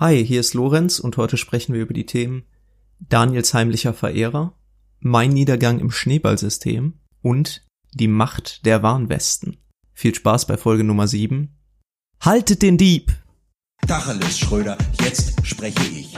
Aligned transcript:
Hi, 0.00 0.24
hier 0.24 0.38
ist 0.38 0.54
Lorenz 0.54 1.00
und 1.00 1.16
heute 1.16 1.36
sprechen 1.36 1.74
wir 1.74 1.82
über 1.82 1.92
die 1.92 2.06
Themen 2.06 2.44
Daniels 3.00 3.52
heimlicher 3.52 3.92
Verehrer, 3.92 4.56
mein 5.00 5.30
Niedergang 5.30 5.80
im 5.80 5.90
Schneeballsystem 5.90 7.00
und 7.20 7.66
die 7.94 8.06
Macht 8.06 8.64
der 8.64 8.84
Warnwesten. 8.84 9.56
Viel 9.94 10.14
Spaß 10.14 10.46
bei 10.46 10.56
Folge 10.56 10.84
Nummer 10.84 11.08
7. 11.08 11.52
Haltet 12.20 12.62
den 12.62 12.78
Dieb! 12.78 13.10
Tacheles, 13.88 14.38
Schröder, 14.38 14.78
jetzt 15.02 15.44
spreche 15.44 15.82
ich. 15.88 16.16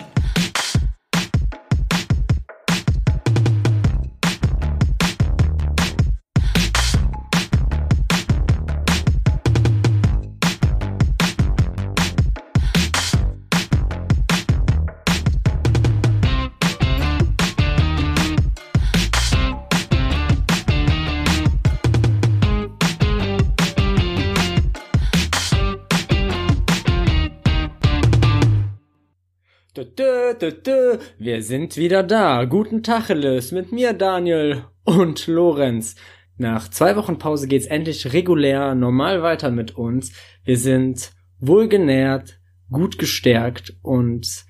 Wir 31.18 31.42
sind 31.42 31.76
wieder 31.76 32.02
da. 32.02 32.46
Guten 32.46 32.82
Tacheles 32.82 33.52
mit 33.52 33.72
mir 33.72 33.92
Daniel 33.92 34.64
und 34.84 35.26
Lorenz. 35.26 35.96
Nach 36.38 36.68
zwei 36.68 36.96
Wochen 36.96 37.18
Pause 37.18 37.46
geht's 37.46 37.66
endlich 37.66 38.14
regulär 38.14 38.74
normal 38.74 39.22
weiter 39.22 39.50
mit 39.50 39.76
uns. 39.76 40.12
Wir 40.44 40.56
sind 40.56 41.12
wohlgenährt, 41.40 42.40
gut 42.70 42.96
gestärkt 42.96 43.76
und 43.82 44.46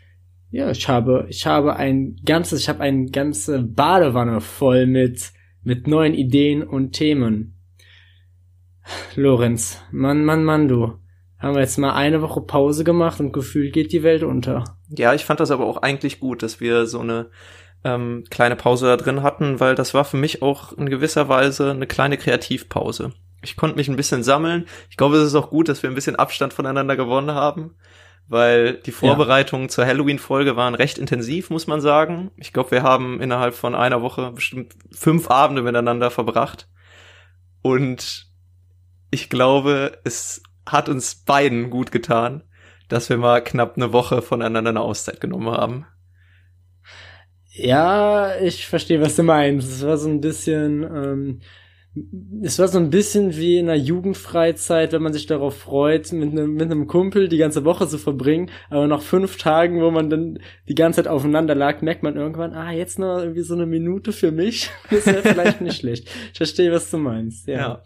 ja, 0.52 0.70
ich 0.70 0.88
habe 0.88 1.26
ich 1.28 1.44
habe 1.46 1.74
ein 1.74 2.14
ganzes 2.24 2.60
ich 2.60 2.68
habe 2.68 2.80
eine 2.80 3.06
ganze 3.06 3.60
Badewanne 3.64 4.40
voll 4.40 4.86
mit 4.86 5.32
mit 5.64 5.88
neuen 5.88 6.14
Ideen 6.14 6.62
und 6.62 6.92
Themen. 6.92 7.56
Lorenz, 9.16 9.82
Mann, 9.90 10.24
Mann, 10.24 10.44
Mann, 10.44 10.68
du. 10.68 11.00
Haben 11.40 11.54
wir 11.54 11.62
jetzt 11.62 11.78
mal 11.78 11.94
eine 11.94 12.20
Woche 12.20 12.42
Pause 12.42 12.84
gemacht 12.84 13.18
und 13.18 13.32
gefühlt 13.32 13.72
geht 13.72 13.92
die 13.92 14.02
Welt 14.02 14.22
unter. 14.22 14.64
Ja, 14.90 15.14
ich 15.14 15.24
fand 15.24 15.40
das 15.40 15.50
aber 15.50 15.64
auch 15.64 15.78
eigentlich 15.78 16.20
gut, 16.20 16.42
dass 16.42 16.60
wir 16.60 16.86
so 16.86 17.00
eine 17.00 17.30
ähm, 17.82 18.24
kleine 18.28 18.56
Pause 18.56 18.86
da 18.86 18.96
drin 18.96 19.22
hatten, 19.22 19.58
weil 19.58 19.74
das 19.74 19.94
war 19.94 20.04
für 20.04 20.18
mich 20.18 20.42
auch 20.42 20.72
in 20.74 20.90
gewisser 20.90 21.28
Weise 21.28 21.70
eine 21.70 21.86
kleine 21.86 22.18
Kreativpause. 22.18 23.12
Ich 23.42 23.56
konnte 23.56 23.76
mich 23.76 23.88
ein 23.88 23.96
bisschen 23.96 24.22
sammeln. 24.22 24.66
Ich 24.90 24.98
glaube, 24.98 25.16
es 25.16 25.26
ist 25.26 25.34
auch 25.34 25.48
gut, 25.48 25.68
dass 25.68 25.82
wir 25.82 25.88
ein 25.88 25.94
bisschen 25.94 26.16
Abstand 26.16 26.52
voneinander 26.52 26.94
gewonnen 26.96 27.30
haben, 27.30 27.74
weil 28.28 28.74
die 28.74 28.92
Vorbereitungen 28.92 29.66
ja. 29.66 29.70
zur 29.70 29.86
Halloween-Folge 29.86 30.56
waren 30.56 30.74
recht 30.74 30.98
intensiv, 30.98 31.48
muss 31.48 31.66
man 31.66 31.80
sagen. 31.80 32.30
Ich 32.36 32.52
glaube, 32.52 32.72
wir 32.72 32.82
haben 32.82 33.18
innerhalb 33.22 33.54
von 33.54 33.74
einer 33.74 34.02
Woche 34.02 34.30
bestimmt 34.32 34.74
fünf 34.92 35.30
Abende 35.30 35.62
miteinander 35.62 36.10
verbracht. 36.10 36.68
Und 37.62 38.26
ich 39.10 39.30
glaube, 39.30 39.98
es 40.04 40.42
hat 40.72 40.88
uns 40.88 41.14
beiden 41.14 41.70
gut 41.70 41.92
getan, 41.92 42.42
dass 42.88 43.08
wir 43.08 43.16
mal 43.16 43.42
knapp 43.42 43.76
eine 43.76 43.92
Woche 43.92 44.22
voneinander 44.22 44.70
eine 44.70 44.80
Auszeit 44.80 45.20
genommen 45.20 45.50
haben. 45.50 45.86
Ja, 47.52 48.38
ich 48.40 48.66
verstehe, 48.66 49.00
was 49.00 49.16
du 49.16 49.22
meinst. 49.22 49.70
Es 49.70 49.84
war 49.84 49.96
so 49.96 50.08
ein 50.08 50.20
bisschen, 50.20 50.82
ähm, 50.82 51.40
es 52.42 52.58
war 52.60 52.68
so 52.68 52.78
ein 52.78 52.90
bisschen 52.90 53.36
wie 53.36 53.58
in 53.58 53.68
einer 53.68 53.76
Jugendfreizeit, 53.76 54.92
wenn 54.92 55.02
man 55.02 55.12
sich 55.12 55.26
darauf 55.26 55.58
freut, 55.58 56.12
mit 56.12 56.30
einem, 56.30 56.54
mit 56.54 56.70
einem 56.70 56.86
Kumpel 56.86 57.28
die 57.28 57.38
ganze 57.38 57.64
Woche 57.64 57.88
zu 57.88 57.98
verbringen, 57.98 58.50
aber 58.70 58.86
nach 58.86 59.02
fünf 59.02 59.36
Tagen, 59.36 59.82
wo 59.82 59.90
man 59.90 60.08
dann 60.08 60.38
die 60.68 60.76
ganze 60.76 61.02
Zeit 61.02 61.08
aufeinander 61.10 61.56
lag, 61.56 61.82
merkt 61.82 62.04
man 62.04 62.16
irgendwann, 62.16 62.54
ah, 62.54 62.70
jetzt 62.70 63.00
noch 63.00 63.18
irgendwie 63.18 63.42
so 63.42 63.54
eine 63.54 63.66
Minute 63.66 64.12
für 64.12 64.30
mich. 64.30 64.70
Das 64.90 65.06
wäre 65.06 65.22
vielleicht 65.22 65.60
nicht 65.60 65.80
schlecht. 65.80 66.08
Ich 66.32 66.36
verstehe, 66.36 66.70
was 66.72 66.90
du 66.90 66.98
meinst, 66.98 67.48
ja. 67.48 67.58
ja. 67.58 67.82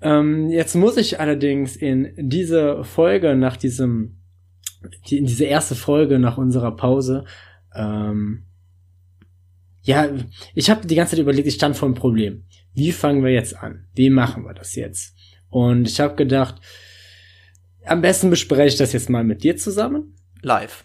Ähm, 0.00 0.48
jetzt 0.48 0.74
muss 0.74 0.96
ich 0.96 1.20
allerdings 1.20 1.76
in 1.76 2.12
diese 2.16 2.84
Folge 2.84 3.34
nach 3.34 3.56
diesem, 3.56 4.20
die, 5.08 5.18
in 5.18 5.26
diese 5.26 5.44
erste 5.44 5.74
Folge 5.74 6.18
nach 6.18 6.38
unserer 6.38 6.76
Pause, 6.76 7.24
ähm, 7.74 8.44
ja, 9.82 10.08
ich 10.54 10.70
habe 10.70 10.86
die 10.86 10.94
ganze 10.94 11.12
Zeit 11.12 11.20
überlegt, 11.20 11.48
ich 11.48 11.54
stand 11.54 11.76
vor 11.76 11.86
einem 11.86 11.94
Problem. 11.94 12.44
Wie 12.74 12.92
fangen 12.92 13.24
wir 13.24 13.32
jetzt 13.32 13.56
an? 13.56 13.86
Wie 13.94 14.10
machen 14.10 14.44
wir 14.44 14.54
das 14.54 14.74
jetzt? 14.74 15.16
Und 15.48 15.88
ich 15.88 15.98
habe 15.98 16.14
gedacht, 16.14 16.60
am 17.84 18.02
besten 18.02 18.30
bespreche 18.30 18.68
ich 18.68 18.76
das 18.76 18.92
jetzt 18.92 19.08
mal 19.08 19.24
mit 19.24 19.42
dir 19.42 19.56
zusammen. 19.56 20.14
Live. 20.42 20.84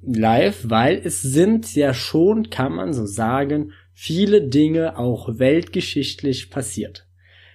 Live, 0.00 0.64
weil 0.68 1.00
es 1.04 1.22
sind 1.22 1.74
ja 1.74 1.94
schon, 1.94 2.50
kann 2.50 2.74
man 2.74 2.92
so 2.92 3.06
sagen, 3.06 3.72
viele 3.92 4.48
Dinge 4.48 4.98
auch 4.98 5.38
weltgeschichtlich 5.38 6.50
passiert. 6.50 7.06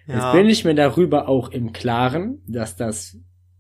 Ja. 0.10 0.16
Jetzt 0.16 0.32
bin 0.34 0.50
ich 0.50 0.66
mir 0.66 0.74
darüber 0.74 1.30
auch 1.30 1.50
im 1.50 1.72
Klaren, 1.72 2.42
dass 2.48 2.76
das 2.76 3.18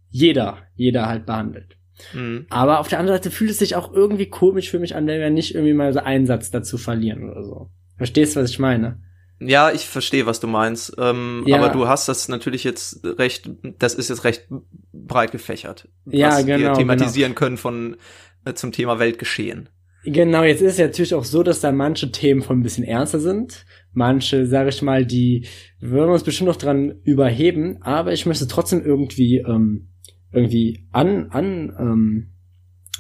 jeder, 0.10 0.58
jeder 0.76 1.08
halt 1.08 1.28
behandelt. 1.28 1.78
Mhm. 2.14 2.48
Aber 2.50 2.80
auf 2.80 2.88
der 2.88 3.00
anderen 3.00 3.18
Seite 3.18 3.30
fühlt 3.30 3.52
es 3.52 3.60
sich 3.60 3.76
auch 3.76 3.94
irgendwie 3.94 4.30
komisch 4.30 4.72
für 4.72 4.80
mich 4.80 4.96
an, 4.96 5.06
wenn 5.06 5.20
wir 5.20 5.30
nicht 5.30 5.54
irgendwie 5.54 5.74
mal 5.74 5.94
so 5.94 6.00
einen 6.00 6.26
Satz 6.26 6.50
dazu 6.50 6.78
verlieren 6.78 7.30
oder 7.30 7.44
so. 7.44 7.70
Verstehst 7.98 8.36
du, 8.36 8.42
was 8.42 8.50
ich 8.50 8.58
meine? 8.58 9.00
Ja, 9.40 9.72
ich 9.72 9.86
verstehe, 9.86 10.26
was 10.26 10.40
du 10.40 10.48
meinst. 10.48 10.96
Ähm, 10.98 11.44
ja. 11.46 11.58
Aber 11.58 11.70
du 11.70 11.88
hast 11.88 12.10
das 12.10 12.28
natürlich 12.30 12.64
jetzt 12.64 13.06
recht, 13.06 13.50
das 13.78 13.94
ist 13.94 14.10
jetzt 14.10 14.24
recht 14.24 14.48
breit 14.92 15.32
gefächert. 15.32 15.88
Ja, 16.06 16.30
was 16.30 16.46
genau. 16.46 16.60
Wir 16.60 16.74
thematisieren 16.74 17.34
genau. 17.34 17.40
können 17.40 17.58
von 17.58 17.98
äh, 18.46 18.54
zum 18.54 18.72
Thema 18.72 18.98
Weltgeschehen. 18.98 19.70
Genau, 20.06 20.44
jetzt 20.44 20.62
ist 20.62 20.74
es 20.74 20.80
natürlich 20.80 21.14
auch 21.14 21.26
so, 21.26 21.44
dass 21.44 21.60
da 21.60 21.72
manche 21.72 22.12
Themen 22.12 22.42
von 22.42 22.60
ein 22.60 22.64
bisschen 22.64 22.86
ernster 22.86 23.20
sind. 23.20 23.66
Manche, 23.92 24.46
sage 24.46 24.70
ich 24.70 24.82
mal, 24.82 25.06
die 25.06 25.48
würden 25.80 26.12
uns 26.12 26.24
bestimmt 26.24 26.50
noch 26.50 26.56
dran 26.56 27.00
überheben, 27.04 27.82
aber 27.82 28.14
ich 28.14 28.26
möchte 28.26 28.48
trotzdem 28.48 28.84
irgendwie 28.84 29.38
ähm, 29.38 29.90
irgendwie 30.32 30.88
an 30.92 31.30
an 31.32 31.76
ähm, 31.80 32.30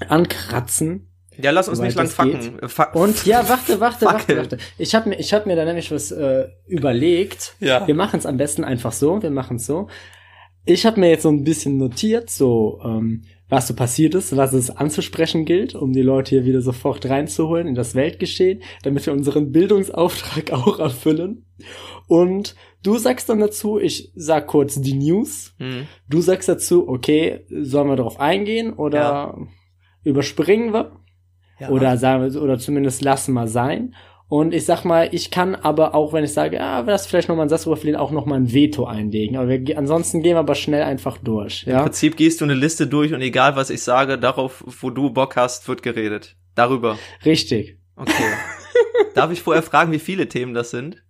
ankratzen. 0.07 1.05
Ja, 1.41 1.51
lass 1.51 1.69
uns 1.69 1.79
nicht 1.79 1.95
lang 1.95 2.07
facken. 2.07 2.59
Fa 2.67 2.83
Und 2.91 3.25
ja, 3.25 3.47
warte, 3.49 3.79
warte, 3.79 4.05
warte, 4.05 4.37
warte. 4.37 4.57
Ich 4.77 4.95
habe 4.95 5.09
mir 5.09 5.19
ich 5.19 5.33
habe 5.33 5.47
mir 5.47 5.55
da 5.55 5.63
nämlich 5.63 5.91
was 5.91 6.11
äh, 6.11 6.47
überlegt. 6.67 7.55
Ja. 7.59 7.87
Wir 7.87 7.95
machen 7.95 8.19
es 8.19 8.25
am 8.25 8.37
besten 8.37 8.63
einfach 8.63 8.91
so, 8.91 9.21
wir 9.21 9.31
machen 9.31 9.57
es 9.57 9.65
so. 9.65 9.87
Ich 10.65 10.85
habe 10.85 10.99
mir 10.99 11.09
jetzt 11.09 11.23
so 11.23 11.29
ein 11.29 11.43
bisschen 11.43 11.77
notiert, 11.77 12.29
so 12.29 12.81
ähm, 12.83 13.23
was 13.49 13.67
so 13.67 13.73
passiert 13.73 14.15
ist, 14.15 14.37
was 14.37 14.53
es 14.53 14.69
anzusprechen 14.69 15.43
gilt, 15.43 15.75
um 15.75 15.91
die 15.91 16.03
Leute 16.03 16.29
hier 16.35 16.45
wieder 16.45 16.61
sofort 16.61 17.05
reinzuholen 17.07 17.67
in 17.67 17.75
das 17.75 17.95
Weltgeschehen, 17.95 18.61
damit 18.83 19.05
wir 19.05 19.13
unseren 19.13 19.51
Bildungsauftrag 19.51 20.51
auch 20.53 20.79
erfüllen. 20.79 21.45
Und 22.07 22.55
du 22.83 22.97
sagst 22.97 23.29
dann 23.29 23.39
dazu, 23.39 23.79
ich 23.79 24.11
sag 24.15 24.47
kurz 24.47 24.79
die 24.79 24.93
News. 24.93 25.55
Mhm. 25.57 25.87
Du 26.07 26.21
sagst 26.21 26.47
dazu, 26.47 26.87
okay, 26.87 27.45
sollen 27.49 27.89
wir 27.89 27.95
darauf 27.95 28.19
eingehen 28.19 28.73
oder 28.73 28.99
ja. 28.99 29.37
überspringen 30.03 30.73
wir? 30.73 30.91
Ja. 31.59 31.69
Oder 31.69 31.97
sagen 31.97 32.23
wir, 32.23 32.41
oder 32.41 32.57
zumindest 32.57 33.01
lassen 33.01 33.33
wir 33.33 33.47
sein. 33.47 33.95
Und 34.29 34.53
ich 34.53 34.63
sag 34.65 34.85
mal, 34.85 35.09
ich 35.11 35.31
kann 35.31 35.55
aber 35.55 35.95
auch, 35.95 36.13
wenn 36.13 36.23
ich 36.23 36.33
sage, 36.33 36.57
ja, 36.57 36.83
das 36.83 37.07
vielleicht 37.07 37.29
nochmal 37.29 37.47
ein 37.47 37.49
Satz 37.49 37.63
drüber 37.63 37.99
auch 37.99 38.11
nochmal 38.11 38.39
ein 38.39 38.53
Veto 38.53 38.85
einlegen. 38.85 39.35
Aber 39.35 39.49
wir, 39.49 39.77
ansonsten 39.77 40.21
gehen 40.21 40.35
wir 40.35 40.39
aber 40.39 40.53
schnell 40.53 40.83
einfach 40.83 41.17
durch. 41.17 41.63
Ja? 41.63 41.79
Im 41.79 41.85
Prinzip 41.85 42.15
gehst 42.15 42.39
du 42.39 42.45
eine 42.45 42.53
Liste 42.53 42.85
durch 42.85 43.11
und 43.11 43.21
egal 43.21 43.55
was 43.55 43.71
ich 43.71 43.81
sage, 43.81 44.19
darauf, 44.19 44.63
wo 44.81 44.91
du 44.91 45.09
Bock 45.09 45.35
hast, 45.35 45.67
wird 45.67 45.81
geredet. 45.81 46.35
Darüber. 46.53 46.99
Richtig. 47.25 47.79
Okay. 47.95 48.13
Darf 49.15 49.31
ich 49.31 49.41
vorher 49.41 49.63
fragen, 49.63 49.91
wie 49.91 49.99
viele 49.99 50.29
Themen 50.29 50.53
das 50.53 50.69
sind? 50.69 51.03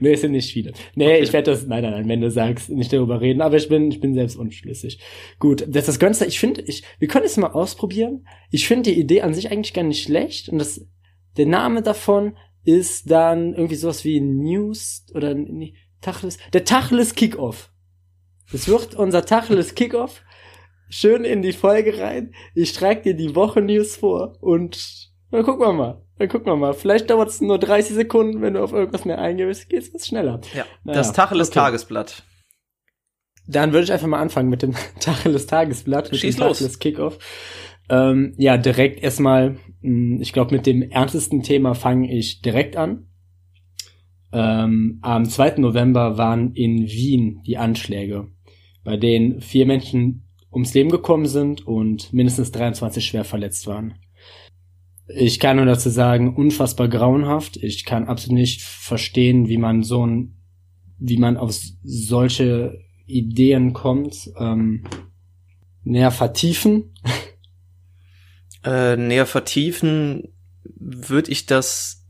Nee, 0.00 0.14
es 0.14 0.22
sind 0.22 0.32
nicht 0.32 0.50
viele. 0.50 0.72
Nee, 0.94 1.06
okay. 1.06 1.22
ich 1.22 1.32
werde 1.34 1.50
das, 1.50 1.66
nein, 1.66 1.82
nein, 1.82 1.92
nein, 1.92 2.08
wenn 2.08 2.22
du 2.22 2.30
sagst, 2.30 2.70
nicht 2.70 2.92
darüber 2.92 3.20
reden, 3.20 3.42
aber 3.42 3.56
ich 3.56 3.68
bin, 3.68 3.90
ich 3.90 4.00
bin 4.00 4.14
selbst 4.14 4.36
unschlüssig. 4.36 4.98
Gut, 5.38 5.60
das 5.68 5.82
ist 5.82 5.88
das 5.88 5.98
Ganze, 5.98 6.24
ich 6.24 6.38
finde, 6.38 6.62
ich, 6.62 6.82
wir 6.98 7.08
können 7.08 7.26
es 7.26 7.36
mal 7.36 7.48
ausprobieren. 7.48 8.26
Ich 8.50 8.66
finde 8.66 8.90
die 8.90 8.98
Idee 8.98 9.20
an 9.20 9.34
sich 9.34 9.50
eigentlich 9.50 9.74
gar 9.74 9.82
nicht 9.82 10.02
schlecht 10.02 10.48
und 10.48 10.58
das, 10.58 10.86
der 11.38 11.46
Name 11.46 11.82
davon 11.82 12.36
ist 12.64 13.10
dann 13.10 13.54
irgendwie 13.54 13.76
sowas 13.76 14.04
wie 14.04 14.20
News 14.20 15.06
oder 15.14 15.34
nee, 15.34 15.74
Tacheles, 16.00 16.36
der 16.52 16.64
Tacheles 16.64 17.14
Kickoff. 17.14 17.70
Das 18.52 18.68
wird 18.68 18.94
unser 18.94 19.24
Tacheles 19.24 19.74
Kickoff. 19.74 20.22
Schön 20.90 21.24
in 21.24 21.42
die 21.42 21.52
Folge 21.52 21.98
rein. 21.98 22.34
Ich 22.54 22.72
trage 22.72 23.02
dir 23.02 23.14
die 23.14 23.34
Woche 23.34 23.60
News 23.60 23.96
vor 23.96 24.36
und 24.40 25.08
dann 25.30 25.44
gucken 25.44 25.60
wir 25.60 25.72
mal. 25.72 26.02
Dann 26.18 26.28
gucken 26.28 26.46
wir 26.46 26.56
mal. 26.56 26.72
Vielleicht 26.72 27.10
dauert 27.10 27.28
es 27.28 27.40
nur 27.40 27.58
30 27.58 27.94
Sekunden, 27.94 28.40
wenn 28.40 28.54
du 28.54 28.62
auf 28.62 28.72
irgendwas 28.72 29.04
mehr 29.04 29.18
eingehst, 29.18 29.68
geht 29.68 29.94
es 29.94 30.06
schneller. 30.06 30.40
Ja. 30.54 30.64
Naja, 30.84 30.98
das 30.98 31.12
Tacheles 31.12 31.48
okay. 31.48 31.60
Tagesblatt. 31.60 32.22
Dann 33.46 33.72
würde 33.72 33.84
ich 33.84 33.92
einfach 33.92 34.06
mal 34.06 34.20
anfangen 34.20 34.48
mit 34.48 34.62
dem 34.62 34.74
Tacheles 35.00 35.46
Tagesblatt, 35.46 36.10
mit 36.10 36.20
Schieß 36.20 36.36
dem 36.36 36.48
Tacheles 36.48 36.78
Kickoff. 36.78 37.18
Ähm, 37.88 38.34
ja, 38.36 38.56
direkt 38.56 39.02
erstmal, 39.02 39.56
hm, 39.80 40.20
ich 40.20 40.32
glaube, 40.32 40.54
mit 40.54 40.66
dem 40.66 40.82
ernstesten 40.82 41.42
Thema 41.42 41.74
fange 41.74 42.12
ich 42.12 42.42
direkt 42.42 42.76
an. 42.76 43.06
Ähm, 44.32 44.98
am 45.00 45.24
2. 45.24 45.54
November 45.58 46.18
waren 46.18 46.52
in 46.52 46.86
Wien 46.86 47.42
die 47.46 47.56
Anschläge, 47.56 48.28
bei 48.84 48.96
denen 48.96 49.40
vier 49.40 49.64
Menschen 49.64 50.24
ums 50.52 50.74
Leben 50.74 50.90
gekommen 50.90 51.26
sind 51.26 51.66
und 51.66 52.12
mindestens 52.12 52.52
23 52.52 53.04
schwer 53.04 53.24
verletzt 53.24 53.66
waren. 53.66 53.94
Ich 55.08 55.40
kann 55.40 55.56
nur 55.56 55.64
dazu 55.64 55.88
sagen, 55.88 56.34
unfassbar 56.34 56.88
grauenhaft. 56.88 57.56
Ich 57.56 57.86
kann 57.86 58.08
absolut 58.08 58.38
nicht 58.38 58.60
verstehen, 58.60 59.48
wie 59.48 59.56
man 59.56 59.82
so 59.82 60.06
ein, 60.06 60.36
wie 60.98 61.16
man 61.16 61.38
auf 61.38 61.58
solche 61.82 62.78
Ideen 63.06 63.72
kommt. 63.72 64.30
Ähm, 64.38 64.84
näher 65.84 66.10
vertiefen. 66.10 66.92
Äh, 68.64 68.96
näher 68.96 69.26
vertiefen 69.26 70.32
würde 70.64 71.30
ich 71.30 71.46
das, 71.46 72.04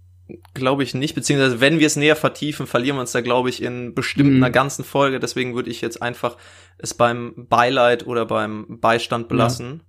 glaube 0.54 0.82
ich, 0.82 0.94
nicht. 0.94 1.14
Beziehungsweise, 1.14 1.60
wenn 1.60 1.78
wir 1.78 1.86
es 1.86 1.96
näher 1.96 2.16
vertiefen, 2.16 2.66
verlieren 2.66 2.96
wir 2.96 3.00
uns 3.02 3.12
da, 3.12 3.20
glaube 3.20 3.48
ich, 3.48 3.62
in 3.62 3.94
bestimmt 3.94 4.36
einer 4.36 4.48
Mhm. 4.48 4.52
ganzen 4.52 4.84
Folge. 4.84 5.20
Deswegen 5.20 5.54
würde 5.54 5.70
ich 5.70 5.80
jetzt 5.80 6.02
einfach 6.02 6.36
es 6.78 6.94
beim 6.94 7.34
Beileid 7.48 8.06
oder 8.06 8.26
beim 8.26 8.78
Beistand 8.80 9.28
belassen. 9.28 9.82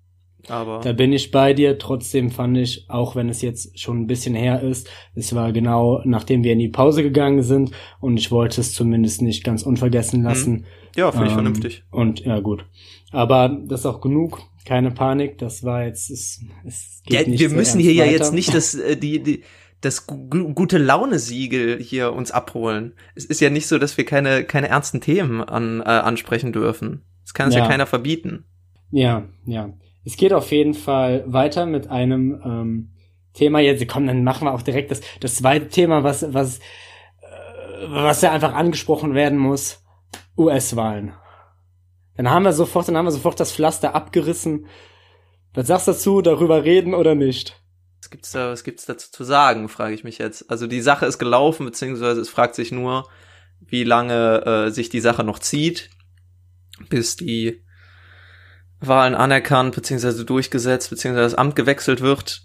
Aber 0.48 0.80
Da 0.82 0.94
bin 0.94 1.12
ich 1.14 1.32
bei 1.32 1.54
dir. 1.54 1.78
Trotzdem 1.78 2.32
fand 2.32 2.58
ich, 2.58 2.86
auch 2.90 3.16
wenn 3.16 3.30
es 3.30 3.42
jetzt 3.42 3.78
schon 3.80 4.02
ein 4.02 4.08
bisschen 4.08 4.36
her 4.36 4.62
ist, 4.62 4.90
es 5.16 5.36
war 5.36 5.52
genau 5.52 6.02
nachdem 6.06 6.44
wir 6.44 6.54
in 6.54 6.60
die 6.60 6.70
Pause 6.70 7.04
gegangen 7.04 7.44
sind 7.44 7.72
und 8.00 8.18
ich 8.18 8.32
wollte 8.32 8.62
es 8.62 8.74
zumindest 8.74 9.22
nicht 9.22 9.44
ganz 9.44 9.64
unvergessen 9.64 10.24
lassen. 10.24 10.66
ja, 10.96 11.12
finde 11.12 11.26
ich 11.28 11.32
Ähm, 11.32 11.36
vernünftig. 11.36 11.84
Und 11.92 12.22
ja, 12.22 12.40
gut. 12.40 12.66
Aber 13.12 13.50
das 13.68 13.82
ist 13.82 13.86
auch 13.86 14.02
genug. 14.02 14.40
Keine 14.66 14.92
Panik. 14.92 15.38
Das 15.40 15.64
war 15.64 15.84
jetzt, 15.86 16.10
es, 16.10 16.42
es 16.66 17.02
geht 17.06 17.22
Ja, 17.22 17.28
nicht 17.28 17.40
wir 17.40 17.50
müssen 17.50 17.80
hier 17.80 17.94
ja 17.94 18.04
weiter. 18.06 18.14
jetzt 18.14 18.34
nicht 18.34 18.54
das, 18.54 18.76
äh, 18.76 18.96
die, 18.98 19.22
die, 19.22 19.44
das 19.82 20.08
gu 20.08 20.54
gute 20.54 20.78
Laune-Siegel 20.78 21.80
hier 21.82 22.14
uns 22.14 22.32
abholen. 22.32 22.94
Es 23.16 23.26
ist 23.26 23.40
ja 23.42 23.50
nicht 23.50 23.68
so, 23.68 23.78
dass 23.80 23.98
wir 23.98 24.06
keine, 24.06 24.44
keine 24.44 24.68
ernsten 24.70 25.02
Themen 25.02 25.42
an, 25.42 25.82
äh, 25.82 25.84
ansprechen 25.86 26.52
dürfen. 26.54 27.04
Das 27.24 27.34
kann 27.34 27.48
uns 27.48 27.56
ja. 27.56 27.62
Ja. 27.62 27.68
keiner 27.68 27.86
verbieten. 27.88 28.46
Ja, 28.92 29.28
ja. 29.46 29.74
Es 30.10 30.18
geht 30.18 30.34
auf 30.34 30.52
jeden 30.52 30.74
Fall 30.74 31.24
weiter 31.28 31.68
mit 31.68 31.92
einem 31.92 32.42
ähm, 32.44 32.90
Thema. 33.34 33.60
Jetzt 33.60 33.88
komm, 33.88 34.08
dann 34.08 34.24
machen 34.24 34.46
wir 34.46 34.54
auch 34.56 34.64
direkt 34.64 34.90
das, 34.90 35.02
das 35.20 35.36
zweite 35.36 35.68
Thema, 35.68 36.04
was, 36.04 36.34
was, 36.34 36.58
äh, 36.58 37.86
was 37.90 38.24
ja 38.24 38.32
einfach 38.32 38.56
angesprochen 38.56 39.14
werden 39.14 39.38
muss. 39.38 39.84
US-Wahlen. 40.36 41.14
Dann 42.18 42.28
haben 42.28 42.42
wir 42.42 42.54
sofort, 42.54 42.88
dann 42.88 42.98
haben 42.98 43.06
wir 43.06 43.12
sofort 43.12 43.40
das 43.40 43.52
Pflaster 43.52 43.94
abgerissen. 43.94 44.66
Was 45.54 45.68
sagst 45.68 45.86
du 45.86 45.92
dazu, 45.92 46.22
darüber 46.24 46.64
reden 46.64 46.96
oder 46.96 47.14
nicht? 47.14 47.62
Was 48.02 48.10
gibt's 48.10 48.32
da, 48.32 48.50
was 48.50 48.64
gibt's 48.64 48.88
dazu 48.88 49.12
zu 49.12 49.24
sagen, 49.24 49.70
frage 49.70 49.94
ich 49.94 50.04
mich 50.04 50.18
jetzt. 50.18 50.50
Also 50.50 50.66
die 50.66 50.82
Sache 50.82 51.06
ist 51.06 51.20
gelaufen, 51.20 51.68
beziehungsweise 51.68 52.20
es 52.20 52.30
fragt 52.30 52.56
sich 52.56 52.72
nur, 52.72 53.08
wie 53.60 53.84
lange 53.84 54.44
äh, 54.44 54.72
sich 54.72 54.90
die 54.90 55.02
Sache 55.02 55.24
noch 55.24 55.38
zieht, 55.38 55.92
bis 56.90 57.16
die 57.16 57.64
Wahlen 58.82 59.16
anerkannt, 59.16 59.76
beziehungsweise 59.76 60.26
durchgesetzt, 60.26 60.90
beziehungsweise 60.90 61.26
das 61.26 61.36
Amt 61.36 61.56
gewechselt 61.56 62.02
wird. 62.02 62.44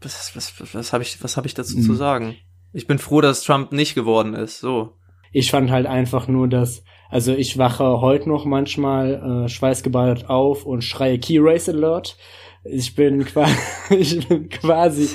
Was, 0.00 0.36
was, 0.36 0.60
was, 0.60 0.74
was 0.74 0.92
habe 0.92 1.02
ich, 1.02 1.22
was 1.22 1.36
habe 1.36 1.46
ich 1.46 1.54
dazu 1.54 1.76
Mhm. 1.78 1.82
zu 1.82 1.94
sagen? 1.94 2.36
Ich 2.72 2.86
bin 2.86 2.98
froh, 2.98 3.20
dass 3.20 3.42
Trump 3.42 3.72
nicht 3.72 3.94
geworden 3.94 4.34
ist. 4.34 4.60
So. 4.60 4.94
Ich 5.32 5.50
fand 5.50 5.70
halt 5.70 5.86
einfach 5.86 6.28
nur, 6.28 6.48
dass, 6.48 6.84
also 7.10 7.32
ich 7.32 7.58
wache 7.58 8.00
heute 8.00 8.28
noch 8.28 8.44
manchmal 8.44 9.44
äh, 9.44 9.48
schweißgebadet 9.48 10.28
auf 10.28 10.64
und 10.66 10.82
schreie 10.82 11.18
Key 11.18 11.38
Race 11.40 11.68
Alert. 11.68 12.16
Ich 12.64 12.94
bin 12.94 13.24
quasi, 13.24 13.54
ich 13.90 14.28
bin 14.28 14.48
quasi 14.48 15.08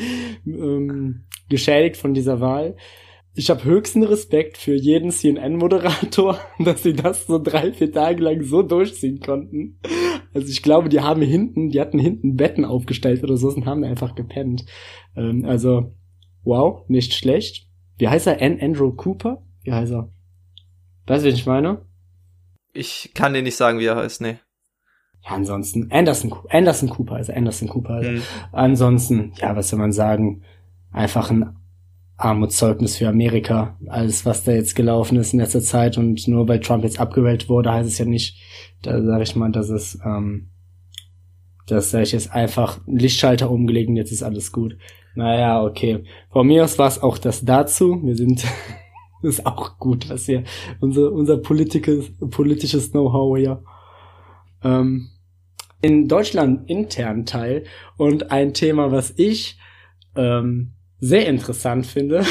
ähm, 0.45 1.25
geschädigt 1.49 1.97
von 1.97 2.13
dieser 2.13 2.39
Wahl. 2.41 2.75
Ich 3.35 3.49
habe 3.49 3.63
höchsten 3.63 4.03
Respekt 4.03 4.57
für 4.57 4.73
jeden 4.75 5.11
CNN-Moderator, 5.11 6.39
dass 6.59 6.83
sie 6.83 6.93
das 6.93 7.27
so 7.27 7.39
drei, 7.41 7.71
vier 7.71 7.91
Tage 7.91 8.23
lang 8.23 8.43
so 8.43 8.63
durchziehen 8.63 9.19
konnten. 9.19 9.79
Also 10.33 10.47
ich 10.47 10.61
glaube, 10.61 10.89
die 10.89 11.01
haben 11.01 11.21
hinten, 11.21 11.69
die 11.69 11.81
hatten 11.81 11.99
hinten 11.99 12.35
Betten 12.35 12.65
aufgestellt 12.65 13.23
oder 13.23 13.37
so 13.37 13.49
und 13.49 13.65
haben 13.65 13.83
einfach 13.83 14.15
gepennt. 14.15 14.65
Ähm, 15.15 15.45
also, 15.45 15.95
wow, 16.43 16.87
nicht 16.87 17.13
schlecht. 17.13 17.67
Wie 17.97 18.07
heißt 18.07 18.27
er? 18.27 18.41
An 18.41 18.59
Andrew 18.61 18.91
Cooper? 18.91 19.43
Wie 19.63 19.73
heißt 19.73 19.91
er? 19.91 20.09
Weißt 21.07 21.23
du, 21.23 21.29
wen 21.29 21.35
ich 21.35 21.45
meine? 21.45 21.85
Ich 22.73 23.11
kann 23.15 23.33
dir 23.33 23.41
nicht 23.41 23.55
sagen, 23.55 23.79
wie 23.79 23.85
er 23.85 23.95
heißt, 23.95 24.21
nee. 24.21 24.37
Ja, 25.25 25.31
ansonsten 25.31 25.91
Anderson, 25.91 26.33
Anderson 26.49 26.89
Cooper, 26.89 27.15
also 27.15 27.33
Anderson 27.33 27.67
Cooper. 27.67 27.95
Also. 27.95 28.09
Hm. 28.11 28.21
Ansonsten, 28.51 29.33
ja, 29.35 29.55
was 29.55 29.69
soll 29.69 29.79
man 29.79 29.91
sagen? 29.91 30.43
Einfach 30.91 31.29
ein 31.29 31.58
Armutszeugnis 32.19 32.97
für 32.97 33.07
Amerika. 33.07 33.77
Alles, 33.87 34.25
was 34.25 34.43
da 34.43 34.51
jetzt 34.51 34.75
gelaufen 34.75 35.17
ist 35.17 35.33
in 35.33 35.39
letzter 35.39 35.61
Zeit 35.61 35.97
und 35.97 36.27
nur 36.27 36.47
weil 36.47 36.59
Trump 36.59 36.83
jetzt 36.83 36.99
abgewählt 36.99 37.47
wurde, 37.47 37.71
heißt 37.71 37.89
es 37.89 37.97
ja 37.97 38.05
nicht, 38.05 38.37
da 38.81 39.01
sage 39.01 39.23
ich 39.23 39.35
mal, 39.35 39.51
dass 39.51 39.69
es, 39.69 39.97
ähm, 40.05 40.49
dass 41.67 41.91
sag 41.91 42.03
ich 42.03 42.11
jetzt 42.11 42.33
einfach 42.33 42.85
ein 42.87 42.97
Lichtschalter 42.97 43.49
umgelegt 43.49 43.89
und 43.89 43.95
jetzt 43.95 44.11
ist 44.11 44.23
alles 44.23 44.51
gut. 44.51 44.77
Naja, 45.15 45.63
okay. 45.63 46.03
Von 46.29 46.47
mir 46.47 46.65
aus 46.65 46.77
war 46.77 46.89
es 46.89 47.01
auch 47.01 47.17
das 47.17 47.45
dazu. 47.45 48.01
Wir 48.03 48.15
sind, 48.15 48.43
ist 49.23 49.45
auch 49.45 49.77
gut, 49.79 50.09
was 50.09 50.25
hier, 50.25 50.43
unser, 50.81 51.13
unser 51.13 51.37
politisches, 51.37 52.11
politisches 52.29 52.91
Know-how 52.91 53.37
hier. 53.37 53.63
Ähm, 54.61 55.09
in 55.81 56.09
Deutschland 56.09 56.69
intern 56.69 57.25
Teil 57.25 57.63
und 57.95 58.29
ein 58.31 58.53
Thema, 58.53 58.91
was 58.91 59.13
ich 59.15 59.57
ähm, 60.17 60.73
sehr 60.99 61.27
interessant 61.27 61.85
finde. 61.85 62.25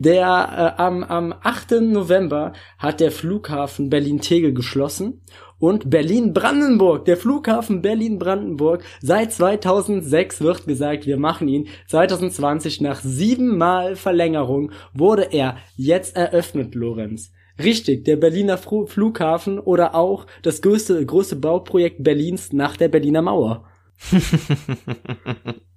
Der 0.00 0.74
äh, 0.78 0.80
am, 0.80 1.04
am 1.04 1.34
8. 1.42 1.82
November 1.82 2.54
hat 2.78 3.00
der 3.00 3.10
Flughafen 3.10 3.90
Berlin-Tegel 3.90 4.54
geschlossen 4.54 5.20
und 5.58 5.90
Berlin-Brandenburg, 5.90 7.04
der 7.04 7.18
Flughafen 7.18 7.82
Berlin-Brandenburg, 7.82 8.82
seit 9.02 9.30
2006 9.30 10.40
wird 10.40 10.66
gesagt, 10.66 11.06
wir 11.06 11.18
machen 11.18 11.48
ihn. 11.48 11.68
2020 11.88 12.80
nach 12.80 13.02
siebenmal 13.02 13.94
Verlängerung 13.94 14.72
wurde 14.94 15.24
er 15.32 15.58
jetzt 15.76 16.16
eröffnet, 16.16 16.74
Lorenz. 16.74 17.30
Richtig, 17.62 18.06
der 18.06 18.16
Berliner 18.16 18.56
Flughafen 18.56 19.58
oder 19.58 19.94
auch 19.94 20.26
das 20.40 20.62
größte, 20.62 21.04
größte 21.04 21.36
Bauprojekt 21.36 22.02
Berlins 22.02 22.54
nach 22.54 22.78
der 22.78 22.88
Berliner 22.88 23.20
Mauer. 23.20 23.68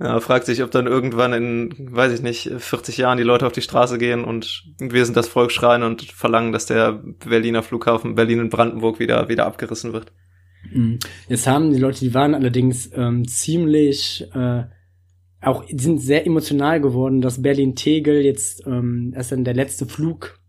Ja, 0.00 0.18
fragt 0.18 0.46
sich, 0.46 0.62
ob 0.62 0.72
dann 0.72 0.88
irgendwann 0.88 1.32
in, 1.32 1.72
weiß 1.94 2.12
ich 2.12 2.22
nicht, 2.22 2.50
40 2.56 2.96
Jahren 2.96 3.16
die 3.16 3.22
Leute 3.22 3.46
auf 3.46 3.52
die 3.52 3.62
Straße 3.62 3.96
gehen 3.96 4.24
und 4.24 4.64
wir 4.78 5.04
sind 5.04 5.16
das 5.16 5.28
Volk 5.28 5.52
schreien 5.52 5.84
und 5.84 6.02
verlangen, 6.02 6.52
dass 6.52 6.66
der 6.66 7.00
Berliner 7.24 7.62
Flughafen 7.62 8.16
Berlin 8.16 8.40
und 8.40 8.50
Brandenburg 8.50 8.98
wieder, 8.98 9.28
wieder 9.28 9.46
abgerissen 9.46 9.92
wird. 9.92 10.12
Mhm. 10.72 10.98
Jetzt 11.28 11.46
haben 11.46 11.70
die 11.72 11.78
Leute, 11.78 12.00
die 12.00 12.12
waren 12.12 12.34
allerdings 12.34 12.90
ähm, 12.94 13.28
ziemlich, 13.28 14.26
äh, 14.34 14.64
auch 15.40 15.64
sind 15.68 16.00
sehr 16.00 16.26
emotional 16.26 16.80
geworden, 16.80 17.20
dass 17.20 17.42
Berlin-Tegel 17.42 18.22
jetzt 18.22 18.66
ähm, 18.66 19.12
erst 19.14 19.30
dann 19.30 19.44
der 19.44 19.54
letzte 19.54 19.86
Flug 19.86 20.40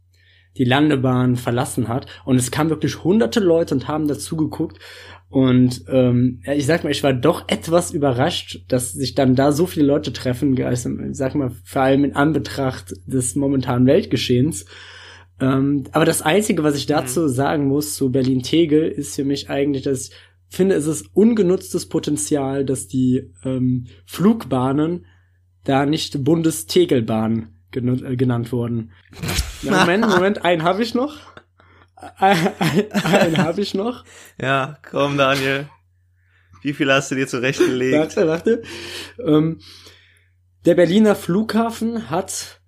die 0.58 0.64
Landebahn 0.64 1.36
verlassen 1.36 1.88
hat. 1.88 2.08
Und 2.24 2.38
es 2.38 2.50
kamen 2.50 2.70
wirklich 2.70 3.04
hunderte 3.04 3.40
Leute 3.42 3.76
und 3.76 3.88
haben 3.88 4.08
dazu 4.08 4.38
geguckt. 4.38 4.80
Und 5.36 5.84
ähm, 5.90 6.40
ja, 6.46 6.54
ich 6.54 6.66
sag 6.66 6.86
mal, 6.86 6.92
ich 6.92 7.04
war 7.04 7.12
doch 7.12 7.50
etwas 7.50 7.92
überrascht, 7.92 8.64
dass 8.70 8.94
sich 8.94 9.16
dann 9.16 9.36
da 9.36 9.52
so 9.52 9.66
viele 9.66 9.86
Leute 9.86 10.14
treffen, 10.14 10.58
also, 10.64 10.90
ich 10.90 11.18
sag 11.18 11.36
mal, 11.36 11.52
vor 11.66 11.82
allem 11.82 12.06
in 12.06 12.16
Anbetracht 12.16 12.94
des 13.06 13.36
momentanen 13.36 13.86
Weltgeschehens. 13.86 14.66
Ähm, 15.42 15.84
aber 15.92 16.06
das 16.06 16.22
Einzige, 16.22 16.64
was 16.64 16.78
ich 16.78 16.86
dazu 16.86 17.28
sagen 17.28 17.68
muss 17.68 17.96
zu 17.96 18.14
Berlin-Tegel, 18.14 18.88
ist 18.88 19.18
für 19.18 19.26
mich 19.26 19.50
eigentlich, 19.50 19.84
dass 19.84 20.08
ich 20.08 20.56
finde, 20.56 20.76
es 20.76 20.88
ist 20.88 21.10
ungenutztes 21.14 21.90
Potenzial, 21.90 22.64
dass 22.64 22.88
die 22.88 23.34
ähm, 23.44 23.88
Flugbahnen 24.06 25.06
da 25.66 25.86
nicht 25.86 26.24
Bundestegelbahn 26.24 27.50
äh, 27.74 28.16
genannt 28.16 28.54
wurden. 28.54 28.92
Na, 29.64 29.82
Moment, 29.82 30.08
Moment, 30.08 30.46
einen 30.46 30.64
habe 30.64 30.82
ich 30.82 30.96
noch. 30.96 31.18
Ein, 32.18 32.52
ein, 32.60 32.92
einen 32.92 33.38
habe 33.38 33.62
ich 33.62 33.74
noch. 33.74 34.04
Ja, 34.42 34.78
komm, 34.90 35.18
Daniel. 35.18 35.70
Wie 36.62 36.74
viel 36.74 36.92
hast 36.92 37.12
du 37.12 37.16
dir 37.16 37.28
zurechtgelegt? 37.28 37.98
Warte, 38.18 38.28
warte. 38.28 38.62
Ähm, 39.26 39.60
der 40.66 40.76
Berliner 40.76 41.16
Flughafen 41.16 42.10
hat, 42.10 42.60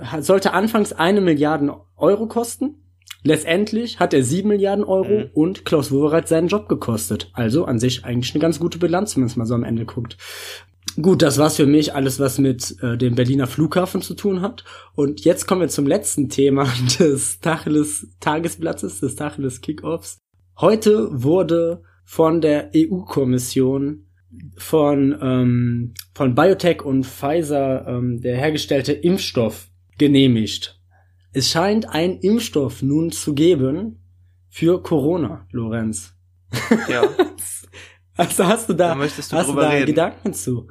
hat 0.00 0.24
sollte 0.24 0.52
anfangs 0.54 0.92
eine 0.92 1.20
Milliarden 1.20 1.70
Euro 1.96 2.26
kosten. 2.26 2.84
Letztendlich 3.24 3.98
hat 4.00 4.14
er 4.14 4.22
sieben 4.22 4.48
Milliarden 4.48 4.84
Euro 4.84 5.24
Mhm. 5.24 5.30
und 5.34 5.64
Klaus 5.64 5.90
Wowereit 5.92 6.28
seinen 6.28 6.48
Job 6.48 6.68
gekostet. 6.68 7.30
Also 7.34 7.64
an 7.64 7.78
sich 7.78 8.04
eigentlich 8.04 8.32
eine 8.32 8.40
ganz 8.40 8.58
gute 8.60 8.78
Bilanz, 8.78 9.14
wenn 9.16 9.22
man 9.22 9.28
es 9.28 9.36
mal 9.36 9.44
so 9.46 9.54
am 9.54 9.64
Ende 9.64 9.84
guckt. 9.84 10.16
Gut, 11.00 11.22
das 11.22 11.38
war's 11.38 11.56
für 11.56 11.66
mich, 11.66 11.94
alles 11.94 12.18
was 12.18 12.38
mit 12.38 12.76
äh, 12.82 12.96
dem 12.96 13.14
Berliner 13.14 13.46
Flughafen 13.46 14.02
zu 14.02 14.14
tun 14.14 14.40
hat. 14.40 14.64
Und 14.94 15.24
jetzt 15.24 15.46
kommen 15.46 15.60
wir 15.60 15.68
zum 15.68 15.86
letzten 15.86 16.28
Thema 16.28 16.64
des 16.98 17.38
Tacheles 17.40 18.08
Tagesblattes, 18.20 19.00
des 19.00 19.14
Tacheles 19.14 19.60
Kickoffs. 19.60 20.18
Heute 20.58 21.08
wurde 21.22 21.82
von 22.04 22.40
der 22.40 22.72
EU-Kommission 22.74 24.06
von, 24.56 25.16
ähm, 25.22 25.94
von 26.14 26.34
Biotech 26.34 26.84
und 26.84 27.06
Pfizer 27.06 27.86
ähm, 27.86 28.20
der 28.20 28.36
hergestellte 28.36 28.92
Impfstoff 28.92 29.68
genehmigt. 29.98 30.80
Es 31.32 31.50
scheint 31.50 31.88
einen 31.88 32.18
Impfstoff 32.18 32.82
nun 32.82 33.12
zu 33.12 33.34
geben, 33.34 34.02
für 34.48 34.82
Corona, 34.82 35.46
Lorenz. 35.52 36.14
Ja, 36.88 37.02
Also 38.18 38.44
hast 38.46 38.68
du 38.68 38.74
da, 38.74 38.88
da 38.88 38.94
möchtest 38.96 39.32
du 39.32 39.36
hast 39.36 39.48
du 39.48 39.54
da 39.54 39.68
reden. 39.68 39.86
Gedanken 39.86 40.34
zu? 40.34 40.66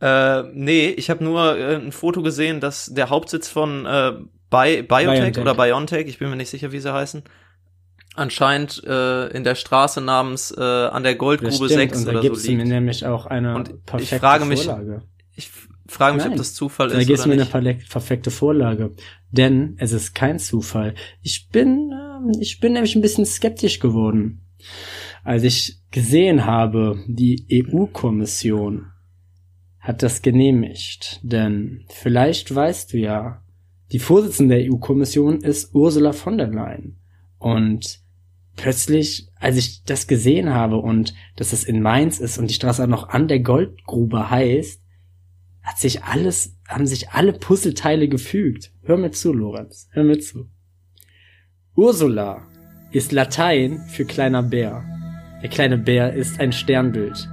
Äh, 0.00 0.42
nee, 0.54 0.88
ich 0.88 1.10
habe 1.10 1.22
nur 1.24 1.58
äh, 1.58 1.76
ein 1.76 1.92
Foto 1.92 2.22
gesehen, 2.22 2.60
dass 2.60 2.86
der 2.86 3.10
Hauptsitz 3.10 3.48
von 3.48 3.84
äh, 3.86 4.12
Bi 4.50 4.82
Biotech, 4.82 4.88
BioNTech. 4.88 5.38
oder 5.38 5.54
Biontech, 5.54 6.06
ich 6.08 6.18
bin 6.18 6.30
mir 6.30 6.36
nicht 6.36 6.50
sicher, 6.50 6.72
wie 6.72 6.80
sie 6.80 6.92
heißen, 6.92 7.22
anscheinend 8.14 8.82
äh, 8.84 9.28
in 9.28 9.44
der 9.44 9.54
Straße 9.54 10.00
namens 10.00 10.50
äh, 10.56 10.60
an 10.60 11.02
der 11.02 11.12
Das 11.12 11.18
Goldgrube 11.18 11.52
stimmt, 11.54 11.70
6 11.70 11.98
und 11.98 12.04
da 12.06 12.10
oder 12.12 12.20
gibt's 12.22 12.42
so 12.42 12.50
mir 12.50 12.56
liegt. 12.58 12.68
nämlich 12.68 13.06
auch 13.06 13.26
eine 13.26 13.54
Und 13.54 13.68
ich 13.68 13.84
perfekte 13.86 14.18
frage 14.18 14.44
mich, 14.46 14.64
Vorlage. 14.64 15.02
Ich 15.36 15.50
frage 15.86 16.14
mich, 16.14 16.24
Nein. 16.24 16.32
ob 16.32 16.38
das 16.38 16.54
Zufall 16.54 16.88
Da 16.88 16.98
ist 16.98 17.06
gibt's 17.06 17.22
oder 17.22 17.28
mir 17.28 17.34
eine 17.34 17.42
nicht. 17.42 17.52
perle- 17.54 17.88
perfekte 17.90 18.30
Vorlage. 18.30 18.92
Denn 19.30 19.76
es 19.78 19.92
ist 19.92 20.14
kein 20.14 20.38
Zufall. 20.38 20.94
Ich 21.22 21.48
bin, 21.50 21.92
ähm, 21.92 22.32
ich 22.40 22.58
bin 22.60 22.72
nämlich 22.72 22.96
ein 22.96 23.02
bisschen 23.02 23.26
skeptisch 23.26 23.78
geworden. 23.78 24.40
Als 25.24 25.42
ich 25.44 25.78
gesehen 25.90 26.46
habe, 26.46 26.98
die 27.06 27.46
EU-Kommission 27.72 28.86
hat 29.80 30.02
das 30.02 30.22
genehmigt. 30.22 31.20
Denn 31.22 31.84
vielleicht 31.88 32.54
weißt 32.54 32.92
du 32.92 32.98
ja, 32.98 33.42
die 33.92 33.98
Vorsitzende 33.98 34.56
der 34.56 34.72
EU-Kommission 34.72 35.40
ist 35.40 35.74
Ursula 35.74 36.12
von 36.12 36.38
der 36.38 36.48
Leyen. 36.48 37.00
Und 37.38 38.00
plötzlich, 38.56 39.28
als 39.36 39.56
ich 39.56 39.82
das 39.84 40.06
gesehen 40.06 40.50
habe 40.50 40.76
und 40.76 41.14
dass 41.36 41.52
es 41.52 41.64
in 41.64 41.82
Mainz 41.82 42.20
ist 42.20 42.38
und 42.38 42.48
die 42.48 42.54
Straße 42.54 42.86
noch 42.86 43.08
an 43.08 43.26
der 43.26 43.40
Goldgrube 43.40 44.30
heißt, 44.30 44.80
hat 45.62 45.78
sich 45.78 46.04
alles, 46.04 46.56
haben 46.68 46.86
sich 46.86 47.10
alle 47.10 47.32
Puzzleteile 47.32 48.08
gefügt. 48.08 48.72
Hör 48.82 48.96
mir 48.96 49.10
zu, 49.10 49.32
Lorenz. 49.32 49.88
Hör 49.92 50.04
mir 50.04 50.18
zu. 50.18 50.48
Ursula 51.74 52.46
ist 52.92 53.12
Latein 53.12 53.80
für 53.88 54.04
kleiner 54.04 54.42
Bär. 54.42 54.84
Der 55.42 55.48
kleine 55.48 55.78
Bär 55.78 56.12
ist 56.12 56.38
ein 56.40 56.52
Sternbild. 56.52 57.28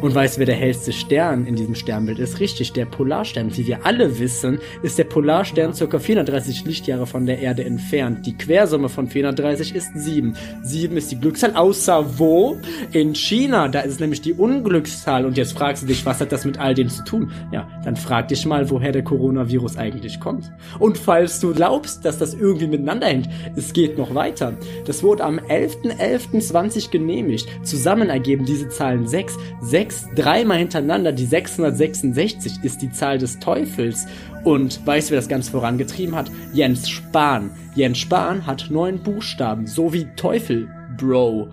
Und 0.00 0.14
weißt 0.14 0.36
du, 0.36 0.40
wer 0.40 0.46
der 0.46 0.56
hellste 0.56 0.92
Stern 0.92 1.46
in 1.46 1.56
diesem 1.56 1.74
Sternbild 1.74 2.18
ist? 2.18 2.38
Richtig, 2.40 2.72
der 2.72 2.84
Polarstern. 2.84 3.56
Wie 3.56 3.66
wir 3.66 3.86
alle 3.86 4.18
wissen, 4.18 4.58
ist 4.82 4.98
der 4.98 5.04
Polarstern 5.04 5.72
ca. 5.72 5.98
430 5.98 6.64
Lichtjahre 6.64 7.06
von 7.06 7.26
der 7.26 7.38
Erde 7.38 7.64
entfernt. 7.64 8.26
Die 8.26 8.36
Quersumme 8.36 8.88
von 8.88 9.08
430 9.08 9.74
ist 9.74 9.90
7. 9.94 10.36
7 10.62 10.96
ist 10.96 11.10
die 11.10 11.20
Glückszahl, 11.20 11.54
außer 11.54 12.18
wo? 12.18 12.58
In 12.92 13.14
China. 13.14 13.68
Da 13.68 13.80
ist 13.80 13.94
es 13.94 14.00
nämlich 14.00 14.20
die 14.20 14.34
Unglückszahl. 14.34 15.24
Und 15.24 15.36
jetzt 15.36 15.52
fragst 15.52 15.82
du 15.82 15.86
dich, 15.86 16.04
was 16.04 16.20
hat 16.20 16.32
das 16.32 16.44
mit 16.44 16.58
all 16.58 16.74
dem 16.74 16.88
zu 16.88 17.02
tun? 17.04 17.32
Ja, 17.52 17.68
dann 17.84 17.96
frag 17.96 18.28
dich 18.28 18.44
mal, 18.44 18.68
woher 18.70 18.92
der 18.92 19.02
Coronavirus 19.02 19.76
eigentlich 19.76 20.20
kommt. 20.20 20.52
Und 20.78 20.98
falls 20.98 21.40
du 21.40 21.54
glaubst, 21.54 22.04
dass 22.04 22.18
das 22.18 22.34
irgendwie 22.34 22.66
miteinander 22.66 23.06
hängt, 23.06 23.28
es 23.56 23.72
geht 23.72 23.96
noch 23.96 24.14
weiter. 24.14 24.54
Das 24.84 25.02
wurde 25.02 25.24
am 25.24 25.38
11.11.20 25.38 26.90
genehmigt. 26.90 27.48
Zusammen 27.62 28.10
ergeben 28.10 28.44
diese 28.44 28.68
Zahlen 28.68 29.06
6. 29.06 29.35
6, 29.60 30.08
dreimal 30.14 30.58
hintereinander, 30.58 31.12
die 31.12 31.26
666 31.26 32.60
ist 32.62 32.82
die 32.82 32.90
Zahl 32.90 33.18
des 33.18 33.38
Teufels. 33.38 34.06
Und 34.44 34.84
weißt 34.86 35.08
du, 35.08 35.12
wer 35.12 35.18
das 35.18 35.28
Ganze 35.28 35.50
vorangetrieben 35.50 36.14
hat? 36.14 36.30
Jens 36.52 36.88
Spahn. 36.88 37.50
Jens 37.74 37.98
Spahn 37.98 38.46
hat 38.46 38.68
neun 38.70 39.02
Buchstaben, 39.02 39.66
so 39.66 39.92
wie 39.92 40.06
Teufel, 40.16 40.68
Bro. 40.96 41.48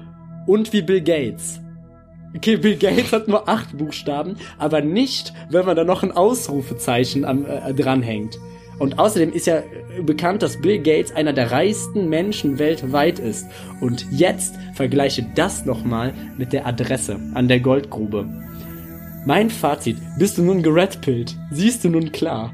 Und 0.46 0.74
wie 0.74 0.82
Bill 0.82 1.02
Gates. 1.02 1.60
Okay, 2.36 2.58
Bill 2.58 2.76
Gates 2.76 3.14
hat 3.14 3.28
nur 3.28 3.48
acht 3.48 3.78
Buchstaben, 3.78 4.38
aber 4.58 4.82
nicht, 4.82 5.34
wenn 5.50 5.66
man 5.66 5.76
da 5.76 5.84
noch 5.84 6.04
ein 6.04 6.12
Ausrufezeichen 6.12 7.26
am, 7.26 7.46
äh, 7.46 7.74
dranhängt. 7.74 8.40
Und 8.80 9.00
außerdem 9.00 9.32
ist 9.32 9.48
ja 9.48 9.64
bekannt, 10.02 10.42
dass 10.42 10.62
Bill 10.62 10.80
Gates 10.82 11.16
einer 11.16 11.34
der 11.34 11.52
reichsten 11.52 12.10
Menschen 12.10 12.60
weltweit 12.60 13.20
ist. 13.20 13.46
Und 13.82 14.06
jetzt 14.12 14.56
vergleiche 14.74 15.26
das 15.36 15.66
nochmal 15.66 16.14
mit 16.38 16.54
der 16.54 16.66
Adresse 16.66 17.20
an 17.34 17.48
der 17.48 17.60
Goldgrube. 17.60 18.28
Mein 19.26 19.50
Fazit, 19.50 19.98
bist 20.18 20.38
du 20.38 20.42
nun 20.44 20.64
geredpillt? 20.64 21.36
Siehst 21.52 21.84
du 21.84 21.90
nun 21.90 22.12
klar? 22.12 22.54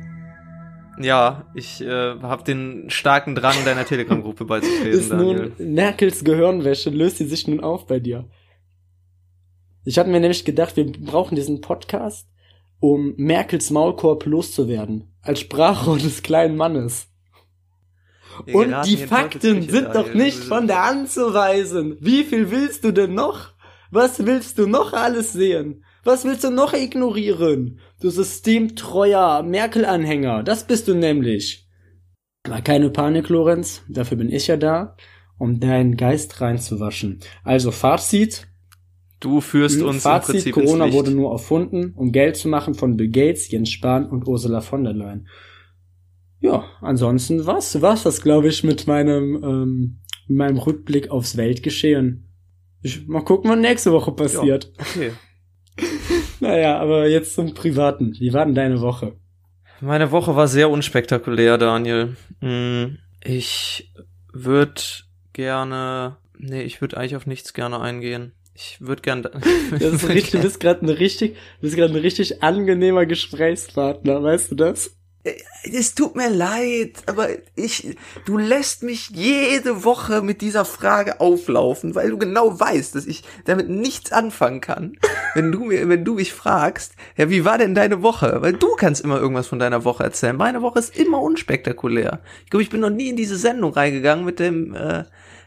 Ja, 1.02 1.46
ich 1.56 1.82
äh, 1.82 1.88
habe 2.22 2.44
den 2.44 2.90
starken 2.90 3.34
Drang, 3.34 3.56
deiner 3.64 3.86
Telegram-Gruppe 3.86 4.44
beizutreten, 4.44 4.92
Ist 5.00 5.10
Daniel. 5.12 5.54
nun 5.58 5.74
Merkels 5.74 6.24
Gehirnwäsche, 6.26 6.90
löst 6.90 7.18
sie 7.18 7.26
sich 7.26 7.48
nun 7.48 7.62
auf 7.62 7.88
bei 7.88 8.00
dir? 8.00 8.26
Ich 9.86 9.98
hatte 9.98 10.10
mir 10.10 10.20
nämlich 10.20 10.44
gedacht, 10.44 10.76
wir 10.76 10.92
brauchen 10.92 11.36
diesen 11.36 11.62
Podcast, 11.62 12.28
um 12.80 13.14
Merkels 13.18 13.72
Maulkorb 13.72 14.26
loszuwerden. 14.26 15.14
Als 15.22 15.42
Sprachrohr 15.42 15.98
des 15.98 16.24
kleinen 16.24 16.56
Mannes. 16.56 17.08
Wir 18.46 18.56
Und 18.56 18.76
die 18.86 18.98
Fakten 18.98 19.68
sind 19.70 19.94
doch 19.94 20.14
nicht 20.14 20.38
von 20.38 20.68
der 20.68 20.86
Hand 20.86 21.10
zu 21.10 21.34
weisen. 21.34 21.98
Wie 22.00 22.24
viel 22.24 22.52
willst 22.52 22.84
du 22.84 22.92
denn 22.92 23.14
noch? 23.14 23.54
Was 23.92 24.26
willst 24.26 24.58
du 24.60 24.68
noch 24.68 24.94
alles 24.94 25.34
sehen? 25.34 25.84
Was 26.04 26.24
willst 26.24 26.44
du 26.44 26.50
noch 26.50 26.74
ignorieren? 26.74 27.80
Du 28.00 28.10
systemtreuer 28.10 29.44
Merkel-Anhänger, 29.44 30.44
das 30.44 30.66
bist 30.66 30.88
du 30.88 30.94
nämlich. 30.94 31.68
Aber 32.46 32.62
keine 32.62 32.90
Panik, 32.90 33.30
Lorenz, 33.30 33.82
dafür 33.90 34.18
bin 34.18 34.32
ich 34.32 34.48
ja 34.48 34.56
da, 34.56 34.96
um 35.38 35.60
deinen 35.60 35.98
Geist 35.98 36.40
reinzuwaschen. 36.40 37.20
Also 37.44 37.72
Fazit, 37.72 38.48
Du 39.20 39.42
führst 39.42 39.82
uns 39.82 39.96
im 39.98 40.02
Fazit, 40.02 40.36
Prinzip 40.36 40.54
Corona 40.54 40.86
ins 40.86 40.94
Licht. 40.94 41.06
wurde 41.06 41.16
nur 41.16 41.32
erfunden, 41.32 41.94
um 41.96 42.12
Geld 42.12 42.38
zu 42.38 42.48
machen 42.48 42.74
von 42.74 42.96
Bill 42.98 43.10
Gates, 43.10 43.52
Jens 43.52 43.70
Spahn 43.70 44.06
und 44.10 44.28
Ursula 44.28 44.62
von 44.62 44.84
der 44.84 44.94
Leyen. 44.94 45.28
Ja, 46.40 46.64
ansonsten 46.82 47.46
was, 47.46 47.82
was 47.82 48.04
das, 48.04 48.22
glaube 48.22 48.48
ich, 48.48 48.64
mit 48.64 48.88
meinem, 48.88 49.44
ähm, 49.44 50.00
mit 50.28 50.38
meinem 50.38 50.58
Rückblick 50.58 51.12
aufs 51.12 51.36
Weltgeschehen. 51.36 52.30
Ich, 52.82 53.08
mal 53.08 53.22
gucken, 53.26 53.52
was 53.52 53.60
nächste 53.60 53.92
Woche 53.92 54.12
passiert. 54.14 54.72
Okay. 54.78 55.12
Naja, 56.42 56.80
aber 56.80 57.08
jetzt 57.08 57.36
zum 57.36 57.54
Privaten. 57.54 58.14
Wie 58.20 58.32
war 58.34 58.46
denn 58.46 58.56
deine 58.56 58.80
Woche? 58.80 59.18
Meine 59.82 60.12
Woche 60.12 60.36
war 60.38 60.48
sehr 60.48 60.70
unspektakulär, 60.70 61.58
Daniel. 61.58 62.16
Hm, 62.40 62.98
Ich 63.22 63.92
würde 64.34 64.82
gerne, 65.34 66.18
nee, 66.38 66.62
ich 66.64 66.80
würde 66.82 66.98
eigentlich 66.98 67.16
auf 67.18 67.26
nichts 67.28 67.54
gerne 67.54 67.80
eingehen. 67.82 68.32
Ich 68.62 68.82
würde 68.82 69.02
gerne, 69.02 69.32
Das 69.72 69.82
ist 69.82 70.10
richtig, 70.10 70.32
du 70.32 70.42
bist 70.42 70.60
gerade 70.60 70.86
ein 70.86 70.90
richtig, 70.90 71.36
du 71.36 71.62
bist 71.62 71.78
gerade 71.78 71.94
ein 71.94 72.00
richtig 72.00 72.44
angenehmer 72.44 73.06
Gesprächspartner, 73.06 74.22
weißt 74.22 74.52
du 74.52 74.56
das? 74.56 74.92
Es 75.64 75.96
tut 75.96 76.16
mir 76.16 76.30
leid, 76.30 77.04
aber 77.06 77.30
ich, 77.56 77.96
du 78.26 78.38
lässt 78.38 78.84
mich 78.84 79.10
jede 79.10 79.84
Woche 79.86 80.22
mit 80.22 80.42
dieser 80.42 80.66
Frage 80.66 81.22
auflaufen, 81.22 81.96
weil 81.96 82.10
du 82.10 82.18
genau 82.18 82.60
weißt, 82.60 82.96
dass 82.96 83.06
ich 83.06 83.24
damit 83.46 83.70
nichts 83.70 84.12
anfangen 84.12 84.60
kann. 84.60 84.98
Wenn 85.36 85.52
du 85.52 85.66
mir, 85.66 85.88
wenn 85.88 86.04
du 86.04 86.16
mich 86.16 86.34
fragst, 86.34 86.96
ja, 87.16 87.30
wie 87.30 87.46
war 87.46 87.58
denn 87.58 87.76
deine 87.76 88.02
Woche? 88.02 88.42
Weil 88.42 88.54
du 88.54 88.76
kannst 88.76 89.04
immer 89.04 89.20
irgendwas 89.20 89.48
von 89.48 89.60
deiner 89.60 89.86
Woche 89.86 90.04
erzählen. 90.04 90.36
Meine 90.36 90.62
Woche 90.62 90.80
ist 90.80 90.98
immer 90.98 91.22
unspektakulär. 91.22 92.20
Ich 92.44 92.50
glaube, 92.50 92.64
ich 92.64 92.70
bin 92.70 92.82
noch 92.82 92.90
nie 92.90 93.10
in 93.10 93.18
diese 93.18 93.38
Sendung 93.38 93.74
reingegangen 93.74 94.26
mit 94.26 94.40
dem, 94.40 94.74
äh, 94.74 95.04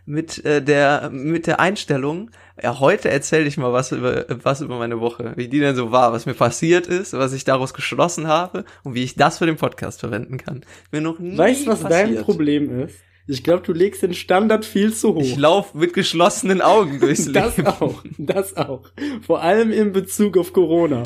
mit 0.06 0.44
äh, 0.44 0.62
der, 0.62 1.10
mit 1.10 1.46
der 1.46 1.60
Einstellung. 1.60 2.30
Ja, 2.60 2.80
heute 2.80 3.08
erzähle 3.10 3.46
ich 3.46 3.56
mal 3.56 3.72
was 3.72 3.92
über, 3.92 4.24
was 4.42 4.60
über 4.60 4.78
meine 4.78 5.00
Woche, 5.00 5.32
wie 5.36 5.48
die 5.48 5.60
denn 5.60 5.76
so 5.76 5.92
war, 5.92 6.12
was 6.12 6.26
mir 6.26 6.34
passiert 6.34 6.86
ist, 6.86 7.12
was 7.12 7.32
ich 7.32 7.44
daraus 7.44 7.72
geschlossen 7.74 8.26
habe 8.26 8.64
und 8.84 8.94
wie 8.94 9.04
ich 9.04 9.14
das 9.14 9.38
für 9.38 9.46
den 9.46 9.56
Podcast 9.56 10.00
verwenden 10.00 10.36
kann. 10.38 10.64
Mir 10.90 11.00
noch 11.00 11.18
nie 11.18 11.36
Weißt 11.38 11.66
du, 11.66 11.70
was 11.70 11.80
dein 11.82 12.08
passiert. 12.08 12.24
Problem 12.24 12.80
ist? 12.80 12.96
Ich 13.28 13.44
glaube, 13.44 13.62
du 13.62 13.72
legst 13.72 14.02
den 14.02 14.14
Standard 14.14 14.64
viel 14.64 14.92
zu 14.92 15.14
hoch. 15.14 15.22
Ich 15.22 15.36
laufe 15.36 15.78
mit 15.78 15.94
geschlossenen 15.94 16.60
Augen 16.60 16.98
durchs 17.00 17.26
Leben. 17.26 17.34
Das 17.34 17.64
auch, 17.80 18.02
das 18.18 18.56
auch. 18.56 18.82
Vor 19.24 19.40
allem 19.42 19.70
in 19.70 19.92
Bezug 19.92 20.36
auf 20.36 20.52
Corona. 20.52 21.04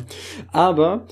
Aber 0.51 1.07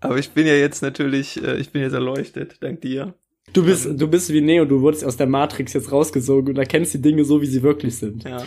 Aber 0.00 0.18
ich 0.18 0.30
bin 0.30 0.46
ja 0.46 0.54
jetzt 0.54 0.82
natürlich, 0.82 1.42
äh, 1.42 1.56
ich 1.56 1.70
bin 1.70 1.82
jetzt 1.82 1.92
erleuchtet, 1.94 2.56
dank 2.60 2.80
dir. 2.80 3.14
du 3.52 3.64
bist, 3.64 3.88
du 3.88 4.08
bist 4.08 4.30
wie 4.32 4.40
Neo, 4.40 4.64
du 4.64 4.80
wurdest 4.80 5.04
aus 5.04 5.16
der 5.16 5.28
Matrix 5.28 5.72
jetzt 5.72 5.92
rausgesogen 5.92 6.50
und 6.50 6.58
erkennst 6.58 6.92
die 6.94 7.00
Dinge 7.00 7.24
so, 7.24 7.40
wie 7.40 7.46
sie 7.46 7.62
wirklich 7.62 7.96
sind. 7.96 8.24
Ja, 8.24 8.42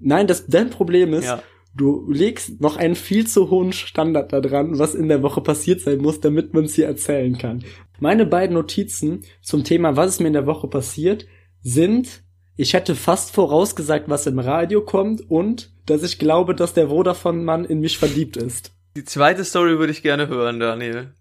Nein, 0.00 0.26
das, 0.26 0.46
dein 0.46 0.70
Problem 0.70 1.12
ist, 1.12 1.26
ja. 1.26 1.42
du 1.76 2.10
legst 2.10 2.60
noch 2.60 2.76
einen 2.76 2.94
viel 2.94 3.26
zu 3.26 3.50
hohen 3.50 3.72
Standard 3.72 4.32
da 4.32 4.40
dran, 4.40 4.78
was 4.78 4.94
in 4.94 5.08
der 5.08 5.22
Woche 5.22 5.40
passiert 5.40 5.80
sein 5.80 5.98
muss, 5.98 6.20
damit 6.20 6.54
man 6.54 6.64
es 6.64 6.74
hier 6.74 6.86
erzählen 6.86 7.36
kann. 7.38 7.64
Meine 7.98 8.26
beiden 8.26 8.54
Notizen 8.54 9.24
zum 9.42 9.62
Thema, 9.64 9.96
was 9.96 10.12
ist 10.12 10.20
mir 10.20 10.28
in 10.28 10.32
der 10.32 10.46
Woche 10.46 10.68
passiert, 10.68 11.26
sind, 11.62 12.22
ich 12.56 12.74
hätte 12.74 12.94
fast 12.94 13.34
vorausgesagt, 13.34 14.08
was 14.08 14.26
im 14.26 14.38
Radio 14.38 14.82
kommt 14.82 15.30
und, 15.30 15.72
dass 15.86 16.02
ich 16.02 16.18
glaube, 16.18 16.54
dass 16.54 16.74
der 16.74 16.88
Vodafone-Mann 16.88 17.64
in 17.64 17.80
mich 17.80 17.98
verliebt 17.98 18.36
ist. 18.36 18.72
Die 18.96 19.04
zweite 19.04 19.44
Story 19.44 19.78
würde 19.78 19.92
ich 19.92 20.02
gerne 20.02 20.28
hören, 20.28 20.60
Daniel. 20.60 21.14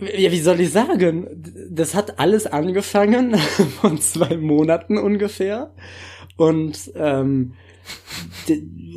Ja, 0.00 0.30
wie 0.30 0.40
soll 0.40 0.60
ich 0.60 0.72
sagen? 0.72 1.26
Das 1.70 1.94
hat 1.94 2.18
alles 2.18 2.46
angefangen 2.46 3.36
von 3.80 4.00
zwei 4.00 4.36
Monaten 4.36 4.98
ungefähr. 4.98 5.74
Und 6.36 6.90
ähm, 6.96 7.54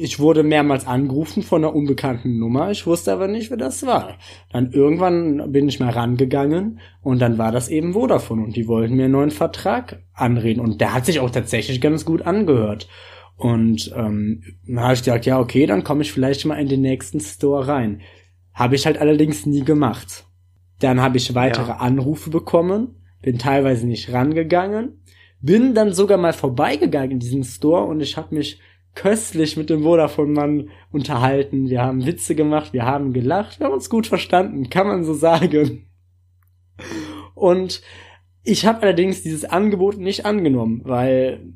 ich 0.01 0.19
wurde 0.19 0.43
mehrmals 0.43 0.88
angerufen 0.88 1.43
von 1.43 1.63
einer 1.63 1.75
unbekannten 1.75 2.39
Nummer, 2.39 2.72
ich 2.72 2.86
wusste 2.88 3.12
aber 3.12 3.27
nicht, 3.27 3.50
wer 3.50 3.58
das 3.58 3.86
war. 3.86 4.17
Dann 4.51 4.72
irgendwann 4.72 5.51
bin 5.51 5.67
ich 5.67 5.79
mal 5.79 5.89
rangegangen 5.89 6.79
und 7.01 7.19
dann 7.19 7.38
war 7.38 7.51
das 7.51 7.69
eben 7.69 7.93
Vodafone 7.93 8.43
und 8.43 8.55
die 8.55 8.67
wollten 8.67 8.96
mir 8.96 9.05
einen 9.05 9.13
neuen 9.13 9.31
Vertrag 9.31 10.03
anreden 10.13 10.62
und 10.62 10.79
der 10.81 10.93
hat 10.93 11.05
sich 11.05 11.19
auch 11.19 11.29
tatsächlich 11.29 11.81
ganz 11.81 12.05
gut 12.05 12.22
angehört. 12.22 12.88
Und 13.36 13.93
ähm, 13.96 14.43
dann 14.67 14.81
habe 14.81 14.93
ich 14.93 15.00
gesagt, 15.00 15.25
ja, 15.25 15.39
okay, 15.39 15.65
dann 15.65 15.86
komme 15.86 16.01
ich 16.01 16.12
vielleicht 16.12 16.46
mal 16.46 16.60
in 16.60 16.67
den 16.67 16.81
nächsten 16.81 17.22
Store 17.22 17.67
rein. 17.67 18.01
Habe 18.53 18.75
ich 18.75 18.86
halt 18.86 18.98
allerdings 18.98 19.46
nie 19.46 19.63
gemacht. 19.63 20.25
Dann 20.79 21.01
habe 21.01 21.17
ich 21.17 21.36
weitere 21.36 21.69
ja. 21.69 21.77
Anrufe 21.77 22.29
bekommen, 22.29 22.96
bin 23.22 23.38
teilweise 23.38 23.88
nicht 23.88 24.12
rangegangen, 24.12 25.01
bin 25.41 25.74
dann 25.74 25.93
sogar 25.93 26.17
mal 26.17 26.34
vorbeigegangen 26.34 27.12
in 27.12 27.19
diesem 27.19 27.43
Store 27.43 27.86
und 27.86 28.01
ich 28.01 28.17
habe 28.17 28.36
mich 28.36 28.60
köstlich 29.00 29.56
mit 29.56 29.70
dem 29.70 29.84
Vodafone-Mann 29.84 30.72
unterhalten. 30.91 31.70
Wir 31.70 31.82
haben 31.82 32.06
Witze 32.06 32.36
gemacht, 32.36 32.74
wir 32.74 32.86
haben 32.86 33.13
gelacht, 33.13 33.60
wir 33.60 33.68
haben 33.68 33.74
uns 33.74 33.89
gut 33.89 34.08
verstanden, 34.08 34.70
kann 34.70 34.88
man 34.88 35.06
so 35.06 35.13
sagen. 35.13 35.88
Und 37.34 37.82
ich 38.44 38.65
habe 38.65 38.82
allerdings 38.82 39.24
dieses 39.24 39.46
Angebot 39.46 39.98
nicht 39.98 40.25
angenommen, 40.25 40.82
weil, 40.84 41.53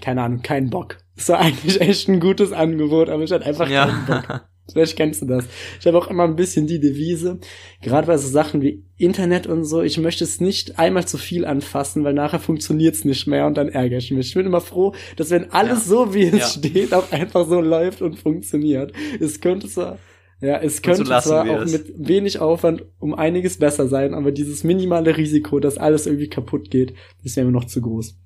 keine 0.00 0.22
Ahnung, 0.22 0.40
kein 0.40 0.70
Bock. 0.70 0.96
Es 1.16 1.28
war 1.28 1.38
eigentlich 1.38 1.82
echt 1.82 2.08
ein 2.08 2.18
gutes 2.18 2.52
Angebot, 2.52 3.10
aber 3.10 3.22
ich 3.22 3.30
hatte 3.30 3.44
einfach 3.44 3.68
ja. 3.68 3.86
keinen 3.86 4.06
Bock. 4.06 4.48
Vielleicht 4.76 4.96
kennst 4.98 5.22
du 5.22 5.26
das. 5.26 5.46
Ich 5.80 5.86
habe 5.86 5.96
auch 5.96 6.08
immer 6.08 6.24
ein 6.24 6.36
bisschen 6.36 6.66
die 6.66 6.78
Devise, 6.78 7.38
gerade 7.80 8.06
bei 8.06 8.18
so 8.18 8.28
Sachen 8.28 8.60
wie 8.60 8.84
Internet 8.98 9.46
und 9.46 9.64
so, 9.64 9.80
ich 9.80 9.96
möchte 9.96 10.22
es 10.22 10.38
nicht 10.38 10.78
einmal 10.78 11.06
zu 11.06 11.16
viel 11.16 11.46
anfassen, 11.46 12.04
weil 12.04 12.12
nachher 12.12 12.40
funktioniert's 12.40 13.06
nicht 13.06 13.26
mehr 13.26 13.46
und 13.46 13.56
dann 13.56 13.70
ärgere 13.70 13.96
ich 13.96 14.10
mich. 14.10 14.28
Ich 14.28 14.34
bin 14.34 14.44
immer 14.44 14.60
froh, 14.60 14.94
dass 15.16 15.30
wenn 15.30 15.50
alles 15.50 15.86
ja. 15.86 15.90
so, 15.90 16.14
wie 16.14 16.24
es 16.24 16.38
ja. 16.38 16.46
steht, 16.46 16.92
auch 16.92 17.10
einfach 17.10 17.48
so 17.48 17.62
läuft 17.62 18.02
und 18.02 18.18
funktioniert. 18.18 18.92
Es 19.18 19.40
könnte 19.40 19.66
zwar, 19.66 19.98
ja, 20.42 20.58
es 20.58 20.82
könnte 20.82 21.06
so 21.06 21.20
zwar 21.20 21.48
auch 21.48 21.62
es. 21.62 21.72
mit 21.72 21.94
wenig 21.96 22.38
Aufwand 22.38 22.84
um 22.98 23.14
einiges 23.14 23.56
besser 23.56 23.88
sein, 23.88 24.12
aber 24.12 24.30
dieses 24.30 24.62
minimale 24.62 25.16
Risiko, 25.16 25.58
dass 25.58 25.78
alles 25.78 26.04
irgendwie 26.04 26.28
kaputt 26.28 26.70
geht, 26.70 26.92
ist 27.24 27.36
ja 27.36 27.44
immer 27.44 27.52
noch 27.52 27.64
zu 27.64 27.80
groß. 27.80 28.18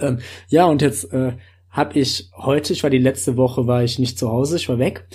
Ähm, 0.00 0.20
ja, 0.48 0.64
und 0.64 0.80
jetzt 0.80 1.12
äh, 1.12 1.32
habe 1.76 1.98
ich 1.98 2.30
heute, 2.34 2.72
ich 2.72 2.82
war 2.82 2.90
die 2.90 2.96
letzte 2.96 3.36
Woche, 3.36 3.66
war 3.66 3.84
ich 3.84 3.98
nicht 3.98 4.18
zu 4.18 4.30
Hause, 4.30 4.56
ich 4.56 4.68
war 4.70 4.78
weg 4.78 5.06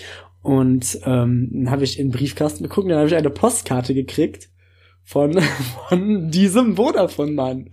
und 0.41 1.00
ähm, 1.05 1.50
dann 1.51 1.71
habe 1.71 1.83
ich 1.83 2.00
in 2.00 2.07
den 2.07 2.17
Briefkasten 2.17 2.63
geguckt, 2.63 2.89
dann 2.89 2.98
habe 2.98 3.07
ich 3.07 3.15
eine 3.15 3.29
Postkarte 3.29 3.93
gekriegt 3.93 4.50
von, 5.03 5.39
von 5.89 6.31
diesem 6.31 6.75
Vodafone-Mann. 6.77 7.69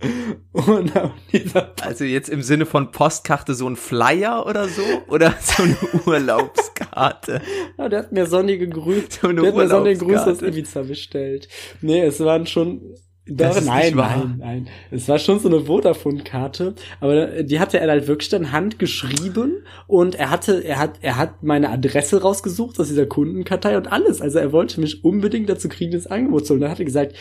also 1.81 2.03
jetzt 2.03 2.29
im 2.29 2.41
Sinne 2.41 2.65
von 2.65 2.91
Postkarte 2.91 3.53
so 3.55 3.67
ein 3.67 3.75
Flyer 3.75 4.45
oder 4.45 4.67
so? 4.67 4.83
Oder 5.07 5.35
so 5.41 5.63
eine 5.63 5.77
Urlaubskarte? 6.05 7.41
ja, 7.77 7.89
der 7.89 7.99
hat 7.99 8.11
mir 8.11 8.25
sonnige 8.25 8.67
Grüße, 8.67 9.19
so 9.21 9.31
der 9.31 9.47
hat 9.47 9.55
mir 9.55 9.67
sonnige 9.67 10.05
Grüße 10.05 10.31
aus 10.31 10.41
Ibiza 10.41 10.83
bestellt. 10.83 11.47
Nee, 11.81 12.01
es 12.01 12.19
waren 12.19 12.45
schon 12.45 12.95
doch, 13.29 13.61
nein, 13.61 13.93
nein, 13.95 14.35
nein. 14.39 14.67
Es 14.91 15.07
war 15.07 15.19
schon 15.19 15.39
so 15.39 15.49
eine 15.49 15.61
Vodafone-Karte, 15.61 16.73
aber 16.99 17.43
die 17.43 17.59
hatte 17.59 17.79
er 17.79 17.89
halt 17.89 18.07
wirklich 18.07 18.29
dann 18.29 18.51
handgeschrieben 18.51 19.65
und 19.87 20.15
er 20.15 20.31
hatte, 20.31 20.63
er 20.63 20.79
hat, 20.79 20.99
er 21.01 21.17
hat 21.17 21.43
meine 21.43 21.69
Adresse 21.69 22.21
rausgesucht 22.21 22.79
aus 22.79 22.87
dieser 22.87 23.05
Kundenkartei 23.05 23.77
und 23.77 23.91
alles. 23.91 24.21
Also 24.21 24.39
er 24.39 24.51
wollte 24.51 24.81
mich 24.81 25.03
unbedingt 25.03 25.49
dazu 25.49 25.69
kriegen, 25.69 25.91
das 25.91 26.07
Angebot 26.07 26.45
zu 26.45 26.53
holen. 26.53 26.61
Dann 26.61 26.71
hat 26.71 26.79
er 26.79 26.85
gesagt, 26.85 27.15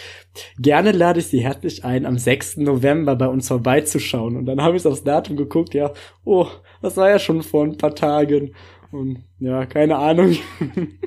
gerne 0.59 0.93
lade 0.93 1.21
ich 1.21 1.27
Sie 1.27 1.41
herzlich 1.41 1.85
ein, 1.85 2.07
am 2.07 2.19
6. 2.19 2.59
November 2.59 3.17
bei 3.17 3.29
uns 3.29 3.49
vorbeizuschauen. 3.49 4.37
Und 4.37 4.47
dann 4.47 4.62
habe 4.62 4.77
ich 4.77 4.87
aufs 4.87 5.05
Datum 5.05 5.37
geguckt, 5.37 5.75
ja, 5.75 5.93
oh, 6.25 6.47
das 6.81 6.97
war 6.97 7.11
ja 7.11 7.19
schon 7.19 7.43
vor 7.43 7.65
ein 7.65 7.77
paar 7.77 7.95
Tagen. 7.95 8.55
Und 8.91 9.25
ja, 9.38 9.67
keine 9.67 9.97
Ahnung. 9.97 10.37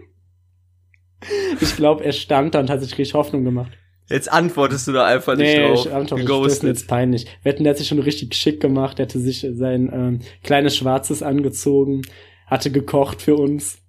ich 1.60 1.76
glaube, 1.76 2.04
er 2.04 2.12
stand 2.12 2.56
da 2.56 2.60
und 2.60 2.70
hat 2.70 2.82
sich 2.82 2.98
richtig 2.98 3.14
Hoffnung 3.14 3.44
gemacht. 3.44 3.72
Jetzt 4.12 4.32
antwortest 4.32 4.88
du 4.88 4.92
da 4.92 5.06
einfach 5.06 5.36
nicht 5.36 5.56
nee, 5.56 5.68
drauf. 5.68 5.86
Ich 5.86 5.94
antworte 5.94 6.24
nicht, 6.24 6.46
das 6.46 6.54
ist 6.54 6.64
jetzt 6.64 6.88
peinlich. 6.88 7.28
Wetten, 7.44 7.64
der 7.64 7.72
hat 7.72 7.78
sich 7.78 7.88
schon 7.88 8.00
richtig 8.00 8.36
schick 8.36 8.60
gemacht, 8.60 8.98
der 8.98 9.06
hatte 9.06 9.20
sich 9.20 9.48
sein 9.54 9.90
ähm, 9.94 10.20
kleines 10.44 10.76
Schwarzes 10.76 11.24
angezogen, 11.24 12.02
hatte 12.48 12.72
gekocht 12.72 13.22
für 13.22 13.36
uns, 13.36 13.80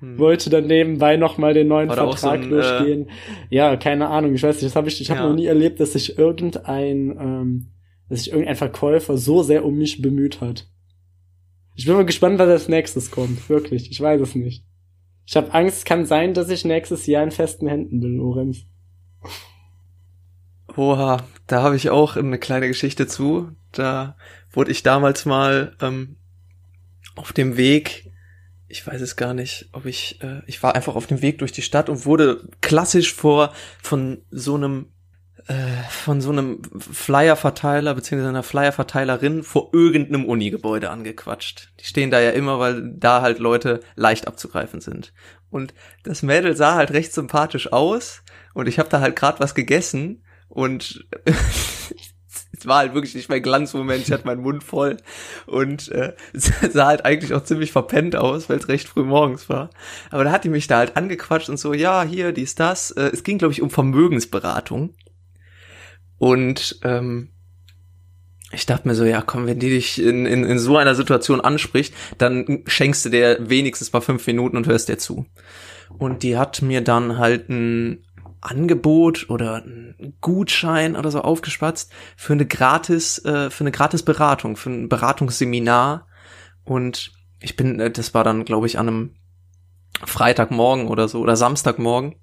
hm. 0.00 0.18
wollte 0.18 0.50
dann 0.50 0.66
nebenbei 0.66 1.16
nochmal 1.16 1.54
den 1.54 1.68
neuen 1.68 1.88
War 1.88 1.96
Vertrag 1.96 2.18
so 2.18 2.28
ein, 2.28 2.44
äh, 2.44 2.48
durchgehen. 2.48 3.08
Äh, 3.08 3.56
ja, 3.56 3.76
keine 3.76 4.08
Ahnung, 4.08 4.34
ich 4.34 4.42
weiß 4.42 4.56
nicht, 4.56 4.66
das 4.66 4.76
habe 4.76 4.88
ich, 4.88 5.00
ich 5.00 5.10
habe 5.10 5.20
ja. 5.20 5.28
noch 5.28 5.36
nie 5.36 5.46
erlebt, 5.46 5.80
dass 5.80 5.92
sich 5.92 6.18
irgendein, 6.18 7.16
ähm, 7.20 7.72
dass 8.08 8.20
sich 8.20 8.30
irgendein 8.30 8.56
Verkäufer 8.56 9.18
so 9.18 9.42
sehr 9.42 9.64
um 9.64 9.76
mich 9.76 10.00
bemüht 10.00 10.40
hat. 10.40 10.68
Ich 11.74 11.84
bin 11.84 11.94
mal 11.94 12.06
gespannt, 12.06 12.38
was 12.38 12.48
als 12.48 12.68
nächstes 12.68 13.10
kommt. 13.10 13.50
Wirklich, 13.50 13.90
ich 13.90 14.00
weiß 14.00 14.20
es 14.22 14.34
nicht. 14.34 14.64
Ich 15.26 15.36
habe 15.36 15.52
Angst, 15.52 15.84
kann 15.84 16.06
sein, 16.06 16.32
dass 16.32 16.48
ich 16.48 16.64
nächstes 16.64 17.06
Jahr 17.06 17.22
in 17.22 17.32
festen 17.32 17.66
Händen 17.66 18.00
bin, 18.00 18.16
Lorenz. 18.16 18.64
Oha, 20.76 21.24
da 21.46 21.62
habe 21.62 21.76
ich 21.76 21.88
auch 21.88 22.16
eine 22.16 22.38
kleine 22.38 22.68
Geschichte 22.68 23.06
zu. 23.06 23.52
Da 23.72 24.16
wurde 24.50 24.70
ich 24.70 24.82
damals 24.82 25.24
mal 25.24 25.74
ähm, 25.80 26.16
auf 27.14 27.32
dem 27.32 27.56
Weg, 27.56 28.12
ich 28.68 28.86
weiß 28.86 29.00
es 29.00 29.16
gar 29.16 29.32
nicht, 29.32 29.70
ob 29.72 29.86
ich, 29.86 30.22
äh, 30.22 30.42
ich 30.46 30.62
war 30.62 30.74
einfach 30.74 30.94
auf 30.94 31.06
dem 31.06 31.22
Weg 31.22 31.38
durch 31.38 31.52
die 31.52 31.62
Stadt 31.62 31.88
und 31.88 32.04
wurde 32.04 32.46
klassisch 32.60 33.14
vor 33.14 33.54
von 33.82 34.22
so 34.30 34.54
einem 34.54 34.92
äh, 35.46 35.54
von 35.90 36.20
so 36.20 36.30
einem 36.30 36.60
Flyer-Verteiler 36.78 37.94
beziehungsweise 37.94 38.28
einer 38.28 38.42
Flyer-Verteilerin 38.42 39.44
vor 39.44 39.70
irgendeinem 39.72 40.24
Uni-Gebäude 40.24 40.90
angequatscht. 40.90 41.72
Die 41.80 41.84
stehen 41.84 42.10
da 42.10 42.20
ja 42.20 42.30
immer, 42.30 42.58
weil 42.58 42.92
da 42.96 43.22
halt 43.22 43.38
Leute 43.38 43.80
leicht 43.94 44.26
abzugreifen 44.26 44.80
sind. 44.80 45.14
Und 45.48 45.72
das 46.02 46.22
Mädel 46.22 46.56
sah 46.56 46.74
halt 46.74 46.90
recht 46.90 47.14
sympathisch 47.14 47.72
aus 47.72 48.22
und 48.54 48.66
ich 48.66 48.78
habe 48.78 48.88
da 48.88 49.00
halt 49.00 49.16
gerade 49.16 49.40
was 49.40 49.54
gegessen 49.54 50.22
und 50.56 51.04
es 52.58 52.66
war 52.66 52.78
halt 52.78 52.94
wirklich 52.94 53.14
nicht 53.14 53.28
mein 53.28 53.42
Glanzmoment, 53.42 54.02
ich 54.02 54.10
hatte 54.10 54.26
meinen 54.26 54.40
Mund 54.40 54.64
voll 54.64 54.96
und 55.44 55.92
äh, 55.92 56.14
sah 56.32 56.86
halt 56.86 57.04
eigentlich 57.04 57.34
auch 57.34 57.44
ziemlich 57.44 57.72
verpennt 57.72 58.16
aus, 58.16 58.48
weil 58.48 58.56
es 58.56 58.68
recht 58.68 58.88
früh 58.88 59.02
morgens 59.02 59.50
war. 59.50 59.68
Aber 60.10 60.24
da 60.24 60.32
hat 60.32 60.44
die 60.44 60.48
mich 60.48 60.66
da 60.66 60.78
halt 60.78 60.96
angequatscht 60.96 61.50
und 61.50 61.58
so, 61.58 61.74
ja, 61.74 62.04
hier, 62.04 62.32
dies, 62.32 62.54
das. 62.54 62.90
Äh, 62.90 63.10
es 63.12 63.22
ging, 63.22 63.36
glaube 63.36 63.52
ich, 63.52 63.60
um 63.60 63.68
Vermögensberatung. 63.68 64.94
Und 66.16 66.80
ähm, 66.84 67.28
ich 68.50 68.64
dachte 68.64 68.88
mir 68.88 68.94
so, 68.94 69.04
ja, 69.04 69.20
komm, 69.20 69.46
wenn 69.46 69.58
die 69.58 69.68
dich 69.68 70.02
in, 70.02 70.24
in, 70.24 70.42
in 70.42 70.58
so 70.58 70.78
einer 70.78 70.94
Situation 70.94 71.42
anspricht, 71.42 71.92
dann 72.16 72.62
schenkst 72.66 73.04
du 73.04 73.10
dir 73.10 73.36
wenigstens 73.42 73.92
mal 73.92 74.00
fünf 74.00 74.26
Minuten 74.26 74.56
und 74.56 74.66
hörst 74.66 74.88
dir 74.88 74.96
zu. 74.96 75.26
Und 75.98 76.22
die 76.22 76.38
hat 76.38 76.62
mir 76.62 76.80
dann 76.80 77.18
halt 77.18 77.50
ein 77.50 78.06
Angebot 78.40 79.30
oder 79.30 79.56
ein 79.64 80.14
Gutschein 80.20 80.96
oder 80.96 81.10
so 81.10 81.20
aufgespatzt 81.20 81.92
für 82.16 82.32
eine 82.32 82.46
gratis, 82.46 83.24
äh, 83.24 83.50
für 83.50 83.64
eine 83.64 83.72
gratis 83.72 84.02
Beratung, 84.02 84.56
für 84.56 84.70
ein 84.70 84.88
Beratungsseminar. 84.88 86.06
Und 86.64 87.12
ich 87.40 87.56
bin, 87.56 87.80
äh, 87.80 87.90
das 87.90 88.14
war 88.14 88.24
dann, 88.24 88.44
glaube 88.44 88.66
ich, 88.66 88.78
an 88.78 88.88
einem 88.88 89.14
Freitagmorgen 90.04 90.88
oder 90.88 91.08
so 91.08 91.20
oder 91.20 91.36
Samstagmorgen. 91.36 92.16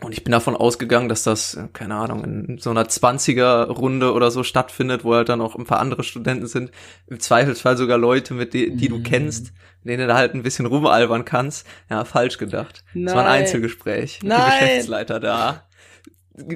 Und 0.00 0.12
ich 0.12 0.22
bin 0.22 0.30
davon 0.30 0.54
ausgegangen, 0.54 1.08
dass 1.08 1.24
das, 1.24 1.54
äh, 1.54 1.68
keine 1.72 1.96
Ahnung, 1.96 2.24
in 2.24 2.58
so 2.58 2.70
einer 2.70 2.84
20er-Runde 2.84 4.12
oder 4.12 4.30
so 4.30 4.44
stattfindet, 4.44 5.04
wo 5.04 5.14
halt 5.14 5.28
dann 5.28 5.40
auch 5.40 5.56
ein 5.56 5.64
paar 5.64 5.80
andere 5.80 6.04
Studenten 6.04 6.46
sind. 6.46 6.70
Im 7.08 7.18
Zweifelsfall 7.18 7.76
sogar 7.76 7.98
Leute, 7.98 8.34
mit 8.34 8.54
die, 8.54 8.76
die 8.76 8.88
du 8.88 8.98
mhm. 8.98 9.02
kennst, 9.02 9.52
denen 9.82 10.06
du 10.06 10.14
halt 10.14 10.34
ein 10.34 10.42
bisschen 10.42 10.66
rumalbern 10.66 11.24
kannst. 11.24 11.66
Ja, 11.90 12.04
falsch 12.04 12.38
gedacht. 12.38 12.84
Nein. 12.94 13.06
Das 13.06 13.14
war 13.14 13.24
ein 13.24 13.40
Einzelgespräch. 13.40 14.20
Nein. 14.22 14.38
Der 14.38 14.68
Geschäftsleiter 14.68 15.18
da 15.18 15.67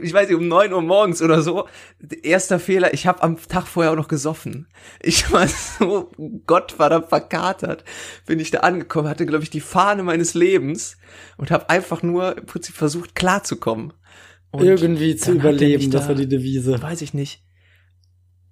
ich 0.02 0.12
weiß 0.12 0.28
nicht, 0.28 0.36
um 0.36 0.48
neun 0.48 0.72
Uhr 0.72 0.82
morgens 0.82 1.22
oder 1.22 1.42
so. 1.42 1.68
Erster 2.22 2.58
Fehler, 2.58 2.94
ich 2.94 3.06
habe 3.06 3.22
am 3.22 3.36
Tag 3.48 3.66
vorher 3.66 3.92
auch 3.92 3.96
noch 3.96 4.08
gesoffen. 4.08 4.68
Ich 5.00 5.30
war 5.32 5.46
so 5.48 6.10
gottverdammt 6.46 7.08
verkatert. 7.08 7.84
Bin 8.26 8.40
ich 8.40 8.50
da 8.50 8.60
angekommen, 8.60 9.08
hatte, 9.08 9.26
glaube 9.26 9.44
ich, 9.44 9.50
die 9.50 9.60
Fahne 9.60 10.02
meines 10.02 10.34
Lebens 10.34 10.96
und 11.36 11.50
habe 11.50 11.70
einfach 11.70 12.02
nur 12.02 12.38
im 12.38 12.46
Prinzip 12.46 12.74
versucht, 12.74 13.14
klarzukommen. 13.14 13.92
Und 14.50 14.64
Irgendwie 14.64 15.16
zu 15.16 15.32
überleben, 15.32 15.90
da, 15.90 15.98
das 15.98 16.08
war 16.08 16.14
die 16.14 16.28
Devise. 16.28 16.80
Weiß 16.82 17.00
ich 17.00 17.14
nicht. 17.14 17.42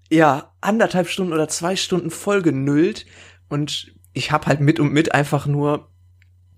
Ja, 0.09 0.55
anderthalb 0.61 1.09
Stunden 1.09 1.33
oder 1.33 1.49
zwei 1.49 1.77
Stunden 1.77 2.11
voll 2.11 2.43
genüllt 2.43 3.07
und 3.49 3.95
ich 4.13 4.33
habe 4.33 4.47
halt 4.47 4.61
mit 4.61 4.81
und 4.81 4.93
mit 4.93 5.15
einfach 5.15 5.47
nur 5.47 5.90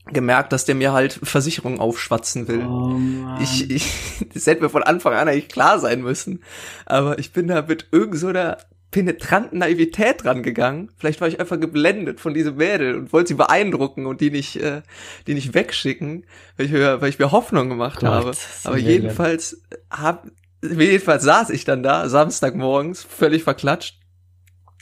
gemerkt, 0.06 0.52
dass 0.52 0.64
der 0.64 0.74
mir 0.74 0.92
halt 0.92 1.18
Versicherungen 1.22 1.78
aufschwatzen 1.78 2.48
will. 2.48 2.66
Oh 2.66 2.98
ich, 3.40 3.70
ich, 3.70 3.92
das 4.34 4.46
hätte 4.46 4.62
mir 4.62 4.68
von 4.68 4.82
Anfang 4.82 5.14
an 5.14 5.28
eigentlich 5.28 5.48
klar 5.48 5.78
sein 5.78 6.02
müssen. 6.02 6.42
Aber 6.86 7.18
ich 7.18 7.32
bin 7.32 7.48
da 7.48 7.62
mit 7.62 7.88
irgend 7.92 8.18
so 8.18 8.28
einer 8.28 8.58
penetranten 8.90 9.58
Naivität 9.58 10.24
dran 10.24 10.42
gegangen. 10.42 10.90
Vielleicht 10.98 11.20
war 11.20 11.28
ich 11.28 11.40
einfach 11.40 11.58
geblendet 11.58 12.20
von 12.20 12.34
diesem 12.34 12.56
Mädel 12.56 12.96
und 12.96 13.12
wollte 13.12 13.28
sie 13.28 13.34
beeindrucken 13.34 14.06
und 14.06 14.20
die 14.20 14.30
nicht, 14.30 14.56
äh, 14.56 14.82
die 15.26 15.34
nicht 15.34 15.54
wegschicken, 15.54 16.26
weil 16.56 16.66
ich 16.66 16.72
mir, 16.72 17.00
weil 17.00 17.08
ich 17.08 17.18
mir 17.18 17.32
Hoffnung 17.32 17.68
gemacht 17.70 18.00
Gott, 18.00 18.10
habe. 18.10 18.32
Aber 18.64 18.76
jedenfalls 18.76 19.62
hab, 19.90 20.26
jedenfalls 20.62 21.24
saß 21.24 21.50
ich 21.50 21.64
dann 21.64 21.82
da, 21.82 22.08
Samstagmorgens, 22.08 23.02
völlig 23.02 23.44
verklatscht, 23.44 23.98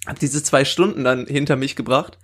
hab 0.06 0.18
diese 0.18 0.42
zwei 0.42 0.64
Stunden 0.64 1.04
dann 1.04 1.26
hinter 1.26 1.54
mich 1.54 1.76
gebracht 1.76 2.18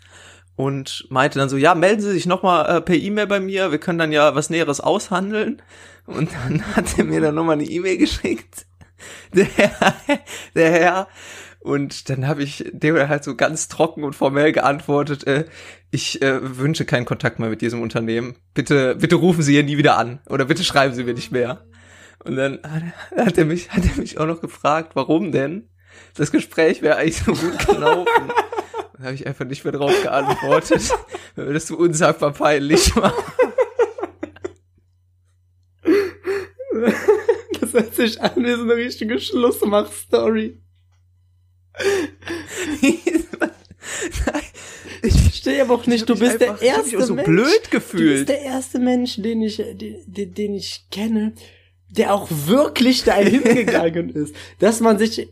und 0.56 1.06
meinte 1.10 1.38
dann 1.38 1.48
so, 1.48 1.56
ja, 1.56 1.74
melden 1.74 2.00
Sie 2.00 2.12
sich 2.12 2.26
nochmal 2.26 2.78
äh, 2.78 2.80
per 2.80 2.96
E-Mail 2.96 3.26
bei 3.26 3.40
mir, 3.40 3.70
wir 3.70 3.78
können 3.78 3.98
dann 3.98 4.12
ja 4.12 4.34
was 4.34 4.50
Näheres 4.50 4.80
aushandeln. 4.80 5.62
Und 6.06 6.30
dann 6.32 6.62
hat 6.76 6.98
er 6.98 7.04
mir 7.04 7.20
dann 7.20 7.34
nochmal 7.34 7.54
eine 7.54 7.64
E-Mail 7.64 7.98
geschickt, 7.98 8.66
der 9.34 9.44
Herr, 9.44 9.94
der 10.54 10.70
Herr. 10.70 11.08
Und 11.60 12.08
dann 12.08 12.26
habe 12.28 12.42
ich 12.42 12.64
dem 12.72 12.96
halt 12.96 13.24
so 13.24 13.34
ganz 13.34 13.68
trocken 13.68 14.04
und 14.04 14.14
formell 14.14 14.52
geantwortet, 14.52 15.26
äh, 15.26 15.46
ich 15.90 16.22
äh, 16.22 16.58
wünsche 16.58 16.84
keinen 16.84 17.06
Kontakt 17.06 17.38
mehr 17.38 17.48
mit 17.48 17.60
diesem 17.60 17.82
Unternehmen. 17.82 18.36
Bitte, 18.54 18.94
bitte 18.96 19.16
rufen 19.16 19.42
Sie 19.42 19.52
hier 19.52 19.64
nie 19.64 19.76
wieder 19.76 19.98
an 19.98 20.20
oder 20.28 20.44
bitte 20.44 20.64
schreiben 20.64 20.94
Sie 20.94 21.04
mir 21.04 21.14
nicht 21.14 21.32
mehr. 21.32 21.66
Und 22.24 22.36
dann 22.36 22.60
hat 23.16 23.36
er 23.36 23.44
mich, 23.44 23.70
hat 23.70 23.84
er 23.84 24.00
mich 24.00 24.18
auch 24.18 24.26
noch 24.26 24.40
gefragt, 24.40 24.92
warum 24.94 25.32
denn? 25.32 25.68
Das 26.14 26.30
Gespräch 26.30 26.82
wäre 26.82 26.96
eigentlich 26.96 27.18
so 27.18 27.32
gut 27.32 27.66
gelaufen. 27.66 28.30
Habe 28.98 29.14
ich 29.14 29.26
einfach 29.26 29.44
nicht 29.44 29.62
mehr 29.64 29.72
drauf 29.72 29.92
geantwortet, 30.02 30.90
weil 31.34 31.46
mir 31.46 31.52
das 31.54 31.66
so 31.66 31.76
unsagbar 31.76 32.32
peinlich 32.32 32.94
war. 32.96 33.12
Das 37.60 37.72
hört 37.72 37.94
sich 37.94 38.20
an 38.20 38.32
wie 38.36 38.52
so 38.54 38.62
eine 38.62 38.76
richtige 38.76 39.18
Schlussmach-Story. 39.18 40.60
Ich 45.02 45.20
verstehe 45.22 45.62
aber 45.62 45.74
auch 45.74 45.86
nicht, 45.86 46.08
du 46.08 46.18
bist 46.18 46.40
der 46.40 46.60
erste 46.60 47.02
so 47.02 47.14
Mensch. 47.14 47.26
blöd 47.26 47.46
Du 47.46 47.52
bist 47.52 47.70
gefühlt. 47.70 48.28
der 48.28 48.40
erste 48.42 48.78
Mensch, 48.78 49.16
den 49.16 49.42
ich, 49.42 49.56
den, 49.56 50.34
den 50.34 50.54
ich 50.54 50.86
kenne, 50.90 51.34
der 51.88 52.14
auch 52.14 52.28
wirklich 52.30 53.04
dahin 53.04 53.42
gegangen 53.54 54.10
ist, 54.10 54.34
dass 54.58 54.80
man 54.80 54.98
sich, 54.98 55.28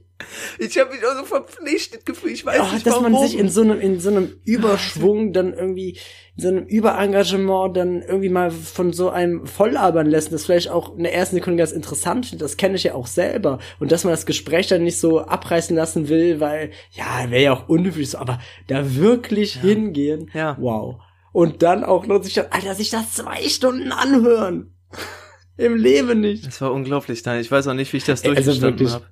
Ich 0.58 0.78
habe 0.78 0.90
mich 0.90 1.04
auch 1.04 1.16
so 1.18 1.24
verpflichtet 1.24 2.06
gefühlt. 2.06 2.32
Ich 2.34 2.46
weiß 2.46 2.60
oh, 2.60 2.72
nicht 2.72 2.86
dass 2.86 2.94
warum. 2.94 3.12
man 3.12 3.26
sich 3.26 3.38
in 3.38 3.48
so 3.48 3.62
einem, 3.62 3.80
in 3.80 3.98
so 4.00 4.10
einem 4.10 4.32
Überschwung 4.44 5.32
dann 5.32 5.52
irgendwie, 5.52 5.98
in 6.36 6.42
so 6.42 6.48
einem 6.48 6.64
Überengagement 6.66 7.76
dann 7.76 8.00
irgendwie 8.00 8.28
mal 8.28 8.50
von 8.50 8.92
so 8.92 9.10
einem 9.10 9.46
volllabern 9.46 10.06
lässt, 10.06 10.32
das 10.32 10.44
vielleicht 10.46 10.70
auch 10.70 10.96
in 10.96 11.02
der 11.02 11.14
ersten 11.14 11.36
Sekunde 11.36 11.58
ganz 11.58 11.72
interessant 11.72 12.26
findet, 12.26 12.42
das 12.44 12.56
kenne 12.56 12.76
ich 12.76 12.84
ja 12.84 12.94
auch 12.94 13.08
selber. 13.08 13.58
Und 13.80 13.90
dass 13.92 14.04
man 14.04 14.12
das 14.12 14.24
Gespräch 14.24 14.68
dann 14.68 14.84
nicht 14.84 14.98
so 14.98 15.20
abreißen 15.20 15.74
lassen 15.76 16.08
will, 16.08 16.38
weil, 16.40 16.70
ja, 16.92 17.28
wäre 17.30 17.42
ja 17.42 17.52
auch 17.52 17.68
unhöflich 17.68 18.10
so, 18.10 18.18
aber 18.18 18.40
da 18.68 18.94
wirklich 18.94 19.60
hingehen, 19.60 20.30
Ja. 20.32 20.56
wow. 20.60 20.96
Und 21.32 21.62
dann 21.62 21.82
auch 21.82 22.06
noch 22.06 22.22
sich, 22.22 22.34
dann- 22.34 22.46
Alter, 22.50 22.76
sich 22.76 22.90
das 22.90 23.14
zwei 23.14 23.42
Stunden 23.48 23.90
anhören. 23.90 24.72
Im 25.56 25.76
Leben 25.76 26.20
nicht. 26.20 26.46
Das 26.46 26.60
war 26.60 26.72
unglaublich, 26.72 27.22
Daniel. 27.22 27.42
Ich 27.42 27.50
weiß 27.50 27.66
auch 27.68 27.74
nicht, 27.74 27.92
wie 27.92 27.98
ich 27.98 28.04
das 28.04 28.22
also 28.24 28.34
durchgestanden 28.34 28.78
wirklich. 28.80 28.92
habe. 28.92 29.04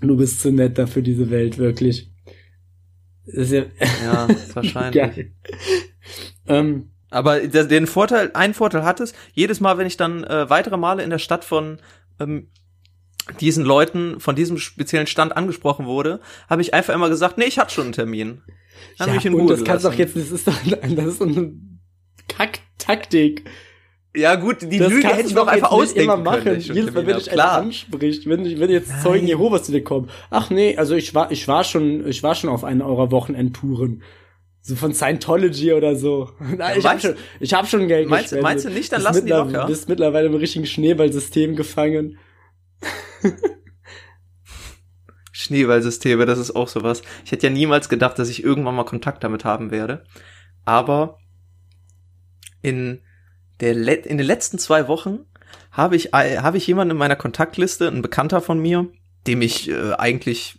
Du 0.00 0.16
bist 0.16 0.40
zu 0.40 0.52
nett 0.52 0.78
dafür 0.78 1.02
diese 1.02 1.30
Welt, 1.30 1.58
wirklich. 1.58 2.12
Ist 3.26 3.52
ja 3.52 3.64
Ja, 4.04 4.28
wahrscheinlich. 4.54 5.32
Ähm, 6.46 6.90
Aber 7.10 7.40
den 7.40 7.86
Vorteil, 7.86 8.30
einen 8.34 8.54
Vorteil 8.54 8.84
hat 8.84 9.00
es, 9.00 9.12
jedes 9.32 9.60
Mal, 9.60 9.76
wenn 9.78 9.86
ich 9.86 9.96
dann 9.96 10.24
äh, 10.24 10.48
weitere 10.48 10.76
Male 10.76 11.02
in 11.02 11.10
der 11.10 11.18
Stadt 11.18 11.44
von 11.44 11.78
ähm, 12.20 12.48
diesen 13.40 13.64
Leuten, 13.64 14.20
von 14.20 14.36
diesem 14.36 14.58
speziellen 14.58 15.06
Stand 15.06 15.36
angesprochen 15.36 15.86
wurde, 15.86 16.20
habe 16.48 16.62
ich 16.62 16.74
einfach 16.74 16.94
immer 16.94 17.08
gesagt, 17.08 17.36
nee, 17.38 17.44
ich 17.44 17.58
hatte 17.58 17.74
schon 17.74 17.84
einen 17.84 17.92
Termin. 17.92 18.42
Haben 18.98 19.08
ja, 19.08 19.14
mich 19.14 19.26
in 19.26 19.34
und 19.34 19.40
Ruhe 19.40 19.50
das 19.50 19.64
kannst 19.64 19.84
du 19.84 19.90
doch 19.90 19.96
jetzt, 19.96 20.16
das 20.16 20.30
ist 20.30 20.46
doch, 20.46 20.56
das 20.64 21.06
ist 21.06 21.18
so 21.18 21.24
eine 21.24 21.52
Kack-Taktik. 22.28 23.44
Ja 24.18 24.34
gut, 24.36 24.62
die 24.62 24.78
Das 24.78 24.88
Lüge 24.90 25.08
hätte 25.08 25.22
du 25.22 25.28
ich 25.28 25.34
doch 25.34 25.46
doch 25.46 25.52
einfach 25.52 25.70
nicht 25.70 25.96
immer 25.96 26.12
ausdenken 26.14 26.22
machen. 26.24 26.42
können. 26.44 26.58
ich 26.58 26.68
Jedes 26.68 26.94
Mal, 26.94 27.06
wenn 27.06 27.14
einer 27.14 27.22
Klar. 27.24 27.58
anspricht, 27.58 28.26
wenn, 28.28 28.58
wenn 28.60 28.70
jetzt 28.70 28.88
Zeugen 29.02 29.18
Nein. 29.20 29.28
Jehovas 29.28 29.64
zu 29.64 29.72
dir 29.72 29.84
kommen. 29.84 30.10
Ach 30.30 30.50
nee, 30.50 30.76
also 30.76 30.94
ich 30.94 31.14
war, 31.14 31.30
ich 31.30 31.46
war 31.48 31.64
schon, 31.64 32.06
ich 32.06 32.22
war 32.22 32.34
schon 32.34 32.50
auf 32.50 32.64
einer 32.64 32.86
eurer 32.86 33.10
Wochenendtouren. 33.10 34.02
So 34.60 34.74
von 34.76 34.92
Scientology 34.92 35.72
oder 35.72 35.94
so. 35.96 36.30
Nein, 36.40 36.78
ich 36.78 36.84
hab 36.84 36.92
meinst- 36.94 37.06
schon, 37.06 37.14
ich 37.40 37.54
hab 37.54 37.68
schon 37.68 37.88
Geld 37.88 38.08
Meinst- 38.08 38.24
gespendet. 38.30 38.42
meinst 38.44 38.64
du 38.66 38.70
nicht, 38.70 38.92
dann 38.92 39.02
lassen 39.02 39.24
die 39.26 39.32
locker? 39.32 39.66
Bist 39.66 39.88
mittlerweile 39.88 40.26
im 40.26 40.34
richtigen 40.34 40.66
Schneeballsystem 40.66 41.54
gefangen. 41.56 42.18
Schneeballsysteme, 45.32 46.26
das 46.26 46.38
ist 46.38 46.50
auch 46.56 46.68
sowas. 46.68 47.02
Ich 47.24 47.32
hätte 47.32 47.46
ja 47.46 47.52
niemals 47.52 47.88
gedacht, 47.88 48.18
dass 48.18 48.28
ich 48.28 48.42
irgendwann 48.42 48.74
mal 48.74 48.84
Kontakt 48.84 49.22
damit 49.24 49.44
haben 49.44 49.70
werde. 49.70 50.04
Aber 50.64 51.18
in, 52.62 53.00
der 53.60 53.72
in 54.06 54.18
den 54.18 54.26
letzten 54.26 54.58
zwei 54.58 54.88
Wochen 54.88 55.20
habe 55.70 55.96
ich, 55.96 56.06
habe 56.12 56.56
ich 56.56 56.66
jemanden 56.66 56.92
in 56.92 56.96
meiner 56.96 57.16
Kontaktliste, 57.16 57.88
ein 57.88 58.02
Bekannter 58.02 58.40
von 58.40 58.58
mir, 58.58 58.86
dem 59.26 59.42
ich 59.42 59.68
äh, 59.70 59.92
eigentlich 59.94 60.58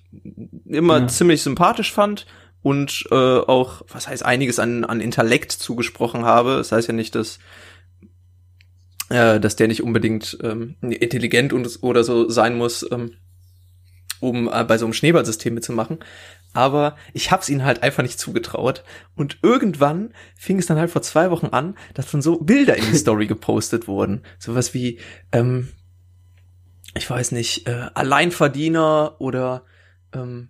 immer 0.66 1.00
Ja. 1.02 1.08
ziemlich 1.08 1.42
sympathisch 1.42 1.92
fand 1.92 2.26
und 2.62 3.06
äh, 3.12 3.16
auch, 3.16 3.82
was 3.88 4.08
heißt, 4.08 4.24
einiges 4.26 4.60
an, 4.60 4.84
an 4.86 5.02
Intellekt 5.02 5.52
zugesprochen 5.52 6.26
habe. 6.26 6.58
Das 6.58 6.72
heißt 6.72 6.88
ja 6.88 6.94
nicht, 6.94 7.16
dass 7.16 7.40
äh, 9.10 9.40
dass 9.40 9.56
der 9.56 9.68
nicht 9.68 9.82
unbedingt 9.84 10.38
ähm, 10.44 10.76
intelligent 10.82 11.52
und, 11.54 11.80
oder 11.82 12.04
so 12.04 12.30
sein 12.30 12.56
muss, 12.58 12.86
ähm, 12.92 13.14
um 14.20 14.48
äh, 14.52 14.64
bei 14.64 14.78
so 14.78 14.86
einem 14.86 14.94
Schneeballsystem 14.94 15.54
mitzumachen. 15.54 16.00
Aber 16.60 16.98
ich 17.14 17.32
hab's 17.32 17.48
ihnen 17.48 17.64
halt 17.64 17.84
einfach 17.84 18.04
nicht 18.04 18.20
zugetraut. 18.20 18.84
Und 19.16 19.38
irgendwann 19.42 20.14
fing 20.36 20.60
es 20.60 20.66
dann 20.66 20.78
halt 20.78 20.92
vor 20.92 21.02
zwei 21.02 21.32
Wochen 21.32 21.46
an, 21.48 21.78
dass 21.94 22.12
dann 22.12 22.22
so 22.22 22.38
Bilder 22.40 22.76
in 22.76 22.84
die 22.92 22.98
Story 22.98 23.28
gepostet 23.28 23.88
wurden. 23.88 24.24
Sowas 24.40 24.74
wie, 24.74 25.00
ähm, 25.32 25.70
ich 26.96 27.10
weiß 27.10 27.32
nicht, 27.32 27.66
äh, 27.70 27.88
Alleinverdiener 27.94 29.16
oder 29.20 29.64
ähm, 30.14 30.50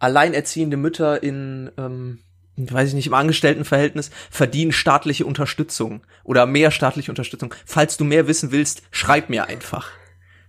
alleinerziehende 0.00 0.76
Mütter 0.76 1.22
in, 1.22 1.70
ähm, 1.78 2.18
weiß 2.56 2.88
ich 2.88 2.94
nicht, 2.96 3.06
im 3.06 3.14
Angestelltenverhältnis 3.14 4.10
verdienen 4.30 4.72
staatliche 4.72 5.24
Unterstützung 5.24 6.04
oder 6.24 6.46
mehr 6.46 6.72
staatliche 6.72 7.12
Unterstützung. 7.12 7.54
Falls 7.64 7.96
du 7.96 8.02
mehr 8.02 8.26
wissen 8.26 8.50
willst, 8.50 8.82
schreib 8.90 9.30
mir 9.30 9.46
einfach. 9.46 9.92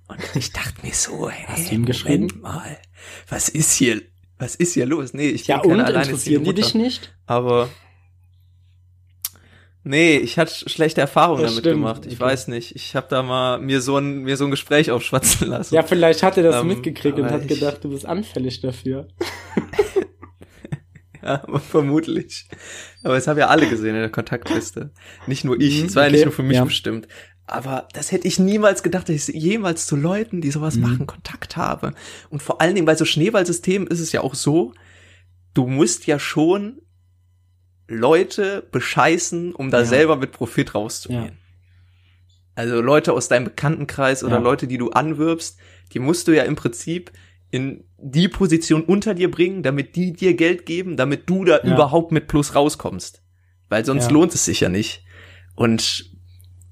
Und 0.07 0.19
ich 0.33 0.51
dachte 0.51 0.83
mir 0.83 0.95
so, 0.95 1.29
hä, 1.29 1.45
Hast 1.47 1.69
du 1.69 1.75
ihm 1.75 1.81
Moment 1.81 1.85
geschrieben? 1.85 2.41
mal, 2.41 2.77
was 3.29 3.49
ist 3.49 3.71
hier, 3.73 4.01
was 4.37 4.55
ist 4.55 4.73
hier 4.73 4.85
los? 4.85 5.13
Nee, 5.13 5.29
ich 5.29 5.47
Ja, 5.47 5.59
bin 5.59 5.71
keine 5.71 5.85
alleinerziehende 5.85 6.11
interessieren 6.11 6.43
die 6.43 6.49
Mutter. 6.49 6.61
dich 6.61 6.75
nicht? 6.75 7.15
Aber 7.25 7.69
nee, 9.83 10.17
ich 10.17 10.37
hatte 10.37 10.69
schlechte 10.69 11.01
Erfahrungen 11.01 11.41
Das 11.43 11.51
damit 11.51 11.63
stimmt, 11.63 11.75
gemacht. 11.75 12.05
Ich 12.05 12.13
okay. 12.15 12.21
weiß 12.23 12.47
nicht. 12.49 12.75
Ich 12.75 12.95
habe 12.95 13.07
da 13.09 13.23
mal 13.23 13.59
mir 13.59 13.81
so 13.81 13.97
ein 13.97 14.19
mir 14.23 14.35
so 14.37 14.45
ein 14.45 14.51
Gespräch 14.51 14.91
aufschwatzen 14.91 15.47
lassen. 15.49 15.73
Ja, 15.75 15.83
vielleicht 15.83 16.23
hat 16.23 16.37
er 16.37 16.43
das 16.43 16.61
Ähm, 16.61 16.67
mitgekriegt 16.67 17.17
und 17.19 17.29
hat 17.31 17.47
gedacht, 17.47 17.83
du 17.83 17.89
bist 17.89 18.05
anfällig 18.05 18.61
dafür. 18.61 19.07
Ja, 21.21 21.41
aber 21.43 21.59
vermutlich. 21.59 22.47
Aber 23.03 23.17
es 23.17 23.27
haben 23.27 23.39
ja 23.39 23.47
alle 23.47 23.67
gesehen 23.67 23.95
in 23.95 24.01
der 24.01 24.11
Kontaktliste. 24.11 24.91
Nicht 25.25 25.43
nur 25.43 25.59
ich. 25.59 25.83
Es 25.83 25.95
war 25.95 26.03
ja 26.03 26.09
okay, 26.09 26.17
nicht 26.17 26.25
nur 26.25 26.33
für 26.33 26.43
mich 26.43 26.57
ja. 26.57 26.63
bestimmt. 26.65 27.07
Aber 27.47 27.87
das 27.93 28.11
hätte 28.11 28.27
ich 28.27 28.39
niemals 28.39 28.81
gedacht, 28.81 29.07
dass 29.07 29.29
ich 29.29 29.35
jemals 29.35 29.85
zu 29.85 29.95
Leuten, 29.95 30.41
die 30.41 30.49
sowas 30.51 30.75
Mhm. 30.75 30.81
machen, 30.81 31.07
Kontakt 31.07 31.57
habe. 31.57 31.93
Und 32.29 32.41
vor 32.41 32.59
allen 32.59 32.73
Dingen 32.73 32.85
bei 32.87 32.95
so 32.95 33.05
Schneeballsystemen 33.05 33.87
ist 33.87 33.99
es 33.99 34.11
ja 34.11 34.21
auch 34.21 34.33
so, 34.33 34.73
du 35.53 35.67
musst 35.67 36.07
ja 36.07 36.17
schon 36.17 36.81
Leute 37.87 38.67
bescheißen, 38.71 39.53
um 39.53 39.69
da 39.69 39.79
Ja. 39.79 39.85
selber 39.85 40.15
mit 40.15 40.31
Profit 40.31 40.73
rauszugehen. 40.73 41.23
Ja. 41.23 41.31
Also 42.55 42.81
Leute 42.81 43.13
aus 43.13 43.27
deinem 43.27 43.43
Bekanntenkreis 43.45 44.23
oder 44.23 44.37
Ja. 44.37 44.41
Leute, 44.41 44.65
die 44.65 44.77
du 44.77 44.89
anwirbst, 44.91 45.59
die 45.93 45.99
musst 45.99 46.27
du 46.27 46.35
ja 46.35 46.43
im 46.43 46.55
Prinzip 46.55 47.11
in 47.51 47.83
die 47.97 48.27
Position 48.27 48.81
unter 48.83 49.13
dir 49.13 49.29
bringen, 49.29 49.61
damit 49.61 49.95
die 49.95 50.13
dir 50.13 50.33
Geld 50.33 50.65
geben, 50.65 50.97
damit 50.97 51.29
du 51.29 51.45
da 51.45 51.59
überhaupt 51.61 52.11
mit 52.11 52.27
Plus 52.27 52.55
rauskommst. 52.55 53.21
Weil 53.69 53.85
sonst 53.85 54.09
lohnt 54.11 54.33
es 54.33 54.45
sich 54.45 54.61
ja 54.61 54.69
nicht. 54.69 55.03
Und 55.55 56.11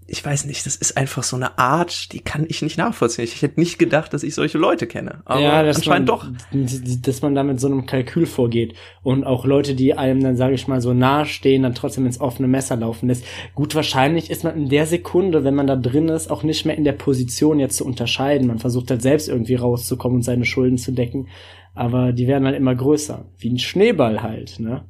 ich 0.08 0.24
weiß 0.26 0.46
nicht, 0.46 0.66
das 0.66 0.76
ist 0.76 0.98
einfach 0.98 1.24
so 1.24 1.36
eine 1.36 1.58
Art, 1.58 2.12
die 2.14 2.20
kann 2.20 2.46
ich 2.48 2.62
nicht 2.62 2.78
nachvollziehen. 2.78 3.24
Ich 3.24 3.42
hätte 3.42 3.60
nicht 3.60 3.80
gedacht, 3.80 4.14
dass 4.14 4.24
ich 4.24 4.36
solche 4.36 4.58
Leute 4.58 4.88
kenne. 4.88 5.22
Aber 5.26 5.64
dass 5.64 5.78
anscheinend 5.78 6.10
man, 6.10 6.18
doch. 6.18 7.02
Dass 7.02 7.22
man 7.22 7.36
da 7.36 7.44
mit 7.44 7.60
so 7.60 7.68
einem 7.68 7.86
Kalkül 7.86 8.26
vorgeht 8.26 8.76
und 9.02 9.24
auch 9.24 9.46
Leute, 9.46 9.76
die 9.76 9.94
einem 9.94 10.22
dann, 10.22 10.36
sage 10.36 10.56
ich 10.56 10.68
mal, 10.68 10.82
so 10.82 10.94
nahe 10.94 11.26
stehen, 11.26 11.64
dann 11.64 11.76
trotzdem 11.76 12.06
ins 12.06 12.20
offene 12.20 12.48
Messer 12.48 12.76
laufen 12.76 13.08
lässt. 13.08 13.26
Gut, 13.56 13.76
wahrscheinlich 13.76 14.30
ist 14.30 14.44
man 14.44 14.56
in 14.56 14.70
der 14.70 14.86
Sekunde, 14.86 15.44
wenn 15.44 15.56
man 15.56 15.68
da 15.68 15.76
drin 15.76 16.10
ist, 16.10 16.30
auch 16.30 16.44
nicht 16.44 16.66
mehr 16.66 16.78
in 16.78 16.84
der 16.84 16.94
Position 16.94 17.60
jetzt 17.60 17.78
zu 17.78 17.86
unterscheiden. 17.86 18.48
Man 18.48 18.60
versucht 18.60 18.90
halt 18.90 19.02
selbst 19.02 19.30
irgendwie 19.30 19.56
rauszukommen 19.56 20.18
und 20.18 20.24
seine 20.24 20.46
Schulden 20.46 20.78
zu 20.78 20.92
decken, 20.92 21.28
aber 21.74 22.12
die 22.12 22.28
werden 22.28 22.46
halt 22.46 22.56
immer 22.58 22.76
größer. 22.76 23.26
Wie 23.38 23.50
ein 23.50 23.60
Schneeball 23.60 24.22
halt, 24.22 24.60
ne? 24.60 24.86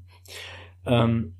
Ähm, 0.86 1.34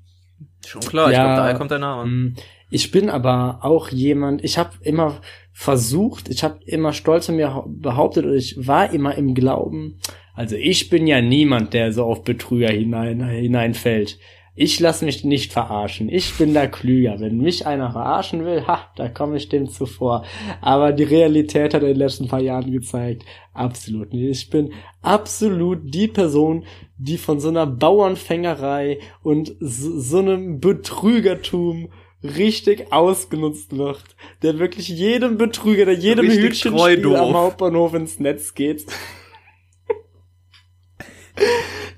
Schon 0.66 0.80
klar, 0.80 1.10
ich 1.10 1.16
Ja, 1.16 1.24
glaube, 1.24 1.36
daher 1.40 1.54
kommt 1.54 1.70
der 1.70 1.78
Name. 1.78 2.34
Ich 2.74 2.90
bin 2.90 3.08
aber 3.08 3.60
auch 3.62 3.90
jemand, 3.90 4.42
ich 4.42 4.58
habe 4.58 4.70
immer 4.82 5.20
versucht, 5.52 6.28
ich 6.28 6.42
habe 6.42 6.58
immer 6.66 6.92
stolz 6.92 7.26
von 7.26 7.36
mir 7.36 7.54
hau- 7.54 7.66
behauptet 7.68 8.26
und 8.26 8.34
ich 8.34 8.66
war 8.66 8.92
immer 8.92 9.14
im 9.16 9.34
Glauben, 9.34 10.00
also 10.34 10.56
ich 10.56 10.90
bin 10.90 11.06
ja 11.06 11.22
niemand, 11.22 11.72
der 11.72 11.92
so 11.92 12.02
auf 12.02 12.24
Betrüger 12.24 12.70
hinein, 12.70 13.22
hineinfällt. 13.28 14.18
ich 14.56 14.80
lasse 14.80 15.04
mich 15.04 15.24
nicht 15.24 15.52
verarschen. 15.52 16.08
Ich 16.08 16.34
bin 16.34 16.54
da 16.54 16.66
klüger. 16.66 17.18
Wenn 17.20 17.38
mich 17.38 17.66
einer 17.66 17.90
verarschen 17.92 18.44
will, 18.44 18.66
ha, 18.66 18.88
da 18.96 19.08
komme 19.08 19.36
ich 19.36 19.48
dem 19.48 19.68
zuvor. 19.68 20.24
Aber 20.60 20.92
die 20.92 21.04
Realität 21.04 21.74
hat 21.74 21.82
in 21.82 21.88
den 21.88 21.96
letzten 21.96 22.26
paar 22.28 22.40
Jahren 22.40 22.70
gezeigt, 22.72 23.24
absolut 23.52 24.12
nicht. 24.12 24.30
Ich 24.30 24.50
bin 24.50 24.72
absolut 25.02 25.78
die 25.82 26.08
Person, 26.08 26.64
die 26.98 27.18
von 27.18 27.38
so 27.38 27.48
einer 27.48 27.66
Bauernfängerei 27.66 28.98
und 29.22 29.54
so, 29.60 29.98
so 30.00 30.18
einem 30.18 30.58
Betrügertum 30.60 31.90
richtig 32.24 32.92
ausgenutzt 32.92 33.76
wird, 33.76 34.02
der 34.42 34.58
wirklich 34.58 34.88
jedem 34.88 35.36
Betrüger, 35.36 35.84
der 35.84 35.94
jedem 35.94 36.30
Hütchenspiel 36.30 37.14
am. 37.14 37.34
Hauptbahnhof 37.34 37.94
ins 37.94 38.18
Netz 38.18 38.54
geht. 38.54 38.86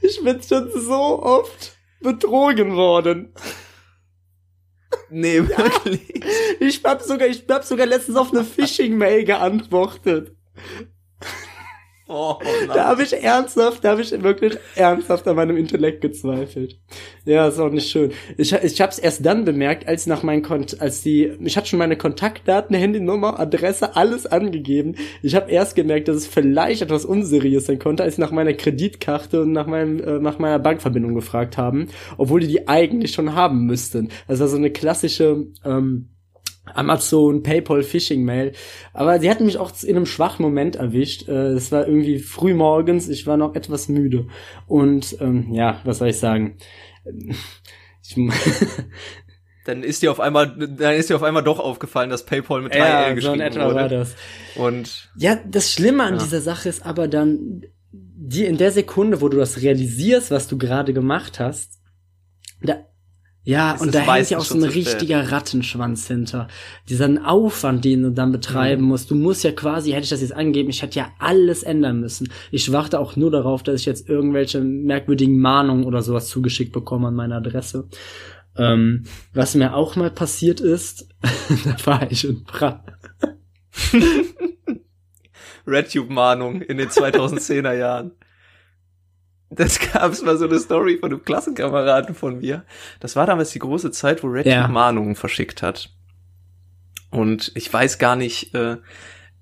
ich 0.02 0.22
bin 0.22 0.42
schon 0.42 0.70
so 0.72 1.22
oft 1.22 1.76
betrogen 2.00 2.74
worden. 2.74 3.32
Nee, 5.08 5.46
wirklich. 5.46 6.24
Ich 6.60 6.82
hab 6.82 7.02
sogar, 7.02 7.28
ich 7.28 7.44
hab 7.48 7.64
sogar 7.64 7.86
letztens 7.86 8.16
auf 8.16 8.32
eine 8.32 8.44
Phishing-Mail 8.44 9.24
geantwortet. 9.24 10.34
Oh, 12.08 12.36
Da 12.68 12.86
habe 12.86 13.02
ich 13.02 13.12
ernsthaft, 13.12 13.82
da 13.82 13.90
habe 13.90 14.02
ich 14.02 14.12
wirklich 14.22 14.56
ernsthaft 14.76 15.26
an 15.26 15.34
meinem 15.34 15.56
Intellekt 15.56 16.02
gezweifelt. 16.02 16.78
Ja, 17.24 17.48
ist 17.48 17.58
auch 17.58 17.70
nicht 17.70 17.90
schön. 17.90 18.12
Ich, 18.36 18.52
ich 18.52 18.80
habe 18.80 18.92
es 18.92 19.00
erst 19.00 19.26
dann 19.26 19.44
bemerkt, 19.44 19.88
als 19.88 20.06
nach 20.06 20.22
meinen 20.22 20.42
Kont 20.42 20.80
als 20.80 21.02
die, 21.02 21.32
ich 21.40 21.56
hatte 21.56 21.66
schon 21.66 21.80
meine 21.80 21.96
Kontaktdaten, 21.96 22.76
Handynummer, 22.76 23.40
Adresse, 23.40 23.96
alles 23.96 24.24
angegeben. 24.26 24.94
Ich 25.22 25.34
habe 25.34 25.50
erst 25.50 25.74
gemerkt, 25.74 26.06
dass 26.06 26.16
es 26.16 26.26
vielleicht 26.28 26.80
etwas 26.82 27.04
unseriös 27.04 27.66
sein 27.66 27.80
konnte, 27.80 28.04
als 28.04 28.16
sie 28.16 28.20
nach 28.20 28.30
meiner 28.30 28.54
Kreditkarte 28.54 29.42
und 29.42 29.50
nach 29.50 29.66
meinem, 29.66 29.98
äh, 29.98 30.20
nach 30.20 30.38
meiner 30.38 30.60
Bankverbindung 30.60 31.14
gefragt 31.16 31.58
haben, 31.58 31.88
obwohl 32.18 32.40
die 32.40 32.46
die 32.46 32.68
eigentlich 32.68 33.12
schon 33.12 33.34
haben 33.34 33.66
müssten. 33.66 34.10
Also 34.28 34.28
das 34.28 34.40
war 34.40 34.48
so 34.48 34.56
eine 34.56 34.70
klassische 34.70 35.48
ähm, 35.64 36.10
Amazon, 36.74 37.42
PayPal, 37.42 37.82
Phishing 37.82 38.24
Mail. 38.24 38.52
Aber 38.92 39.18
sie 39.20 39.30
hatten 39.30 39.46
mich 39.46 39.58
auch 39.58 39.70
in 39.82 39.96
einem 39.96 40.06
schwachen 40.06 40.42
Moment 40.42 40.76
erwischt. 40.76 41.28
Äh, 41.28 41.52
Es 41.54 41.72
war 41.72 41.86
irgendwie 41.86 42.18
früh 42.18 42.54
morgens, 42.54 43.08
ich 43.08 43.26
war 43.26 43.36
noch 43.36 43.54
etwas 43.54 43.88
müde. 43.88 44.26
Und 44.66 45.16
ähm, 45.20 45.52
ja, 45.52 45.80
was 45.84 45.98
soll 45.98 46.08
ich 46.08 46.18
sagen? 46.18 46.56
Ich, 48.08 48.16
Dann 49.64 49.82
ist 49.82 50.00
dir 50.02 50.12
auf 50.12 50.20
einmal, 50.20 50.54
dann 50.56 50.94
ist 50.94 51.10
dir 51.10 51.16
auf 51.16 51.24
einmal 51.24 51.42
doch 51.42 51.58
aufgefallen, 51.58 52.08
dass 52.08 52.24
PayPal 52.24 52.62
mit 52.62 52.72
3L 52.72 52.78
ja, 52.78 53.02
so 53.08 53.08
in 53.10 53.14
geschrieben 53.16 53.40
etwa 53.40 53.64
wurde. 53.66 53.74
war 53.74 53.88
das. 53.88 54.14
Und 54.54 55.10
Ja, 55.16 55.36
das 55.44 55.72
Schlimme 55.72 56.04
an 56.04 56.14
Ja. 56.14 56.22
dieser 56.22 56.40
Sache 56.40 56.68
ist 56.68 56.86
aber 56.86 57.08
dann, 57.08 57.62
die 57.92 58.44
in 58.44 58.58
der 58.58 58.70
Sekunde, 58.70 59.20
wo 59.20 59.28
du 59.28 59.38
das 59.38 59.60
realisierst, 59.60 60.30
was 60.30 60.46
du 60.46 60.56
gerade 60.56 60.92
gemacht 60.92 61.40
hast, 61.40 61.80
da, 62.62 62.76
ja, 63.46 63.74
Es 63.76 63.80
und 63.80 63.94
da 63.94 64.00
hängt 64.00 64.28
ja 64.30 64.38
auch 64.38 64.44
so 64.44 64.54
ein 64.56 64.60
zu 64.60 64.70
spät. 64.70 64.86
richtiger 64.86 65.30
Rattenschwanz 65.32 66.06
hinter. 66.08 66.48
Dieser 66.88 67.08
Aufwand, 67.24 67.84
den 67.84 68.02
du 68.02 68.10
dann 68.10 68.32
betreiben 68.32 68.82
Mhm. 68.82 68.88
musst. 68.88 69.10
Du 69.10 69.14
musst 69.14 69.44
ja 69.44 69.52
quasi, 69.52 69.92
hätte 69.92 70.02
ich 70.02 70.10
das 70.10 70.20
jetzt 70.20 70.34
angegeben, 70.34 70.68
ich 70.68 70.82
hätte 70.82 70.98
ja 70.98 71.08
alles 71.18 71.62
ändern 71.62 72.00
müssen. 72.00 72.28
Ich 72.50 72.72
warte 72.72 72.98
auch 72.98 73.16
nur 73.16 73.30
darauf, 73.30 73.62
dass 73.62 73.80
ich 73.80 73.86
jetzt 73.86 74.08
irgendwelche 74.08 74.60
merkwürdigen 74.60 75.38
Mahnungen 75.38 75.84
oder 75.84 76.02
sowas 76.02 76.28
zugeschickt 76.28 76.72
bekomme 76.72 77.08
an 77.08 77.14
meine 77.14 77.36
Adresse. 77.36 77.88
Ähm, 78.58 79.04
was 79.32 79.54
mir 79.54 79.74
auch 79.74 79.96
mal 79.96 80.10
passiert 80.10 80.60
ist, 80.60 81.08
da 81.64 81.76
war 81.86 82.10
ich 82.10 82.28
in 82.28 82.42
Prag. 82.44 82.80
RedTube-Mahnung 85.66 86.62
in 86.62 86.78
den 86.78 86.88
2010er 86.88 87.72
Jahren. 87.74 88.12
Das 89.50 89.78
gab's 89.78 90.22
mal 90.22 90.36
so 90.36 90.46
eine 90.46 90.58
Story 90.58 90.98
von 90.98 91.12
einem 91.12 91.22
Klassenkameraden 91.22 92.14
von 92.14 92.38
mir. 92.38 92.64
Das 93.00 93.14
war 93.16 93.26
damals 93.26 93.50
die 93.50 93.60
große 93.60 93.90
Zeit, 93.92 94.22
wo 94.22 94.28
RedTube 94.28 94.52
Ja. 94.52 94.68
Mahnungen 94.68 95.14
verschickt 95.14 95.62
hat. 95.62 95.90
Und 97.10 97.52
ich 97.54 97.72
weiß 97.72 97.98
gar 97.98 98.16
nicht, 98.16 98.54
äh, 98.54 98.78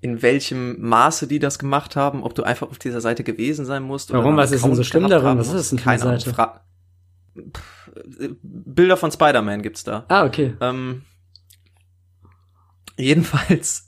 in 0.01 0.21
welchem 0.21 0.79
Maße 0.87 1.25
die 1.27 1.39
das 1.39 1.57
gemacht 1.57 1.95
haben, 1.95 2.21
ob 2.23 2.35
du 2.35 2.43
einfach 2.43 2.69
auf 2.69 2.77
dieser 2.77 3.01
Seite 3.01 3.23
gewesen 3.23 3.65
sein 3.65 3.81
musst. 3.81 4.11
oder 4.11 4.19
Warum? 4.19 4.37
Was 4.37 4.51
ist 4.51 4.63
denn 4.63 4.75
so 4.75 4.83
schlimm 4.83 5.09
daran? 5.09 5.39
Was 5.39 5.51
ist 5.51 5.71
denn 5.71 5.79
für 5.79 5.89
eine 5.89 5.99
Keine 5.99 6.09
Ahnung. 6.11 6.19
Seite? 6.21 6.35
Fra 6.35 6.61
Pff, 7.53 7.91
äh, 8.21 8.29
Bilder 8.43 8.97
von 8.97 9.11
Spider-Man 9.11 9.61
gibt's 9.63 9.83
da. 9.83 10.05
Ah, 10.09 10.23
okay. 10.25 10.55
Ähm, 10.61 11.01
jedenfalls 12.97 13.87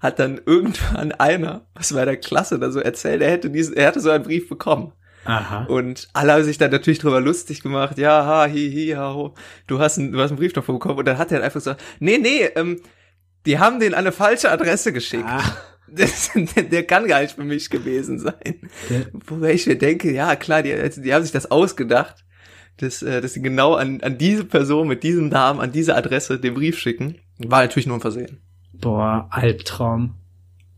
hat 0.00 0.18
dann 0.18 0.40
irgendwann 0.44 1.12
einer 1.12 1.66
aus 1.74 1.92
meiner 1.92 2.16
Klasse 2.16 2.58
da 2.58 2.70
so 2.70 2.80
erzählt, 2.80 3.22
er 3.22 3.30
hätte 3.30 3.48
diesen, 3.50 3.74
er 3.76 3.86
hatte 3.88 4.00
so 4.00 4.10
einen 4.10 4.24
Brief 4.24 4.48
bekommen. 4.48 4.92
Aha. 5.24 5.64
Und 5.64 6.08
alle 6.12 6.32
haben 6.32 6.44
sich 6.44 6.58
dann 6.58 6.70
natürlich 6.70 6.98
drüber 6.98 7.20
lustig 7.20 7.62
gemacht. 7.62 7.98
Ja, 7.98 8.24
ha, 8.24 8.42
hi, 8.42 8.70
hi, 8.72 8.94
ha, 8.96 9.14
ho. 9.14 9.34
Du 9.66 9.78
hast 9.78 9.98
einen, 9.98 10.12
du 10.12 10.20
hast 10.20 10.30
einen 10.30 10.38
Brief 10.38 10.52
davon 10.52 10.76
bekommen. 10.76 10.98
Und 10.98 11.06
dann 11.06 11.18
hat 11.18 11.30
er 11.32 11.42
einfach 11.42 11.60
so, 11.60 11.74
nee, 12.00 12.18
nee, 12.18 12.44
ähm, 12.56 12.80
die 13.46 13.58
haben 13.58 13.80
den 13.80 13.94
an 13.94 14.00
eine 14.00 14.12
falsche 14.12 14.50
Adresse 14.50 14.92
geschickt. 14.92 15.24
Ah, 15.26 15.42
Das, 15.94 16.30
der, 16.34 16.62
der 16.62 16.84
kann 16.84 17.06
gar 17.06 17.20
nicht 17.20 17.34
für 17.34 17.44
mich 17.44 17.68
gewesen 17.68 18.18
sein. 18.18 18.70
der, 18.88 19.06
Wobei 19.26 19.52
ich 19.52 19.66
mir 19.66 19.76
denke, 19.76 20.10
ja 20.10 20.36
klar, 20.36 20.62
die, 20.62 20.74
die 21.02 21.12
haben 21.12 21.22
sich 21.22 21.32
das 21.32 21.50
ausgedacht, 21.50 22.24
dass, 22.78 23.02
äh, 23.02 23.20
dass 23.20 23.34
sie 23.34 23.42
genau 23.42 23.74
an, 23.74 24.00
an 24.00 24.16
diese 24.16 24.44
Person 24.44 24.88
mit 24.88 25.02
diesem 25.02 25.28
Namen, 25.28 25.60
an 25.60 25.70
diese 25.70 25.94
Adresse 25.94 26.38
den 26.38 26.54
Brief 26.54 26.78
schicken. 26.78 27.16
War 27.38 27.60
natürlich 27.60 27.86
nur 27.86 27.98
ein 27.98 28.00
Versehen. 28.00 28.40
boah, 28.72 29.28
Albtraum. 29.30 30.14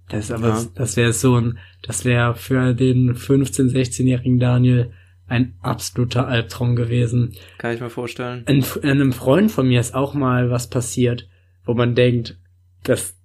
Das 0.09 0.27
ist 0.27 0.31
aber, 0.33 0.49
Ja. 0.49 0.65
das 0.75 0.97
wäre 0.97 1.13
so 1.13 1.37
ein, 1.41 1.59
das 1.83 2.05
wäre 2.05 2.35
für 2.35 2.75
den 2.75 3.15
15-, 3.17 3.71
16-jährigen 3.73 4.39
Daniel 4.39 4.93
ein 5.27 5.55
absoluter 5.61 6.29
Albtraum 6.29 6.77
gewesen. 6.77 7.33
Kann 7.59 7.75
ich 7.75 7.81
mir 7.81 7.89
vorstellen. 7.91 8.45
Ein, 8.47 8.65
einem 8.83 9.13
Freund 9.13 9.51
von 9.51 9.67
mir 9.67 9.81
ist 9.81 9.95
auch 9.95 10.13
mal 10.15 10.51
was 10.51 10.69
passiert, 10.69 11.29
wo 11.65 11.73
man 11.73 11.95
denkt, 11.95 12.39
das, 12.83 13.17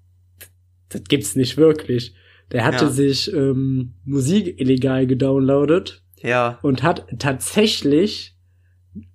das 0.87 1.03
gibt's 1.03 1.35
nicht 1.35 1.57
wirklich. 1.57 2.15
Der 2.53 2.63
hatte 2.65 2.85
Ja. 2.85 2.91
sich 2.91 3.31
ähm, 3.33 3.95
Musik 4.05 4.59
illegal 4.61 5.05
gedownloadet 5.07 6.01
Ja, 6.21 6.57
und 6.61 6.81
hat 6.83 7.05
tatsächlich 7.19 8.35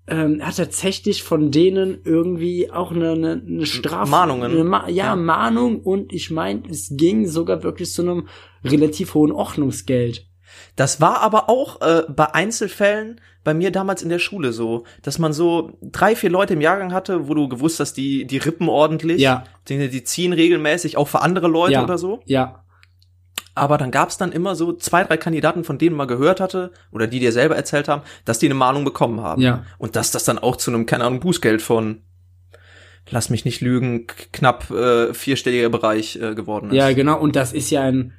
ähm, 0.06 0.40
hat 0.44 0.56
tatsächlich 0.56 1.22
von 1.22 1.50
denen 1.50 1.98
irgendwie 2.04 2.70
auch 2.70 2.90
eine, 2.92 3.12
eine, 3.12 3.42
eine 3.46 3.66
Straf 3.66 4.08
Mahnungen. 4.08 4.50
eine 4.52 4.64
Ma 4.64 4.88
ja, 4.88 5.06
Ja. 5.06 5.16
Mahnung 5.16 5.80
und 5.80 6.12
ich 6.12 6.30
meine 6.30 6.62
es 6.70 6.88
ging 6.96 7.26
sogar 7.26 7.62
wirklich 7.62 7.92
zu 7.92 8.02
einem 8.02 8.28
relativ 8.64 9.14
hohen 9.14 9.32
Ordnungsgeld 9.32 10.26
das 10.76 11.00
war 11.00 11.20
aber 11.20 11.48
auch 11.48 11.80
äh, 11.80 12.02
bei 12.08 12.32
Einzelfällen 12.32 13.20
bei 13.42 13.54
mir 13.54 13.70
damals 13.72 14.02
in 14.02 14.08
der 14.08 14.18
Schule 14.20 14.52
so, 14.52 14.84
dass 15.02 15.18
man 15.18 15.32
so 15.32 15.72
drei, 15.82 16.16
vier 16.16 16.30
Leute 16.30 16.54
im 16.54 16.60
Jahrgang 16.60 16.92
hatte, 16.94 17.28
wo 17.28 17.34
du 17.34 17.48
gewusst 17.48 17.78
hast, 17.80 17.94
die, 17.94 18.24
die 18.24 18.38
rippen 18.38 18.68
ordentlich. 18.68 19.20
Ja. 19.20 19.44
Die, 19.68 19.88
die 19.90 20.04
ziehen 20.04 20.32
regelmäßig 20.32 20.96
auch 20.96 21.08
für 21.08 21.20
andere 21.20 21.48
Leute 21.48 21.74
Ja. 21.74 21.82
oder 21.84 21.98
so. 21.98 22.20
ja 22.24 22.63
Aber 23.56 23.78
dann 23.78 23.90
gab's 23.90 24.16
dann 24.18 24.32
immer 24.32 24.56
so 24.56 24.72
zwei, 24.72 25.04
drei 25.04 25.16
Kandidaten, 25.16 25.62
von 25.64 25.78
denen 25.78 25.94
man 25.96 26.08
gehört 26.08 26.40
hatte, 26.40 26.72
oder 26.90 27.06
die 27.06 27.20
dir 27.20 27.30
selber 27.32 27.54
erzählt 27.56 27.86
haben, 27.88 28.02
dass 28.24 28.38
die 28.40 28.46
eine 28.46 28.54
Mahnung 28.54 28.84
bekommen 28.84 29.20
haben. 29.20 29.40
Ja. 29.42 29.64
Und 29.78 29.94
dass 29.96 30.10
das 30.10 30.24
dann 30.24 30.38
auch 30.38 30.56
zu 30.56 30.70
einem, 30.72 30.86
keine 30.86 31.04
Ahnung, 31.04 31.20
Bußgeld 31.20 31.62
von, 31.62 32.02
lass 33.10 33.30
mich 33.30 33.44
nicht 33.44 33.60
lügen, 33.60 34.06
knapp 34.32 34.70
äh, 34.70 35.14
vierstelliger 35.14 35.68
Bereich 35.68 36.16
äh, 36.16 36.34
geworden 36.34 36.70
ist. 36.70 36.76
ja 36.76 36.92
genau 36.92 37.20
und 37.20 37.36
das 37.36 37.52
ist 37.52 37.70
ja 37.70 37.82
ein 37.82 38.12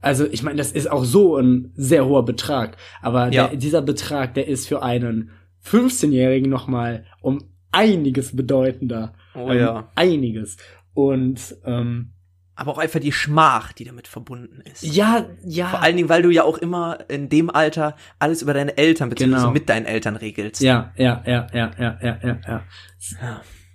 also 0.00 0.24
ich 0.30 0.42
meine 0.42 0.56
das 0.56 0.72
ist 0.72 0.90
auch 0.90 1.04
so 1.04 1.36
ein 1.36 1.72
sehr 1.76 2.06
hoher 2.06 2.24
Betrag 2.24 2.76
aber 3.02 3.30
Ja. 3.32 3.48
der, 3.48 3.56
dieser 3.58 3.82
Betrag 3.82 4.32
der 4.34 4.48
ist 4.48 4.68
für 4.68 4.82
einen 4.82 5.30
15-jährigen 5.64 6.48
noch 6.50 6.66
mal 6.66 7.04
um 7.20 7.44
einiges 7.72 8.34
bedeutender 8.34 9.12
Oh 9.34 9.50
ähm, 9.50 9.58
ja. 9.58 9.92
einiges 9.94 10.56
und 10.94 11.56
ähm, 11.66 12.12
Aber 12.58 12.72
auch 12.72 12.78
einfach 12.78 13.00
die 13.00 13.12
Schmach, 13.12 13.72
die 13.74 13.84
damit 13.84 14.08
verbunden 14.08 14.62
ist. 14.62 14.82
ja 14.82 15.26
ja 15.44 15.68
Vor 15.68 15.82
allen 15.82 15.96
Dingen, 15.96 16.08
weil 16.08 16.22
du 16.22 16.30
ja 16.30 16.42
auch 16.42 16.56
immer 16.56 16.98
in 17.08 17.28
dem 17.28 17.50
Alter 17.50 17.96
alles 18.18 18.40
über 18.40 18.54
deine 18.54 18.76
Eltern 18.78 19.10
beziehungsweise 19.10 19.42
Genau. 19.42 19.52
mit 19.52 19.68
deinen 19.68 19.84
Eltern 19.84 20.16
regelst. 20.16 20.62
Ja, 20.62 20.92
ja, 20.96 21.22
ja, 21.26 21.46
ja, 21.52 21.70
ja, 21.78 21.98
ja, 22.02 22.18
ja, 22.22 22.40
ja. 22.48 22.62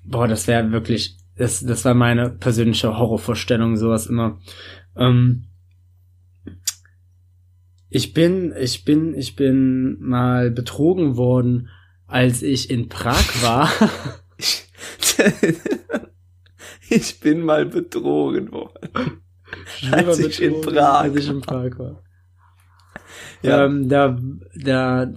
Boah, 0.03 0.27
das 0.27 0.47
wäre 0.47 0.71
wirklich, 0.71 1.15
das, 1.37 1.61
das 1.61 1.85
war 1.85 1.93
meine 1.93 2.31
persönliche 2.31 2.97
Horrorvorstellung, 2.97 3.77
sowas 3.77 4.07
immer. 4.07 4.39
Ähm, 4.95 5.45
ich 7.89 8.13
bin, 8.13 8.53
ich 8.57 8.83
bin, 8.83 9.13
ich 9.13 9.35
bin 9.35 9.97
mal 9.99 10.49
betrogen 10.49 11.17
worden, 11.17 11.69
als 12.07 12.41
ich 12.41 12.69
in 12.71 12.89
Prag 12.89 13.43
war. 13.43 13.69
Ich, 16.91 17.19
bin 17.19 17.41
mal 17.41 17.65
betrogen 17.65 18.51
worden. 18.51 19.21
Als 19.91 20.19
ich 20.19 20.41
in 20.41 20.61
Prag 20.61 21.01
Als 21.01 21.15
ich 21.15 21.29
in 21.29 21.41
Prag 21.41 21.77
war. 21.77 22.03
Ja. 23.41 23.65
Ähm, 23.65 23.89
da, 23.89 24.19
da 24.55 25.11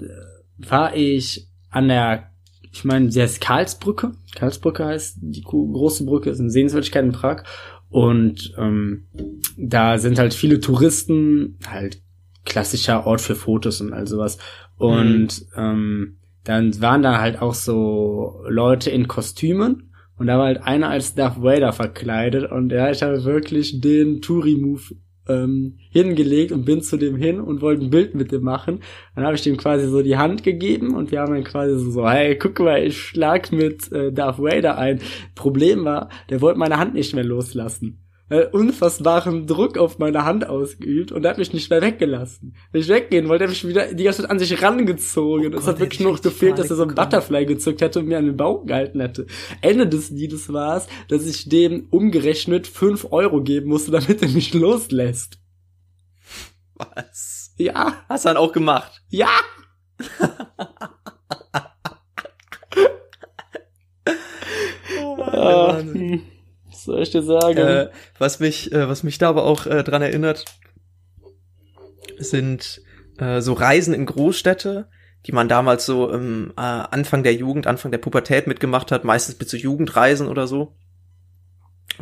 war 0.59 0.97
ich 0.97 1.49
an 1.71 1.89
der, 1.89 2.31
ich 2.71 2.85
meine, 2.85 3.11
sie 3.11 3.21
heißt 3.21 3.41
Karlsbrücke. 3.41 4.13
Karlsbrücke 4.35 4.85
heißt 4.85 5.19
die 5.21 5.43
gro- 5.43 5.71
große 5.71 6.05
Brücke, 6.05 6.31
ist 6.31 6.41
eine 6.41 6.51
Sehenswürdigkeit 6.51 7.05
in 7.05 7.13
Prag. 7.13 7.45
Und 7.91 8.55
ähm, 8.57 9.09
da 9.57 9.99
sind 9.99 10.19
halt 10.19 10.35
viele 10.35 10.61
Touristen, 10.61 11.59
halt 11.67 12.01
klassischer 12.45 13.07
Ort 13.07 13.21
für 13.21 13.37
Fotos 13.37 13.81
und 13.81 13.93
all 13.93 14.07
sowas. 14.07 14.39
Und 14.77 15.47
ähm, 15.57 16.19
dann 16.45 16.81
waren 16.81 17.03
da 17.03 17.21
halt 17.21 17.41
auch 17.41 17.55
so 17.55 18.43
Leute 18.49 18.91
in 18.91 19.07
Kostümen 19.09 19.94
und 20.19 20.27
da 20.27 20.39
war 20.39 20.47
halt 20.47 20.63
einer 20.63 20.91
als 20.91 21.15
Darth 21.15 21.43
Vader 21.43 21.73
verkleidet 21.73 22.51
und 22.51 22.71
ja, 22.71 22.91
ich 22.91 23.03
habe 23.03 23.25
wirklich 23.25 23.81
den 23.81 24.23
Touri-Move 24.23 24.83
ähm, 25.29 25.79
hingelegt 25.91 26.53
und 26.53 26.65
bin 26.65 26.83
zu 26.83 26.97
dem 26.97 27.17
hin 27.17 27.41
und 27.41 27.63
wollte 27.63 27.85
ein 27.85 27.91
Bild 27.91 28.15
mit 28.15 28.31
dem 28.31 28.43
machen. 28.43 28.81
Dann 29.15 29.25
habe 29.25 29.35
ich 29.35 29.43
dem 29.43 29.57
quasi 29.57 29.89
so 29.89 30.03
die 30.03 30.17
Hand 30.17 30.43
gegeben 30.43 30.95
und 30.95 31.11
wir 31.11 31.21
haben 31.21 31.33
dann 31.33 31.45
quasi 31.45 31.79
so, 31.79 31.91
so 31.91 32.09
hey, 32.09 32.37
guck 32.37 32.59
mal, 32.61 32.83
ich 32.83 32.99
schlag 32.99 33.51
mit 33.51 33.91
äh, 33.91 34.13
Darth 34.13 34.39
Vader 34.39 34.77
ein. 34.77 35.01
Problem 35.35 35.85
war, 35.85 36.11
der 36.31 36.41
wollte 36.41 36.59
meine 36.59 36.79
Hand 36.79 36.95
nicht 36.95 37.15
mehr 37.15 37.25
loslassen 37.25 38.04
äh, 38.35 38.49
unfassbaren 38.51 39.47
Druck 39.47 39.79
auf 39.79 39.99
meine 39.99 40.25
Hand 40.25 40.49
ausgeübt 40.49 41.13
und 41.13 41.25
er 41.25 41.31
hat 41.31 41.39
mich 41.39 41.53
nicht 41.53 41.71
mehr 41.71 41.81
weggelassen. 41.81 42.57
Wenn 42.73 42.81
ich 42.81 42.89
weggehen 42.89 43.29
wollte, 43.29 43.45
er 43.45 43.51
mich 43.51 43.67
wieder 43.67 43.95
die 43.95 44.03
ganze 44.03 44.23
Zeit 44.23 44.31
an 44.31 44.41
sich 44.41 44.61
rangezogen. 44.61 45.55
Oh 45.55 45.59
es 45.59 45.69
hat 45.69 45.79
wirklich 45.79 46.01
nur 46.01 46.19
gefehlt, 46.19 46.59
dass 46.59 46.69
er 46.71 46.77
so 46.77 46.83
ein 46.83 46.97
Butterfly 46.97 47.47
gezückt 47.47 47.81
hätte 47.81 48.01
und 48.01 48.09
mir 48.09 48.19
an 48.19 48.27
den 48.27 48.37
Bauch 48.37 48.67
gehalten 48.67 49.01
hätte. 49.01 49.27
Ende 49.61 49.87
des 49.87 50.11
Liedes 50.11 50.53
war 50.53 50.79
es, 50.79 50.89
dass 51.09 51.25
ich 51.27 51.49
dem 51.49 51.87
umgerechnet 51.91 52.67
fünf 52.67 53.07
Euro 53.13 53.41
geben 53.41 53.69
musste, 53.69 53.93
damit 53.93 54.21
er 54.21 54.29
mich 54.29 54.53
loslässt. 54.53 55.39
Was? 56.75 57.55
Ja. 57.57 58.05
Hast 58.09 58.25
du 58.25 58.31
dann 58.31 58.37
auch 58.37 58.53
gemacht? 58.53 59.01
Ja. 59.11 59.29
oh 65.01 65.17
Mann, 65.17 65.35
ah, 65.35 65.83
soll 66.85 67.03
ich 67.03 67.11
dir 67.11 67.23
sagen? 67.23 67.59
Äh, 67.59 67.91
was 68.19 68.41
mich, 68.41 68.73
äh, 68.73 68.89
was 68.89 69.03
mich 69.03 69.19
da 69.19 69.29
aber 69.29 69.45
auch 69.45 69.67
äh, 69.67 69.83
dran 69.83 70.03
erinnert, 70.03 70.45
sind 72.19 72.81
äh, 73.19 73.41
so 73.41 73.53
Reisen 73.53 73.95
in 73.95 74.07
Großstädte, 74.07 74.89
die 75.27 75.33
man 75.33 75.49
damals 75.49 75.87
so 75.87 76.11
im 76.11 76.53
äh, 76.57 76.61
Anfang 76.61 77.23
der 77.23 77.35
Jugend, 77.35 77.67
Anfang 77.67 77.91
der 77.91 77.99
Pubertät 77.99 78.47
mitgemacht 78.47 78.93
hat, 78.93 79.05
meistens 79.05 79.39
mit 79.39 79.49
so 79.49 79.57
Jugendreisen 79.57 80.29
oder 80.29 80.47
so, 80.47 80.77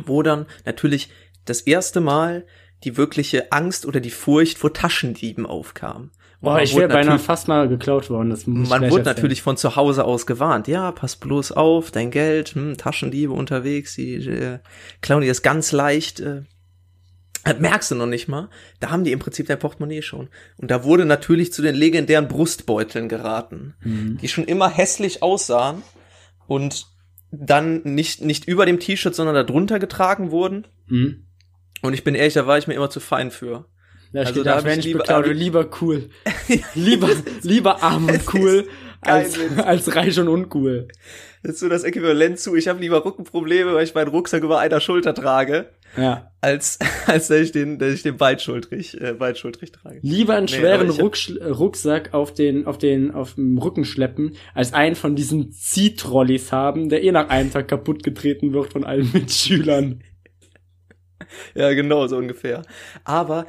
wo 0.05 0.23
dann 0.23 0.45
natürlich 0.65 1.09
das 1.45 1.61
erste 1.61 2.01
Mal 2.01 2.45
die 2.83 2.97
wirkliche 2.97 3.51
Angst 3.51 3.85
oder 3.85 3.99
die 3.99 4.11
Furcht 4.11 4.57
vor 4.57 4.73
Taschendieben 4.73 5.45
aufkam. 5.45 6.11
Boah, 6.43 6.61
ich 6.61 6.75
wäre 6.75 6.89
beinahe 6.89 7.19
fast 7.19 7.47
mal 7.47 7.69
geklaut 7.69 8.09
worden. 8.09 8.29
Das 8.29 8.45
muss 8.47 8.67
man 8.67 8.91
wurde 8.91 9.03
natürlich 9.03 9.41
von 9.41 9.55
zu 9.55 9.77
Hause 9.77 10.03
aus 10.03 10.25
gewarnt. 10.25 10.67
Ja, 10.67 10.91
pass 10.91 11.15
bloß 11.15 11.53
auf, 11.53 11.89
dein 11.89 12.11
Geld, 12.11 12.49
hm, 12.49 12.75
Taschendiebe 12.75 13.31
unterwegs, 13.31 13.95
die 13.95 14.15
äh, 14.15 14.59
klauen 15.01 15.21
dir 15.21 15.29
das 15.29 15.41
ganz 15.41 15.71
leicht. 15.71 16.19
Äh, 16.19 16.41
das 17.45 17.59
merkst 17.59 17.91
du 17.91 17.95
noch 17.95 18.07
nicht 18.07 18.27
mal. 18.27 18.49
Da 18.81 18.89
haben 18.89 19.05
die 19.05 19.13
im 19.13 19.19
Prinzip 19.19 19.47
dein 19.47 19.57
Portemonnaie 19.57 20.01
schon. 20.01 20.27
Und 20.57 20.69
da 20.69 20.83
wurde 20.83 21.05
natürlich 21.05 21.53
zu 21.53 21.61
den 21.61 21.75
legendären 21.75 22.27
Brustbeuteln 22.27 23.07
geraten, 23.07 23.75
mhm. 23.81 24.17
die 24.21 24.27
schon 24.27 24.43
immer 24.43 24.69
hässlich 24.69 25.23
aussahen 25.23 25.81
und 26.45 26.87
dann 27.31 27.83
nicht, 27.83 28.19
nicht 28.19 28.49
über 28.49 28.65
dem 28.65 28.81
T-Shirt, 28.81 29.15
sondern 29.15 29.35
darunter 29.35 29.79
getragen 29.79 30.31
wurden. 30.31 30.67
Mhm. 30.87 31.25
Und 31.81 31.93
ich 31.93 32.03
bin 32.03 32.15
ehrlich, 32.15 32.33
da 32.33 32.47
war 32.47 32.57
ich 32.57 32.67
mir 32.67 32.73
immer 32.73 32.89
zu 32.89 32.99
fein 32.99 33.31
für. 33.31 33.65
Da 34.13 34.19
also 34.21 34.33
steht 34.33 34.45
da, 34.45 34.59
ich 34.59 34.85
lieber, 34.85 34.99
beklaue, 34.99 35.31
lieber 35.33 35.69
cool. 35.81 36.09
lieber, 36.75 37.09
lieber 37.41 37.83
arm 37.83 38.07
und 38.07 38.21
cool 38.33 38.67
als, 39.01 39.39
als 39.57 39.95
reich 39.95 40.19
und 40.19 40.27
uncool. 40.27 40.87
Das 41.41 41.55
ist 41.55 41.59
so 41.59 41.67
das 41.67 41.83
Äquivalent 41.83 42.39
zu, 42.39 42.55
ich 42.55 42.67
habe 42.67 42.79
lieber 42.79 43.03
Rückenprobleme, 43.03 43.73
weil 43.73 43.83
ich 43.83 43.93
meinen 43.93 44.07
Rucksack 44.09 44.43
über 44.43 44.59
einer 44.59 44.79
Schulter 44.79 45.13
trage. 45.13 45.69
Ja. 45.97 46.31
Als, 46.41 46.79
als 47.07 47.27
dass 47.27 47.39
ich 47.39 47.51
den, 47.51 47.79
dass 47.79 47.93
ich 47.93 48.03
den 48.03 48.17
beidschultrig, 48.17 48.99
äh, 49.01 49.13
beidschultrig 49.13 49.71
trage. 49.71 49.99
Lieber 50.01 50.35
einen 50.35 50.45
nee, 50.45 50.53
schweren 50.53 50.89
Rucksack 50.89 52.13
auf 52.13 52.33
den, 52.33 52.65
auf 52.65 52.77
den, 52.77 53.11
auf 53.11 53.33
dem 53.33 53.57
Rücken 53.57 53.83
schleppen, 53.83 54.37
als 54.53 54.73
einen 54.73 54.95
von 54.95 55.15
diesen 55.15 55.51
Ziehtrolleys 55.51 56.51
haben, 56.51 56.89
der 56.89 57.03
eh 57.03 57.11
nach 57.11 57.29
einem 57.29 57.51
Tag 57.51 57.67
kaputt 57.67 58.03
getreten 58.03 58.53
wird 58.53 58.71
von 58.71 58.83
allen 58.83 59.11
Mitschülern. 59.11 60.03
Ja, 61.55 61.73
genau, 61.73 62.07
so 62.07 62.17
ungefähr. 62.17 62.61
Aber 63.03 63.47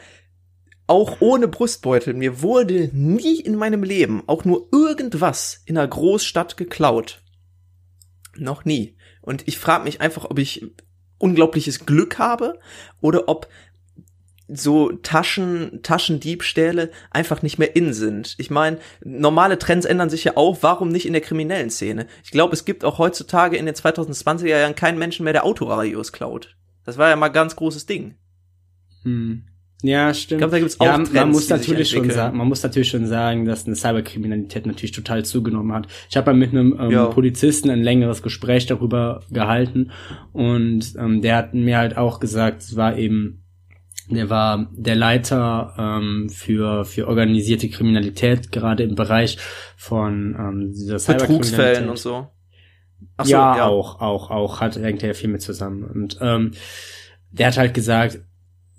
auch 0.87 1.21
ohne 1.21 1.49
Brustbeutel, 1.49 2.15
mir 2.15 2.43
wurde 2.43 2.91
nie 2.93 3.41
in 3.41 3.57
meinem 3.57 3.83
Leben 3.83 4.23
auch 4.27 4.45
nur 4.45 4.69
irgendwas 4.73 5.63
in 5.65 5.79
einer 5.79 5.89
Großstadt 5.89 6.57
geklaut. 6.57 7.23
Noch 8.37 8.65
nie. 8.65 8.97
Und 9.23 9.49
ich 9.49 9.59
frage 9.59 9.85
mich 9.85 10.01
einfach, 10.01 10.27
ob 10.27 10.39
ich 10.39 10.67
unglaubliches 11.19 11.87
Glück 11.87 12.19
habe 12.19 12.59
oder 13.01 13.29
ob 13.29 13.49
so 14.47 14.93
Taschen, 14.93 15.81
Taschendiebstähle 15.83 16.91
einfach 17.11 17.41
nicht 17.41 17.59
mehr 17.59 17.75
in 17.75 17.95
sind. 17.95 18.35
Ich 18.37 18.51
meine, 18.51 18.79
normale 19.03 19.59
Trends 19.59 19.87
ändern 19.87 20.11
sich 20.11 20.25
ja 20.25 20.37
auch. 20.37 20.59
Warum 20.61 20.91
nicht 20.91 21.07
in 21.07 21.15
der 21.15 21.23
kriminellen 21.23 21.71
Szene? 21.71 22.07
Ich 22.23 22.31
glaube, 22.31 22.53
es 22.53 22.67
gibt 22.67 22.85
auch 22.85 22.99
heutzutage 22.99 23.57
in 23.57 23.65
den 23.65 23.75
2020er 23.75 24.47
Jahren 24.47 24.75
keinen 24.75 24.99
Menschen 24.99 25.25
mehr, 25.25 25.33
der 25.33 25.45
Autoradios 25.45 26.13
klaut. 26.13 26.57
Das 26.85 26.99
war 26.99 27.09
ja 27.09 27.17
mal 27.17 27.29
ganz 27.29 27.57
großes 27.57 27.87
Ding. 27.87 28.17
Hm. 29.03 29.47
Ja, 29.85 30.15
stimmt. 30.15 30.39
Ich 30.39 30.39
glaube, 30.39 30.53
da 30.53 30.59
gibt's 30.61 30.81
auch 30.81 30.87
ja, 30.87 30.95
Trends, 30.95 31.13
man 31.13 31.31
muss 31.31 31.49
natürlich 31.51 31.91
schon 31.91 32.09
sagen, 32.09 32.39
man 32.39 32.49
muss 32.49 32.63
natürlich 32.63 32.89
schon 32.89 33.07
sagen, 33.07 33.45
dass 33.45 33.67
eine 33.67 33.77
Cyberkriminalität 33.77 34.65
natürlich 34.65 34.93
total 34.93 35.27
zugenommen 35.27 35.75
hat. 35.75 35.89
Ich 36.09 36.17
habe 36.17 36.33
mal 36.33 36.39
mit 36.39 36.53
einem 36.53 36.75
ähm, 36.81 36.91
ja. 36.91 37.05
Polizisten 37.05 37.69
ein 37.69 37.83
längeres 37.83 38.23
Gespräch 38.23 38.65
darüber 38.65 39.21
gehalten 39.31 39.91
und 40.33 40.95
ähm, 40.99 41.21
der 41.21 41.37
hat 41.37 41.53
mir 41.53 41.77
halt 41.77 41.99
auch 41.99 42.19
gesagt, 42.19 42.63
es 42.63 42.77
war 42.77 42.97
eben 42.97 43.43
der 44.09 44.31
war 44.31 44.71
der 44.73 44.97
Leiter 44.97 45.75
ähm, 45.79 46.31
für 46.31 46.87
für 46.87 47.07
organisierte 47.07 47.69
Kriminalität 47.69 48.53
gerade 48.53 48.85
im 48.85 48.95
Bereich 48.95 49.37
von 49.77 50.35
ähm, 50.39 50.73
dieser 50.73 50.97
Betrugsfällen 51.13 51.91
und 51.91 51.99
so. 51.99 52.29
Ach 53.19 53.27
so 53.27 53.33
ja, 53.33 53.57
ja, 53.59 53.67
auch, 53.67 54.01
auch, 54.01 54.31
auch 54.31 54.61
hat 54.63 54.77
hängt 54.77 55.03
ja 55.03 55.13
viel 55.13 55.29
mit 55.29 55.43
zusammen 55.43 55.85
und 55.85 56.17
ähm, 56.23 56.53
der 57.33 57.49
hat 57.49 57.59
halt 57.59 57.75
gesagt, 57.75 58.21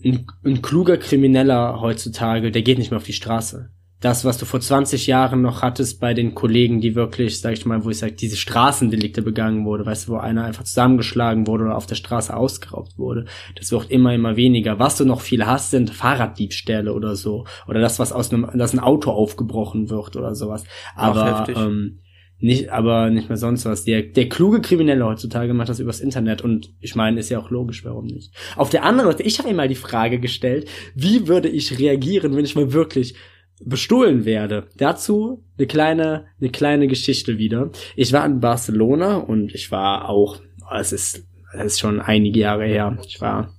ein, 0.06 0.28
ein 0.44 0.62
kluger 0.62 0.98
Krimineller 0.98 1.82
heutzutage, 1.82 2.52
der 2.52 2.62
geht 2.62 2.78
nicht 2.78 2.92
mehr 2.92 3.00
auf 3.00 3.06
die 3.06 3.14
Straße. 3.14 3.70
Das, 4.02 4.24
was 4.24 4.38
du 4.38 4.46
vor 4.46 4.60
20 4.60 5.08
Jahren 5.08 5.42
noch 5.42 5.64
hattest 5.64 6.00
bei 6.00 6.14
den 6.14 6.36
Kollegen, 6.36 6.80
die 6.80 6.94
wirklich, 6.94 7.40
sag 7.40 7.54
ich 7.54 7.66
mal, 7.66 7.86
wo 7.86 7.90
ich 7.90 7.98
sag, 7.98 8.18
diese 8.18 8.36
Straßendelikte 8.36 9.24
begangen 9.24 9.66
wurde, 9.66 9.86
weißt 9.86 10.08
du, 10.08 10.12
wo 10.12 10.18
einer 10.18 10.44
einfach 10.44 10.64
zusammengeschlagen 10.64 11.48
wurde 11.48 11.64
oder 11.64 11.78
auf 11.78 11.88
der 11.88 11.96
Straße 11.96 12.36
ausgeraubt 12.36 13.00
wurde, 13.00 13.26
das 13.58 13.72
wird 13.72 13.90
immer, 13.90 14.14
immer 14.14 14.36
weniger. 14.36 14.78
Was 14.78 14.98
du 14.98 15.06
noch 15.06 15.22
viel 15.22 15.46
hast, 15.48 15.72
sind 15.72 15.90
Fahrraddiebstähle 15.90 16.94
oder 16.94 17.16
so. 17.16 17.46
Oder 17.68 17.80
das, 17.80 17.98
was 17.98 18.12
aus 18.12 18.32
einem, 18.32 18.48
dass 18.54 18.74
ein 18.74 18.80
Auto 18.80 19.10
aufgebrochen 19.10 19.90
wird 19.90 20.16
oder 20.18 20.36
sowas. 20.36 20.66
Aber, 20.96 21.48
ähm, 21.50 22.02
nicht, 22.40 22.70
aber 22.70 23.10
nicht 23.10 23.30
mehr 23.30 23.38
sonst 23.38 23.66
was. 23.66 23.86
Der, 23.86 24.02
der 24.04 24.30
kluge 24.30 24.62
Kriminelle 24.62 25.06
heutzutage 25.06 25.54
macht 25.54 25.70
das 25.70 25.80
übers 25.80 26.02
Internet 26.02 26.42
und 26.42 26.74
ich 26.80 26.96
meine, 26.96 27.20
ist 27.20 27.30
ja 27.30 27.40
auch 27.40 27.50
logisch, 27.50 27.86
warum 27.86 28.06
nicht. 28.06 28.34
Auf 28.56 28.70
der 28.70 28.84
anderen 28.84 29.12
Seite, 29.12 29.24
ich 29.24 29.40
habe 29.40 29.50
mir 29.50 29.56
mal 29.56 29.68
die 29.68 29.76
Frage 29.76 30.20
gestellt, 30.20 30.68
wie 30.96 31.28
würde 31.28 31.50
ich 31.50 31.80
reagieren, 31.80 32.36
wenn 32.36 32.46
ich 32.46 32.56
mal 32.56 32.74
wirklich 32.74 33.16
bestohlen 33.64 34.26
werde. 34.26 34.68
Dazu 34.76 35.44
eine 35.58 35.68
kleine, 35.68 36.26
eine 36.40 36.50
kleine 36.50 36.88
Geschichte 36.88 37.38
wieder. 37.38 37.72
Ich 37.96 38.12
war 38.12 38.26
in 38.26 38.42
Barcelona 38.42 39.18
und 39.18 39.54
ich 39.56 39.72
war 39.72 40.10
auch, 40.10 40.42
es 40.78 40.92
ist, 40.92 41.26
es 41.54 41.66
ist 41.66 41.80
schon 41.80 42.02
einige 42.02 42.42
Jahre 42.42 42.66
her. 42.66 42.98
Ich 43.08 43.22
war 43.22 43.54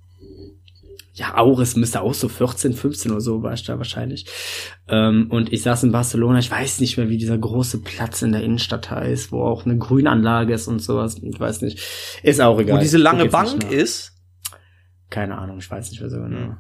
ja, 1.17 1.39
auch, 1.39 1.59
es 1.61 1.77
müsste 1.77 2.03
auch 2.03 2.13
so 2.13 2.29
14, 2.29 2.75
15 2.75 3.11
oder 3.11 3.23
so 3.23 3.43
war 3.43 3.55
ich 3.55 3.65
da 3.65 3.79
wahrscheinlich. 3.79 4.27
Ähm, 4.87 5.29
und 5.31 5.51
ich 5.51 5.63
saß 5.63 5.85
in 5.85 5.93
Barcelona, 5.93 6.39
ich 6.39 6.51
weiß 6.51 6.79
nicht 6.81 6.99
mehr, 6.99 7.09
wie 7.09 7.17
dieser 7.17 7.39
große 7.39 7.81
Platz 7.81 8.21
in 8.21 8.33
der 8.33 8.43
Innenstadt 8.43 8.91
heißt, 8.91 9.33
wo 9.33 9.43
auch 9.43 9.65
eine 9.65 9.79
Grünanlage 9.79 10.53
ist 10.53 10.69
und 10.69 10.81
sowas. 10.81 11.17
Ich 11.23 11.41
weiß 11.41 11.63
nicht. 11.63 11.81
Ist 12.23 12.43
auch 12.43 12.61
egal. 12.61 12.77
Wo 12.77 12.83
diese 12.83 12.99
lange 12.99 13.27
Bank 13.27 13.71
ist? 13.71 14.13
Keine 15.09 15.39
Ahnung, 15.39 15.57
ich 15.59 15.71
weiß 15.71 15.91
nicht 15.91 16.01
mehr 16.01 16.11
so 16.11 16.21
genau. 16.21 16.37
Mhm. 16.37 16.57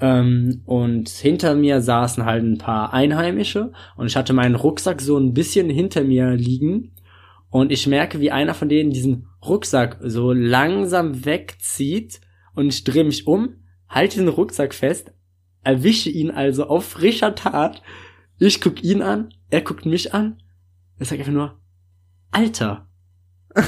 Ähm, 0.00 0.62
und 0.66 1.08
hinter 1.08 1.54
mir 1.54 1.80
saßen 1.80 2.26
halt 2.26 2.44
ein 2.44 2.58
paar 2.58 2.92
Einheimische 2.92 3.72
und 3.96 4.06
ich 4.06 4.16
hatte 4.16 4.34
meinen 4.34 4.54
Rucksack 4.54 5.00
so 5.00 5.16
ein 5.16 5.32
bisschen 5.32 5.70
hinter 5.70 6.04
mir 6.04 6.32
liegen 6.32 6.92
und 7.48 7.72
ich 7.72 7.86
merke, 7.86 8.20
wie 8.20 8.30
einer 8.30 8.52
von 8.52 8.68
denen 8.68 8.90
diesen 8.90 9.28
Rucksack 9.44 9.96
so 10.02 10.32
langsam 10.32 11.24
wegzieht 11.24 12.20
und 12.54 12.68
ich 12.68 12.84
drehe 12.84 13.04
mich 13.04 13.26
um 13.26 13.63
halte 13.94 14.18
den 14.18 14.28
Rucksack 14.28 14.74
fest, 14.74 15.12
erwische 15.62 16.10
ihn 16.10 16.30
also 16.30 16.66
auf 16.66 16.84
frischer 16.86 17.34
Tat. 17.34 17.82
Ich 18.38 18.60
guck 18.60 18.82
ihn 18.82 19.00
an, 19.00 19.32
er 19.50 19.62
guckt 19.62 19.86
mich 19.86 20.12
an. 20.12 20.42
Er 20.98 21.06
sagt 21.06 21.20
einfach 21.20 21.32
nur, 21.32 21.58
Alter. 22.32 22.88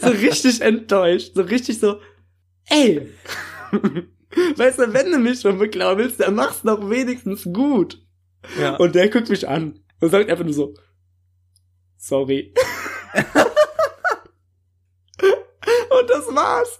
so 0.00 0.08
richtig 0.08 0.60
enttäuscht, 0.60 1.32
so 1.34 1.42
richtig 1.42 1.80
so, 1.80 2.00
ey. 2.66 3.08
weißt 4.56 4.78
du, 4.78 4.92
wenn 4.92 5.10
du 5.10 5.18
mich 5.18 5.40
schon 5.40 5.58
beklauen 5.58 5.96
willst, 5.98 6.20
dann 6.20 6.34
mach's 6.34 6.62
doch 6.62 6.90
wenigstens 6.90 7.44
gut. 7.44 8.04
Ja. 8.60 8.76
Und 8.76 8.94
der 8.94 9.08
guckt 9.08 9.30
mich 9.30 9.48
an 9.48 9.80
und 10.00 10.10
sagt 10.10 10.28
einfach 10.30 10.44
nur 10.44 10.52
so, 10.52 10.74
sorry. 11.96 12.52
und 15.22 16.10
das 16.10 16.26
war's. 16.34 16.78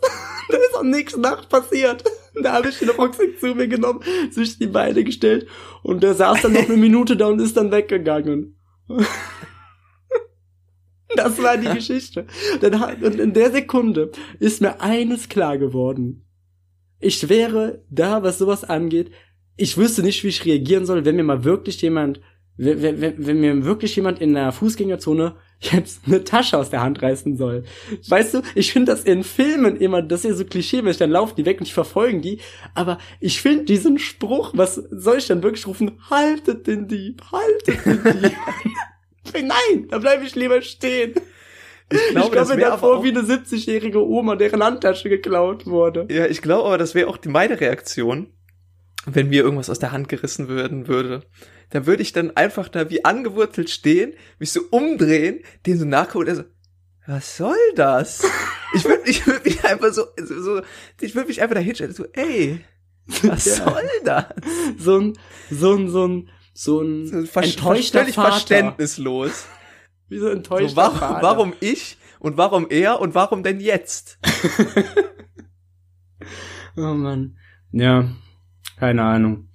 da 0.49 0.57
ist 0.57 0.76
auch 0.76 0.82
nichts 0.82 1.16
nach 1.16 1.49
passiert. 1.49 2.05
da 2.43 2.55
habe 2.55 2.68
ich 2.68 2.78
den 2.78 2.90
Rucksack 2.90 3.38
zu 3.40 3.55
mir 3.55 3.68
genommen, 3.68 4.01
sich 4.30 4.59
die 4.59 4.66
Beine 4.66 5.05
gestellt 5.05 5.47
und 5.82 6.03
der 6.03 6.14
saß 6.14 6.43
dann 6.43 6.53
noch 6.53 6.68
eine 6.68 6.76
Minute 6.76 7.16
da 7.16 7.26
und 7.26 7.40
ist 7.40 7.57
dann 7.57 7.70
weggegangen. 7.70 8.57
Das 11.14 11.43
war 11.43 11.57
die 11.59 11.68
Geschichte. 11.68 12.26
Und 13.03 13.20
in 13.20 13.34
der 13.34 13.51
Sekunde 13.51 14.12
ist 14.38 14.62
mir 14.62 14.80
eines 14.80 15.28
klar 15.28 15.59
geworden. 15.59 16.24
Ich 17.01 17.28
wäre 17.28 17.84
da, 17.90 18.22
was 18.22 18.38
sowas 18.38 18.64
angeht, 18.64 19.11
ich 19.57 19.76
wüsste 19.76 20.03
nicht, 20.03 20.24
wie 20.24 20.28
ich 20.28 20.45
reagieren 20.45 20.86
soll, 20.86 21.05
wenn 21.05 21.16
mir 21.16 21.24
mal 21.24 21.45
wirklich 21.45 21.82
jemand, 21.82 22.20
wenn, 22.57 22.80
wenn, 22.80 23.26
wenn 23.26 23.40
mir 23.40 23.64
wirklich 23.64 23.95
jemand 23.97 24.20
in 24.20 24.34
der 24.34 24.53
Fußgängerzone 24.53 25.36
jetzt 25.63 26.03
eine 26.07 26.25
Tasche 26.25 26.59
aus 26.59 26.71
der 26.71 26.81
Hand 26.83 27.03
reißen 27.03 27.37
soll. 27.37 27.65
Weißt 28.09 28.35
du, 28.35 28.43
ich 28.55 28.73
finde 28.73 28.93
das 28.93 29.05
in 29.05 29.23
Filmen 29.25 29.77
immer, 29.77 30.03
das 30.03 30.25
ist 30.25 30.31
ja 30.31 30.37
so 30.37 30.45
klischeemäßig, 30.45 30.99
dann 30.99 31.11
laufen 31.11 31.35
die 31.37 31.45
weg 31.47 31.61
und 31.61 31.67
ich 31.67 31.75
verfolgen 31.75 32.21
die, 32.23 32.41
aber 32.75 32.99
ich 33.21 33.41
finde 33.41 33.65
diesen 33.65 33.99
Spruch, 33.99 34.53
was 34.55 34.75
soll 34.75 35.19
ich 35.19 35.27
dann 35.27 35.43
wirklich 35.43 35.67
rufen? 35.67 35.93
Haltet 36.11 36.67
den 36.67 36.89
Dieb, 36.89 37.23
haltet 37.31 37.87
den 37.87 38.23
Dieb. 38.23 38.33
Nein, 39.35 39.87
da 39.89 39.99
bleibe 39.99 40.25
ich 40.25 40.35
lieber 40.35 40.61
stehen. 40.63 41.15
Ich, 41.91 42.09
glaube, 42.11 42.35
das 42.35 42.49
komme 42.49 42.61
mir 42.63 42.69
davor 42.71 42.99
auch- 42.99 43.05
wie 43.05 43.11
eine 43.11 43.21
70-jährige 43.21 44.05
Oma, 44.07 44.37
deren 44.37 44.63
Handtasche 44.65 45.09
geklaut 45.09 45.67
wurde. 45.67 46.07
Ja, 46.11 46.27
ich 46.27 46.41
glaube 46.43 46.65
aber, 46.67 46.79
das 46.79 46.95
wäre 46.95 47.09
auch 47.09 47.19
die 47.19 47.29
meine 47.29 47.61
Reaktion, 47.61 48.29
wenn 49.05 49.29
mir 49.29 49.43
irgendwas 49.43 49.69
aus 49.69 49.79
der 49.79 49.93
Hand 49.93 50.09
gerissen 50.09 50.49
würden 50.49 50.89
würde. 50.89 51.23
Da 51.73 51.87
würde 51.87 52.03
ich 52.03 52.12
dann 52.12 52.37
einfach 52.37 52.68
da 52.68 52.89
wie 52.91 53.05
angewurzelt 53.05 53.70
stehen, 53.70 54.12
mich 54.39 54.53
so 54.53 54.61
umdrehen, 54.70 55.41
den 55.66 55.79
so 55.79 55.85
nachgucken 55.85 56.18
und 56.20 56.29
er 56.29 56.37
so, 56.37 56.45
was 57.07 57.37
soll 57.37 57.57
das? 57.75 58.23
Ich 58.75 58.85
würde 58.87 59.03
ich 59.05 59.27
würd 59.27 59.45
mich 59.45 59.62
einfach 59.66 59.93
so, 59.93 60.07
so, 60.16 60.62
ich 60.99 61.14
würde 61.14 61.29
mich 61.29 61.43
einfach 61.43 61.57
da 61.57 61.61
hinstellen, 61.61 61.93
so, 61.93 62.07
ey, 62.14 62.64
was 63.25 63.45
Ja. 63.59 63.64
soll 63.66 63.83
das? 64.03 64.25
So 64.79 64.99
ein, 64.99 65.12
so 65.51 65.75
ein, 65.77 65.89
so 65.91 66.07
ein, 66.09 66.31
so 66.55 66.81
ein 66.81 67.07
So 67.07 67.27
ver- 67.27 67.43
enttäuschter 67.43 67.99
völlig 68.01 68.14
Vater. 68.14 68.31
verständnislos. 68.33 69.45
Wie 70.09 70.18
so 70.18 70.27
ein 70.29 70.39
enttäuschter 70.39 70.70
So, 70.70 70.77
warum, 70.77 70.99
Vater. 70.99 71.23
warum 71.23 71.53
ich 71.61 71.99
und 72.18 72.39
warum 72.39 72.66
er 72.70 72.99
und 73.01 73.14
warum 73.14 73.43
denn 73.43 73.61
jetzt? 73.61 74.18
Oh 76.77 76.95
Mann. 76.95 77.37
Ja, 77.73 78.09
keine 78.79 79.03
Ahnung. 79.03 79.49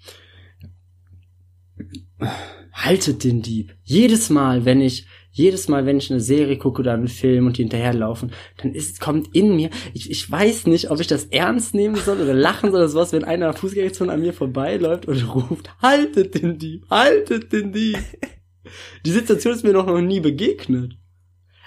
Haltet 2.73 3.23
den 3.23 3.41
Dieb. 3.41 3.75
Jedes 3.83 4.29
Mal, 4.29 4.65
wenn 4.65 4.81
ich, 4.81 5.07
jedes 5.31 5.67
Mal, 5.67 5.85
wenn 5.85 5.97
ich 5.97 6.11
eine 6.11 6.19
Serie 6.19 6.57
gucke 6.57 6.81
oder 6.81 6.93
einen 6.93 7.07
Film 7.07 7.47
und 7.47 7.57
die 7.57 7.63
hinterherlaufen, 7.63 8.31
dann 8.57 8.73
ist, 8.73 8.99
kommt 8.99 9.35
in 9.35 9.55
mir, 9.55 9.69
ich, 9.93 10.09
ich 10.11 10.29
weiß 10.29 10.67
nicht, 10.67 10.89
ob 10.91 10.99
ich 10.99 11.07
das 11.07 11.25
ernst 11.25 11.73
nehmen 11.73 11.95
soll 11.95 12.21
oder 12.21 12.33
lachen 12.33 12.71
soll 12.71 12.81
oder 12.81 12.89
sowas, 12.89 13.13
wenn 13.13 13.23
einer 13.23 13.53
Fußgängerzone 13.53 14.11
an 14.11 14.21
mir 14.21 14.33
vorbeiläuft 14.33 15.07
und 15.07 15.23
ruft, 15.23 15.69
haltet 15.81 16.41
den 16.41 16.57
Dieb, 16.57 16.85
haltet 16.89 17.51
den 17.51 17.71
Dieb. 17.71 17.97
Die 19.05 19.11
Situation 19.11 19.53
ist 19.53 19.63
mir 19.63 19.73
noch, 19.73 19.85
noch 19.85 20.01
nie 20.01 20.19
begegnet. 20.19 20.97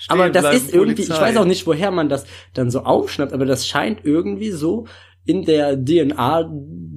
Aber 0.08 0.24
Stehen 0.24 0.32
das 0.32 0.42
bleiben, 0.42 0.56
ist 0.56 0.74
irgendwie, 0.74 1.02
ich 1.02 1.08
Polizei. 1.08 1.26
weiß 1.26 1.36
auch 1.36 1.44
nicht, 1.44 1.66
woher 1.66 1.90
man 1.90 2.08
das 2.08 2.24
dann 2.54 2.70
so 2.70 2.80
aufschnappt, 2.80 3.32
aber 3.32 3.44
das 3.44 3.66
scheint 3.66 4.04
irgendwie 4.04 4.50
so 4.50 4.86
in 5.24 5.44
der 5.44 5.76
DNA 5.76 6.50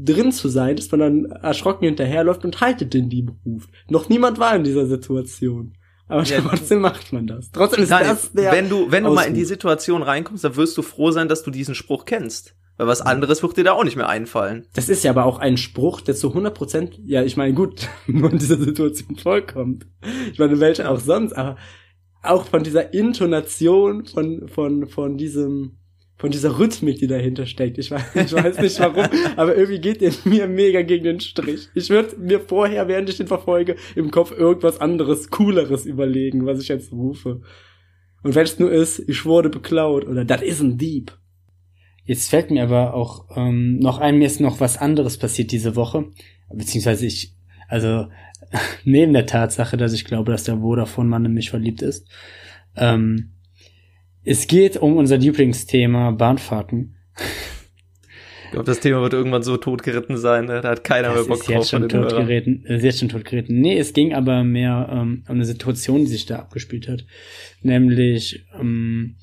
drin 0.04 0.32
zu 0.32 0.50
sein, 0.50 0.76
dass 0.76 0.92
man 0.92 1.00
dann 1.00 1.26
erschrocken 1.26 1.86
hinterherläuft 1.86 2.44
und 2.46 2.62
haltet 2.62 2.94
den 2.94 3.10
Dieb 3.10 3.32
ruft. 3.46 3.70
Noch 3.90 4.10
niemand 4.10 4.40
war 4.40 4.56
in 4.56 4.64
dieser 4.64 4.86
Situation. 4.86 5.74
Aber 6.08 6.24
Ja, 6.24 6.42
trotzdem 6.42 6.82
macht 6.82 7.14
man 7.14 7.28
das. 7.28 7.52
Trotzdem 7.52 7.84
ist 7.84 7.90
Nein, 7.90 8.06
das 8.06 8.32
der 8.34 8.52
wenn 8.52 8.70
du, 8.70 8.92
wenn 8.92 9.04
du 9.04 9.14
mal 9.14 9.24
in 9.24 9.34
die 9.34 9.46
Situation 9.46 10.04
reinkommst, 10.04 10.44
dann 10.44 10.56
wirst 10.56 10.78
du 10.78 10.82
froh 10.82 11.12
sein, 11.12 11.28
dass 11.28 11.44
du 11.44 11.52
diesen 11.52 11.76
Spruch 11.76 12.06
kennst. 12.06 12.56
Weil 12.78 12.88
was 12.88 13.02
anderes 13.02 13.44
wird 13.44 13.56
dir 13.56 13.64
da 13.64 13.74
auch 13.74 13.84
nicht 13.84 13.96
mehr 13.96 14.10
einfallen. 14.10 14.66
Das 14.74 14.90
ist 14.90 15.04
ja 15.04 15.12
aber 15.12 15.26
auch 15.26 15.38
ein 15.38 15.58
Spruch, 15.58 16.02
der 16.02 16.16
zu 16.16 16.30
100 16.30 16.54
Prozent, 16.54 17.00
ja, 17.06 17.24
ich 17.24 17.38
meine, 17.38 17.54
gut, 17.54 17.88
nur 18.08 18.32
in 18.32 18.40
dieser 18.40 18.58
Situation 18.58 19.16
vorkommt. 19.16 19.86
Ich 20.32 20.40
meine, 20.40 20.60
welche 20.60 20.90
auch 20.90 21.00
sonst, 21.00 21.34
aber 21.34 21.58
auch 22.24 22.46
von 22.46 22.64
dieser 22.64 22.94
Intonation, 22.94 24.06
von, 24.06 24.48
von, 24.48 24.88
von 24.88 25.18
diesem, 25.18 25.78
von 26.24 26.32
dieser 26.32 26.58
Rhythmik, 26.58 27.00
die 27.00 27.08
dahinter 27.08 27.46
steckt. 27.46 27.78
Ich 27.78 27.92
weiß, 27.92 28.16
ich 28.16 28.32
weiß 28.32 28.58
nicht 28.60 28.80
warum, 28.80 29.10
aber 29.36 29.58
irgendwie 29.58 29.82
geht 29.82 30.00
der 30.00 30.14
mir 30.24 30.48
mega 30.48 30.82
gegen 30.82 31.04
den 31.04 31.20
Strich. 31.20 31.68
Ich 31.76 31.90
würde 31.90 32.16
mir 32.16 32.40
vorher, 32.40 32.88
während 32.88 33.10
ich 33.10 33.18
den 33.18 33.28
verfolge, 33.28 33.76
im 33.94 34.10
Kopf 34.10 34.32
irgendwas 34.32 34.80
anderes, 34.80 35.32
cooleres 35.32 35.86
überlegen, 35.86 36.46
was 36.46 36.62
ich 36.62 36.70
jetzt 36.70 36.94
rufe. 36.94 37.42
Und 38.24 38.36
wenn 38.36 38.46
es 38.46 38.58
nur 38.58 38.72
ist, 38.72 39.00
ich 39.00 39.26
wurde 39.26 39.50
beklaut 39.50 40.08
oder 40.08 40.24
das 40.24 40.42
ist 40.42 40.62
ein 40.62 40.78
Dieb. 40.78 41.12
Jetzt 42.06 42.30
fällt 42.30 42.52
mir 42.52 42.64
aber 42.64 42.94
auch 42.94 43.26
ähm, 43.36 43.80
noch 43.80 43.98
ein, 43.98 44.18
mir 44.18 44.28
ist 44.28 44.40
noch 44.40 44.62
was 44.62 44.78
anderes 44.78 45.18
passiert 45.18 45.52
diese 45.52 45.76
Woche. 45.76 46.06
Beziehungsweise 46.54 47.06
ich, 47.06 47.36
also 47.68 48.08
neben 48.86 49.12
der 49.12 49.26
Tatsache, 49.26 49.76
dass 49.76 49.92
ich 49.92 50.06
glaube, 50.06 50.32
dass 50.32 50.46
der 50.46 50.60
Vodafone-Mann 50.60 51.26
in 51.26 51.34
mich 51.34 51.50
verliebt 51.50 51.82
ist. 51.82 52.08
Ähm, 52.78 53.33
es 54.24 54.48
geht 54.48 54.78
um 54.78 54.98
unser 54.98 55.18
Lieblingsthema 55.18 56.12
Bahnfahrten. 56.12 56.96
Ich 58.46 58.52
glaube, 58.52 58.66
das 58.66 58.80
Thema 58.82 59.02
wird 59.02 59.14
irgendwann 59.14 59.42
so 59.42 59.58
totgeritten 59.58 60.16
sein, 60.18 60.46
ne? 60.46 60.62
da 60.62 60.70
hat 60.70 60.84
keiner 60.84 61.10
Das 61.10 61.16
mehr 61.16 61.26
Bock 61.26 61.42
ist 61.42 61.48
jetzt 61.50 61.74
drauf 61.74 61.82
von 61.82 61.90
schon 61.90 62.08
totgeritten. 62.10 62.66
Ist 62.66 62.84
jetzt 62.84 63.00
schon 63.00 63.10
totgeritten. 63.10 63.60
Nee, 63.60 63.80
es 63.80 63.94
ging 63.94 64.14
aber 64.14 64.44
mehr 64.44 64.90
ähm, 64.92 65.24
um 65.28 65.36
eine 65.36 65.46
Situation, 65.46 66.02
die 66.02 66.06
sich 66.12 66.28
da 66.28 66.38
abgespielt 66.38 66.88
hat. 66.88 67.04
Nämlich 67.62 68.46
ähm, 68.60 69.16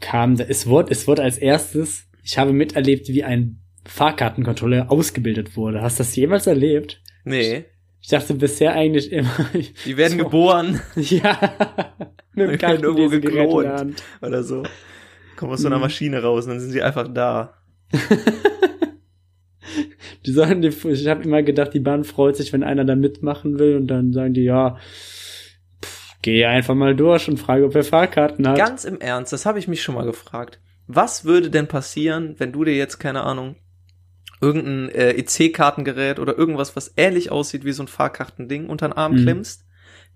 kam, 0.00 0.36
da, 0.36 0.44
es 0.44 0.66
wurde, 0.66 0.90
es 0.90 1.06
wurde 1.06 1.22
als 1.22 1.38
erstes, 1.38 2.08
ich 2.24 2.36
habe 2.36 2.52
miterlebt, 2.52 3.06
wie 3.08 3.22
ein 3.22 3.60
Fahrkartenkontrolleur 3.84 4.90
ausgebildet 4.90 5.56
wurde. 5.56 5.80
Hast 5.82 5.98
du 5.98 6.02
das 6.02 6.16
jemals 6.16 6.48
erlebt? 6.48 7.00
Nee, 7.24 7.66
Ich 8.00 8.08
dachte 8.08 8.34
bisher 8.34 8.72
eigentlich 8.74 9.12
immer, 9.12 9.30
die 9.86 9.96
werden 9.96 10.18
So. 10.18 10.24
geboren 10.24 10.80
ja, 10.96 11.94
mit 12.34 12.62
dem 12.62 13.22
irgendwo. 13.22 13.62
Hand. 13.64 14.02
oder 14.20 14.42
so. 14.42 14.62
Kommen 15.36 15.52
aus 15.52 15.60
so 15.60 15.66
einer 15.68 15.76
Mhm. 15.76 15.82
Maschine 15.82 16.22
raus 16.22 16.44
und 16.44 16.50
dann 16.52 16.60
sind 16.60 16.70
sie 16.72 16.82
einfach 16.82 17.08
da. 17.08 17.54
Die 20.24 20.32
sagen, 20.32 20.62
die, 20.62 20.68
ich 20.68 21.08
habe 21.08 21.24
immer 21.24 21.42
gedacht, 21.42 21.74
die 21.74 21.80
Bahn 21.80 22.04
freut 22.04 22.36
sich, 22.36 22.52
wenn 22.52 22.62
einer 22.62 22.84
da 22.84 22.94
mitmachen 22.94 23.58
will 23.58 23.76
und 23.76 23.88
dann 23.88 24.12
sagen 24.12 24.34
die, 24.34 24.44
ja, 24.44 24.76
pff, 25.84 26.14
geh 26.22 26.44
einfach 26.44 26.74
mal 26.76 26.94
durch 26.94 27.28
und 27.28 27.38
frage, 27.38 27.64
ob 27.64 27.74
er 27.74 27.82
Fahrkarten 27.82 28.46
hat. 28.46 28.56
Ganz 28.56 28.84
im 28.84 29.00
Ernst, 29.00 29.32
das 29.32 29.46
habe 29.46 29.58
ich 29.58 29.66
mich 29.66 29.82
schon 29.82 29.96
mal 29.96 30.04
gefragt. 30.04 30.60
Was 30.86 31.24
würde 31.24 31.50
denn 31.50 31.66
passieren, 31.66 32.36
wenn 32.38 32.52
du 32.52 32.62
dir 32.64 32.74
jetzt, 32.76 32.98
keine 32.98 33.22
Ahnung, 33.24 33.56
irgendein 34.40 34.90
äh, 34.94 35.10
EC-Kartengerät 35.12 36.18
oder 36.20 36.36
irgendwas, 36.38 36.76
was 36.76 36.92
ähnlich 36.96 37.32
aussieht 37.32 37.64
wie 37.64 37.72
so 37.72 37.82
ein 37.82 37.88
Fahrkartending, 37.88 38.68
unter 38.68 38.88
den 38.88 38.92
Arm 38.92 39.12
Mhm. 39.14 39.22
klemmst, 39.22 39.64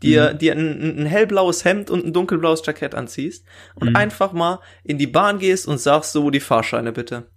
dir, 0.03 0.34
dir 0.34 0.53
ein, 0.53 1.01
ein 1.01 1.07
hellblaues 1.07 1.64
Hemd 1.64 1.90
und 1.90 2.05
ein 2.05 2.12
dunkelblaues 2.12 2.62
Jackett 2.66 2.94
anziehst 2.94 3.44
und 3.76 3.90
Mhm. 3.90 3.97
einfach 3.97 4.32
mal 4.32 4.61
in 4.84 4.99
die 4.99 5.07
Bahn 5.07 5.38
gehst 5.38 5.66
und 5.66 5.78
sagst 5.78 6.12
so, 6.12 6.30
die 6.30 6.40
Fahrscheine 6.40 6.92
bitte. 6.92 7.30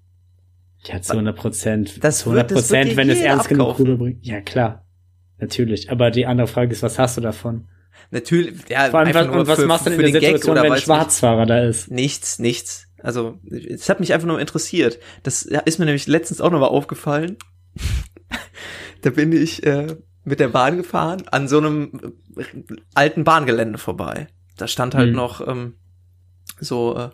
Ja, 0.86 1.02
zu 1.02 1.14
100 1.14 1.36
Prozent. 1.36 2.04
Das 2.04 2.20
zu 2.20 2.26
100 2.30 2.50
wird- 2.52 2.60
das 2.60 2.70
wird 2.70 2.82
Prozent, 2.82 2.98
wenn 2.98 3.10
es 3.10 3.20
ernst 3.20 3.50
genug 3.50 3.68
abkaufen. 3.70 3.86
rüberbringt. 3.88 4.26
Ja, 4.26 4.42
klar. 4.42 4.86
Natürlich. 5.38 5.90
Aber 5.90 6.12
die 6.12 6.26
andere 6.26 6.48
Frage 6.48 6.72
ist, 6.74 6.84
was 6.84 7.00
hast 7.00 7.18
du 7.18 7.22
davon? 7.22 7.68
Natürlich, 8.12 8.56
ja, 8.70 8.90
Vor 8.90 9.00
allem, 9.02 9.14
was, 9.14 9.28
nur 9.28 9.36
und 9.40 9.48
was 9.48 9.60
für, 9.60 9.66
machst 9.68 9.86
du 9.86 9.92
für 9.92 9.98
denn 9.98 10.06
in 10.08 10.12
der 10.14 10.22
den 10.22 10.22
Gag 10.22 10.38
Situation, 10.38 10.52
oder 10.54 10.64
wenn 10.64 10.72
ein. 10.74 10.82
Schwarzfahrer 10.82 11.46
da 11.46 11.64
ist? 11.64 11.92
Nichts, 11.92 12.40
nichts. 12.40 12.88
Also, 13.02 13.40
es 13.50 13.88
hat 13.90 14.00
mich 14.00 14.14
einfach 14.14 14.28
nur 14.28 14.40
interessiert. 14.40 15.00
Das 15.24 15.44
ist 15.44 15.80
mir 15.80 15.86
nämlich 15.86 16.08
letztens 16.08 16.42
auch 16.42 16.52
nochmal 16.52 16.70
aufgefallen. 16.70 17.38
da 19.02 19.10
bin 19.10 19.32
ich 19.32 19.66
äh, 19.66 19.96
mit 20.30 20.40
der 20.40 20.48
Bahn 20.50 20.78
gefahren, 20.78 21.24
an 21.32 21.48
so 21.48 21.58
einem 21.58 22.14
äh, 22.38 22.44
alten 22.94 23.24
Bahngelände 23.24 23.78
vorbei. 23.78 24.28
Da 24.58 24.68
stand 24.68 24.96
halt 24.96 25.10
Mhm. 25.10 25.16
noch 25.16 25.46
ähm, 25.48 25.76
so, 26.60 26.96
äh, 26.96 27.10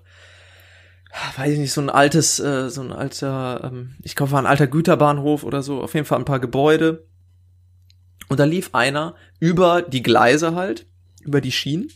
weiß 1.37 1.53
ich 1.53 1.59
nicht, 1.59 1.73
so 1.73 1.81
ein 1.81 1.89
altes, 1.89 2.39
äh, 2.39 2.69
so 2.69 2.81
ein 2.81 2.91
alter, 2.91 3.61
ähm, 3.71 3.95
ich 4.03 4.15
glaube, 4.15 4.31
war 4.33 4.41
ein 4.41 4.45
alter 4.47 4.67
Güterbahnhof 4.67 5.43
oder 5.43 5.61
so, 5.61 5.81
auf 5.81 5.93
jeden 5.93 6.05
Fall 6.05 6.19
ein 6.19 6.25
paar 6.25 6.39
Gebäude. 6.39 7.07
Und 8.27 8.39
da 8.39 8.43
lief 8.43 8.71
einer 8.73 9.15
über 9.39 9.81
die 9.81 10.01
Gleise 10.03 10.55
halt, 10.55 10.87
über 11.21 11.41
die 11.41 11.51
Schienen, 11.51 11.89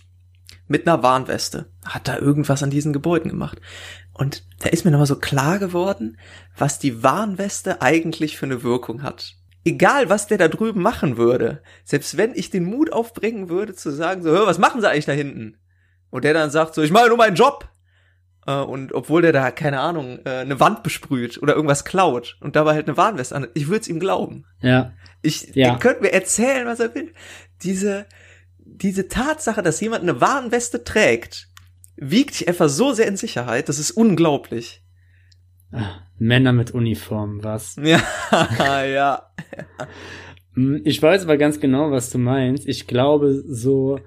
mit 0.67 0.87
einer 0.87 1.01
Warnweste. 1.01 1.71
Hat 1.83 2.07
da 2.07 2.17
irgendwas 2.17 2.61
an 2.61 2.69
diesen 2.69 2.93
Gebäuden 2.93 3.29
gemacht. 3.29 3.59
Und 4.13 4.43
da 4.59 4.69
ist 4.69 4.85
mir 4.85 4.91
nochmal 4.91 5.07
so 5.07 5.15
klar 5.17 5.57
geworden, 5.57 6.17
was 6.55 6.77
die 6.77 7.01
Warnweste 7.01 7.81
eigentlich 7.81 8.37
für 8.37 8.45
eine 8.45 8.61
Wirkung 8.61 9.01
hat. 9.01 9.35
Egal, 9.65 10.09
was 10.09 10.27
der 10.27 10.37
da 10.37 10.47
drüben 10.47 10.81
machen 10.81 11.17
würde, 11.17 11.61
selbst 11.83 12.17
wenn 12.17 12.33
ich 12.33 12.49
den 12.49 12.63
Mut 12.63 12.93
aufbringen 12.93 13.49
würde 13.49 13.75
zu 13.75 13.91
sagen, 13.91 14.23
so, 14.23 14.29
hör, 14.31 14.47
was 14.47 14.57
machen 14.57 14.81
sie 14.81 14.89
eigentlich 14.89 15.05
da 15.05 15.11
hinten? 15.11 15.57
Und 16.09 16.23
der 16.23 16.33
dann 16.33 16.49
sagt 16.49 16.73
so, 16.75 16.81
ich 16.81 16.91
mache 16.91 17.09
nur 17.09 17.17
meinen 17.17 17.35
Job. 17.35 17.67
Äh, 18.47 18.53
Und 18.53 18.93
obwohl 18.93 19.21
der 19.21 19.33
da, 19.33 19.51
keine 19.51 19.79
Ahnung, 19.81 20.19
äh, 20.25 20.29
eine 20.29 20.59
Wand 20.59 20.81
besprüht 20.81 21.41
oder 21.41 21.55
irgendwas 21.55 21.83
klaut 21.85 22.37
und 22.41 22.55
dabei 22.55 22.73
halt 22.73 22.87
eine 22.87 22.97
Warnweste 22.97 23.35
an, 23.35 23.47
ich 23.53 23.67
würde 23.67 23.81
es 23.81 23.87
ihm 23.89 23.99
glauben. 23.99 24.45
Ja. 24.61 24.93
Ich, 25.21 25.53
Ja. 25.55 25.73
ihr 25.73 25.79
könnt 25.79 26.01
mir 26.01 26.13
erzählen, 26.13 26.65
was 26.65 26.79
er 26.79 26.95
will. 26.95 27.13
Diese, 27.61 28.05
diese 28.57 29.09
Tatsache, 29.09 29.61
dass 29.61 29.81
jemand 29.81 30.03
eine 30.03 30.21
Warnweste 30.21 30.83
trägt, 30.85 31.49
wiegt 31.97 32.39
dich 32.39 32.47
einfach 32.47 32.69
so 32.69 32.93
sehr 32.93 33.07
in 33.07 33.17
Sicherheit, 33.17 33.67
das 33.67 33.77
ist 33.77 33.91
unglaublich. 33.91 34.83
Männer 36.17 36.51
mit 36.53 36.71
Uniform, 36.71 37.43
was? 37.43 37.75
Ja, 37.83 38.83
ja. 38.85 39.23
Hm, 40.55 40.81
Ich 40.83 41.01
weiß 41.01 41.23
aber 41.23 41.37
ganz 41.37 41.59
genau, 41.59 41.91
was 41.91 42.09
du 42.09 42.17
meinst. 42.17 42.67
Ich 42.67 42.87
glaube, 42.87 43.33
so 43.47 43.99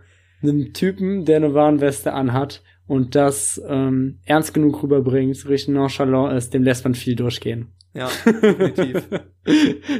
einem 0.42 0.72
Typen, 0.72 1.24
der 1.24 1.36
eine 1.36 1.54
Warnweste 1.54 2.12
anhat 2.12 2.62
und 2.86 3.14
das 3.14 3.62
ähm, 3.68 4.18
ernst 4.24 4.54
genug 4.54 4.82
rüberbringt, 4.82 5.48
richtig 5.48 5.74
nonchalant 5.74 6.36
ist, 6.36 6.52
dem 6.52 6.62
lässt 6.64 6.84
man 6.84 6.94
viel 6.94 7.14
durchgehen. 7.14 7.68
Ja, 7.94 8.08
definitiv. 8.24 9.06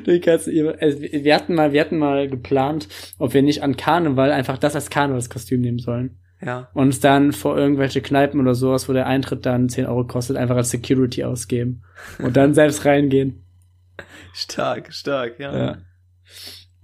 Du 0.05 0.21
kannst, 0.21 0.49
also 0.49 1.01
wir 1.03 1.35
hatten 1.35 1.55
mal, 1.55 1.73
wir 1.73 1.81
hatten 1.83 1.99
mal 1.99 2.27
geplant, 2.29 2.89
ob 3.19 3.35
wir 3.35 3.43
nicht 3.43 3.63
an 3.63 3.77
Karneval 3.77 4.33
einfach 4.33 4.59
das 4.59 4.75
als 4.75 4.89
Karnevalskostüm 4.91 5.61
nehmen 5.61 5.79
sollen. 5.79 6.19
Ja. 6.45 6.69
Und 6.75 6.87
uns 6.87 7.01
dann 7.01 7.33
vor 7.33 7.57
irgendwelche 7.57 8.01
Kneipen 8.01 8.41
oder 8.41 8.55
sowas, 8.55 8.89
wo 8.89 8.93
der 8.93 9.07
Eintritt 9.07 9.47
dann 9.47 9.69
10 9.69 9.87
Euro 9.87 10.07
kostet, 10.07 10.37
einfach 10.37 10.57
als 10.57 10.71
Security 10.71 11.25
ausgeben. 11.25 11.83
Und 12.19 12.37
dann 12.37 12.55
selbst 12.55 12.85
reingehen. 12.85 13.45
Stark, 14.35 14.93
stark, 14.93 15.39
ja. 15.39 15.57
Ja. 15.57 15.79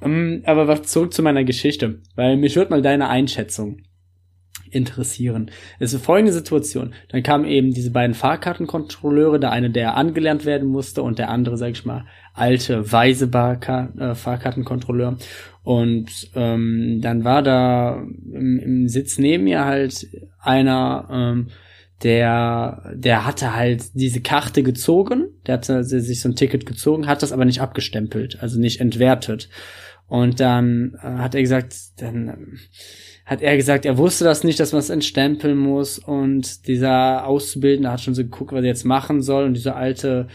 Ähm, 0.03 0.43
aber 0.45 0.69
was 0.69 0.83
zurück 0.83 1.15
zu 1.15 1.23
meiner 1.23 1.45
Geschichte, 1.45 2.03
weil 2.15 2.37
mich 2.37 2.55
würde 2.57 2.71
mal 2.71 2.83
deine 2.83 3.09
Einschätzung 3.09 3.79
interessieren. 4.71 5.51
Es 5.79 5.93
ist 5.93 6.05
folgende 6.05 6.33
Situation. 6.33 6.95
Dann 7.09 7.23
kamen 7.23 7.45
eben 7.45 7.73
diese 7.73 7.91
beiden 7.91 8.15
Fahrkartenkontrolleure, 8.15 9.41
der 9.41 9.51
eine, 9.51 9.71
der 9.71 9.97
angelernt 9.97 10.45
werden 10.45 10.69
musste 10.69 11.03
und 11.03 11.19
der 11.19 11.31
andere, 11.31 11.57
sag 11.57 11.71
ich 11.71 11.85
mal, 11.85 12.05
alte, 12.35 12.91
weise 12.93 13.27
Barka 13.27 13.93
äh, 13.99 14.15
Fahrkartenkontrolleur. 14.15 15.17
Und 15.69 16.31
ähm, 16.35 17.01
dann 17.03 17.25
war 17.25 17.43
da 17.43 18.03
im, 18.33 18.59
im 18.59 18.89
Sitz 18.89 19.19
neben 19.19 19.45
mir 19.45 19.67
halt 19.67 20.09
einer, 20.41 21.07
ähm, 21.13 21.49
der, 22.03 22.95
der 22.95 23.27
hatte 23.27 23.55
halt 23.55 23.85
diese 23.93 24.23
Karte 24.23 24.63
gezogen, 24.63 25.27
der 25.47 25.57
hatte 25.57 25.85
sich 25.85 26.23
so 26.23 26.31
ein 26.31 26.37
Ticket 26.37 26.65
gezogen, 26.65 27.07
hat 27.07 27.23
das 27.23 27.33
aber 27.33 27.45
nicht 27.45 27.61
abgestempelt, 27.61 28.43
also 28.43 28.59
nicht 28.59 28.81
entwertet. 28.81 29.51
Und 30.07 30.41
dann 30.41 30.97
äh, 31.03 31.19
hat 31.19 31.35
er 31.35 31.43
gesagt, 31.43 31.75
dann 31.99 32.29
ähm, 32.29 32.59
hat 33.27 33.43
er 33.43 33.55
gesagt, 33.55 33.85
er 33.85 33.99
wusste 33.99 34.25
das 34.25 34.45
nicht, 34.45 34.59
dass 34.61 34.73
man 34.73 34.79
es 34.79 34.89
entstempeln 34.89 35.59
muss. 35.59 35.99
Und 35.99 36.67
dieser 36.67 37.27
Auszubildende 37.27 37.93
hat 37.93 38.01
schon 38.01 38.15
so 38.15 38.23
geguckt, 38.23 38.53
was 38.53 38.63
er 38.63 38.69
jetzt 38.69 38.87
machen 38.87 39.21
soll. 39.21 39.45
Und 39.45 39.53
dieser 39.53 39.77
alte, 39.77 40.29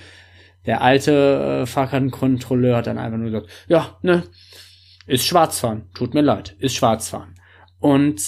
der 0.67 0.83
alte 0.83 1.63
äh, 1.63 1.65
Fahrkartenkontrolleur 1.65 2.77
hat 2.77 2.85
dann 2.85 2.99
einfach 2.99 3.17
nur 3.17 3.31
gesagt, 3.31 3.49
ja, 3.67 3.97
ne, 4.03 4.21
ist 5.05 5.25
Schwarzfahren. 5.25 5.89
Tut 5.93 6.13
mir 6.13 6.21
leid, 6.21 6.55
ist 6.59 6.75
Schwarzfahren. 6.75 7.35
Und 7.79 8.21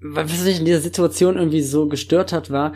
was 0.00 0.44
mich 0.44 0.58
in 0.58 0.64
dieser 0.64 0.80
Situation 0.80 1.36
irgendwie 1.36 1.62
so 1.62 1.88
gestört 1.88 2.32
hat, 2.32 2.50
war, 2.50 2.74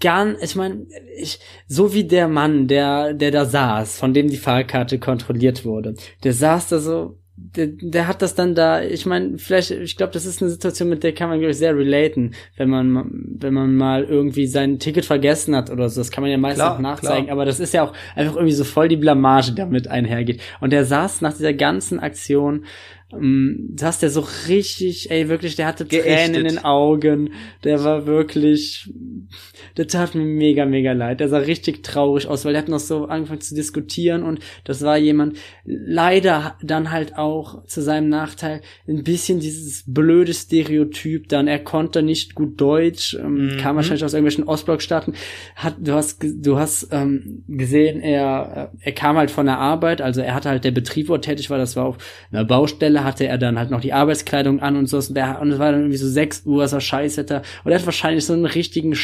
gar, 0.00 0.40
ich 0.42 0.56
meine, 0.56 0.86
ich, 1.16 1.38
so 1.66 1.94
wie 1.94 2.04
der 2.04 2.28
Mann, 2.28 2.66
der, 2.66 3.14
der 3.14 3.30
da 3.30 3.44
saß, 3.44 3.98
von 3.98 4.14
dem 4.14 4.28
die 4.28 4.36
Fahrkarte 4.36 4.98
kontrolliert 4.98 5.64
wurde, 5.64 5.94
der 6.24 6.32
saß 6.32 6.68
da 6.68 6.78
so, 6.78 7.17
der, 7.56 7.68
der 7.68 8.06
hat 8.08 8.22
das 8.22 8.34
dann 8.34 8.54
da, 8.54 8.82
ich 8.82 9.06
meine, 9.06 9.38
vielleicht, 9.38 9.70
ich 9.70 9.96
glaube, 9.96 10.12
das 10.12 10.26
ist 10.26 10.42
eine 10.42 10.50
Situation, 10.50 10.88
mit 10.88 11.02
der 11.02 11.12
kann 11.12 11.28
man, 11.28 11.38
glaube 11.38 11.52
ich, 11.52 11.58
sehr 11.58 11.76
relaten, 11.76 12.34
wenn 12.56 12.68
man, 12.68 13.10
wenn 13.38 13.54
man 13.54 13.76
mal 13.76 14.04
irgendwie 14.04 14.46
sein 14.46 14.78
Ticket 14.78 15.04
vergessen 15.04 15.54
hat 15.54 15.70
oder 15.70 15.88
so. 15.88 16.00
Das 16.00 16.10
kann 16.10 16.22
man 16.22 16.30
ja 16.30 16.38
meistens 16.38 16.64
Klar, 16.64 16.74
auch 16.74 16.80
nachzeigen, 16.80 17.24
klar. 17.26 17.36
aber 17.36 17.44
das 17.44 17.60
ist 17.60 17.74
ja 17.74 17.84
auch 17.84 17.92
einfach 18.14 18.36
irgendwie 18.36 18.54
so 18.54 18.64
voll 18.64 18.88
die 18.88 18.96
Blamage, 18.96 19.50
die 19.50 19.56
damit 19.56 19.88
einhergeht. 19.88 20.40
Und 20.60 20.72
der 20.72 20.84
saß 20.84 21.20
nach 21.20 21.32
dieser 21.32 21.54
ganzen 21.54 22.00
Aktion, 22.00 22.64
ähm, 23.12 23.74
saß 23.76 24.00
der 24.00 24.10
so 24.10 24.26
richtig, 24.48 25.10
ey, 25.10 25.28
wirklich, 25.28 25.56
der 25.56 25.66
hatte 25.66 25.86
Tränen 25.88 26.34
in 26.34 26.44
den 26.44 26.64
Augen, 26.64 27.32
der 27.64 27.82
war 27.84 28.06
wirklich, 28.06 28.92
der 29.76 29.86
tat 29.88 30.14
mir 30.14 30.24
mega, 30.24 30.64
mega 30.66 30.92
leid. 30.92 31.20
Der 31.20 31.28
sah 31.28 31.38
richtig 31.38 31.82
traurig 31.82 32.26
aus, 32.26 32.44
weil 32.44 32.52
der 32.52 32.62
hat 32.62 32.68
noch 32.68 32.78
so 32.78 33.06
angefangen 33.06 33.40
zu 33.40 33.54
diskutieren 33.54 34.22
und 34.22 34.40
das 34.64 34.82
war 34.82 34.96
jemand, 34.96 35.36
leider 35.64 36.56
dann 36.62 36.90
halt 36.90 37.16
auch 37.16 37.64
zu 37.66 37.80
seinem 37.82 38.08
Nachteil 38.08 38.60
ein 38.86 39.04
bisschen 39.04 39.40
dieses 39.40 39.84
blöde 39.86 40.34
Stereotyp 40.34 41.28
dann. 41.28 41.48
Er 41.48 41.58
konnte 41.58 42.02
nicht 42.02 42.34
gut 42.34 42.60
Deutsch, 42.60 43.14
ähm, 43.14 43.38
Mhm. 43.38 43.56
kam 43.58 43.76
wahrscheinlich 43.76 44.04
aus 44.04 44.14
irgendwelchen 44.14 44.44
Ostblockstaaten. 44.44 45.14
Hat, 45.56 45.76
du 45.78 45.92
hast, 45.92 46.18
du 46.22 46.58
hast 46.58 46.88
ähm, 46.92 47.44
gesehen, 47.48 48.00
er, 48.00 48.70
äh, 48.74 48.86
er 48.86 48.92
kam 48.92 49.16
halt 49.16 49.30
von 49.30 49.46
der 49.46 49.58
Arbeit, 49.58 50.00
also 50.02 50.20
er 50.20 50.34
hatte 50.34 50.48
halt 50.48 50.64
der 50.64 50.70
Betrieb, 50.70 51.08
wo 51.08 51.14
er 51.14 51.20
tätig 51.20 51.50
war, 51.50 51.58
das 51.58 51.76
war 51.76 51.84
auf 51.86 51.98
einer 52.32 52.44
Baustelle, 52.44 53.04
hatte 53.04 53.26
er 53.26 53.38
dann 53.38 53.58
halt 53.58 53.70
noch 53.70 53.80
die 53.80 53.92
Arbeitskleidung 53.92 54.60
an 54.60 54.76
und 54.76 54.86
so 54.86 54.96
und, 54.98 55.14
der, 55.16 55.40
und 55.40 55.52
es 55.52 55.58
war 55.58 55.70
dann 55.72 55.80
irgendwie 55.82 55.96
so 55.98 56.08
6 56.08 56.42
Uhr, 56.46 56.64
es 56.64 56.72
war 56.72 56.80
Scheißwetter 56.80 57.42
und 57.64 57.72
er 57.72 57.78
hat 57.78 57.86
wahrscheinlich 57.86 58.24
so 58.24 58.32
einen 58.32 58.44
richtigen 58.46 58.94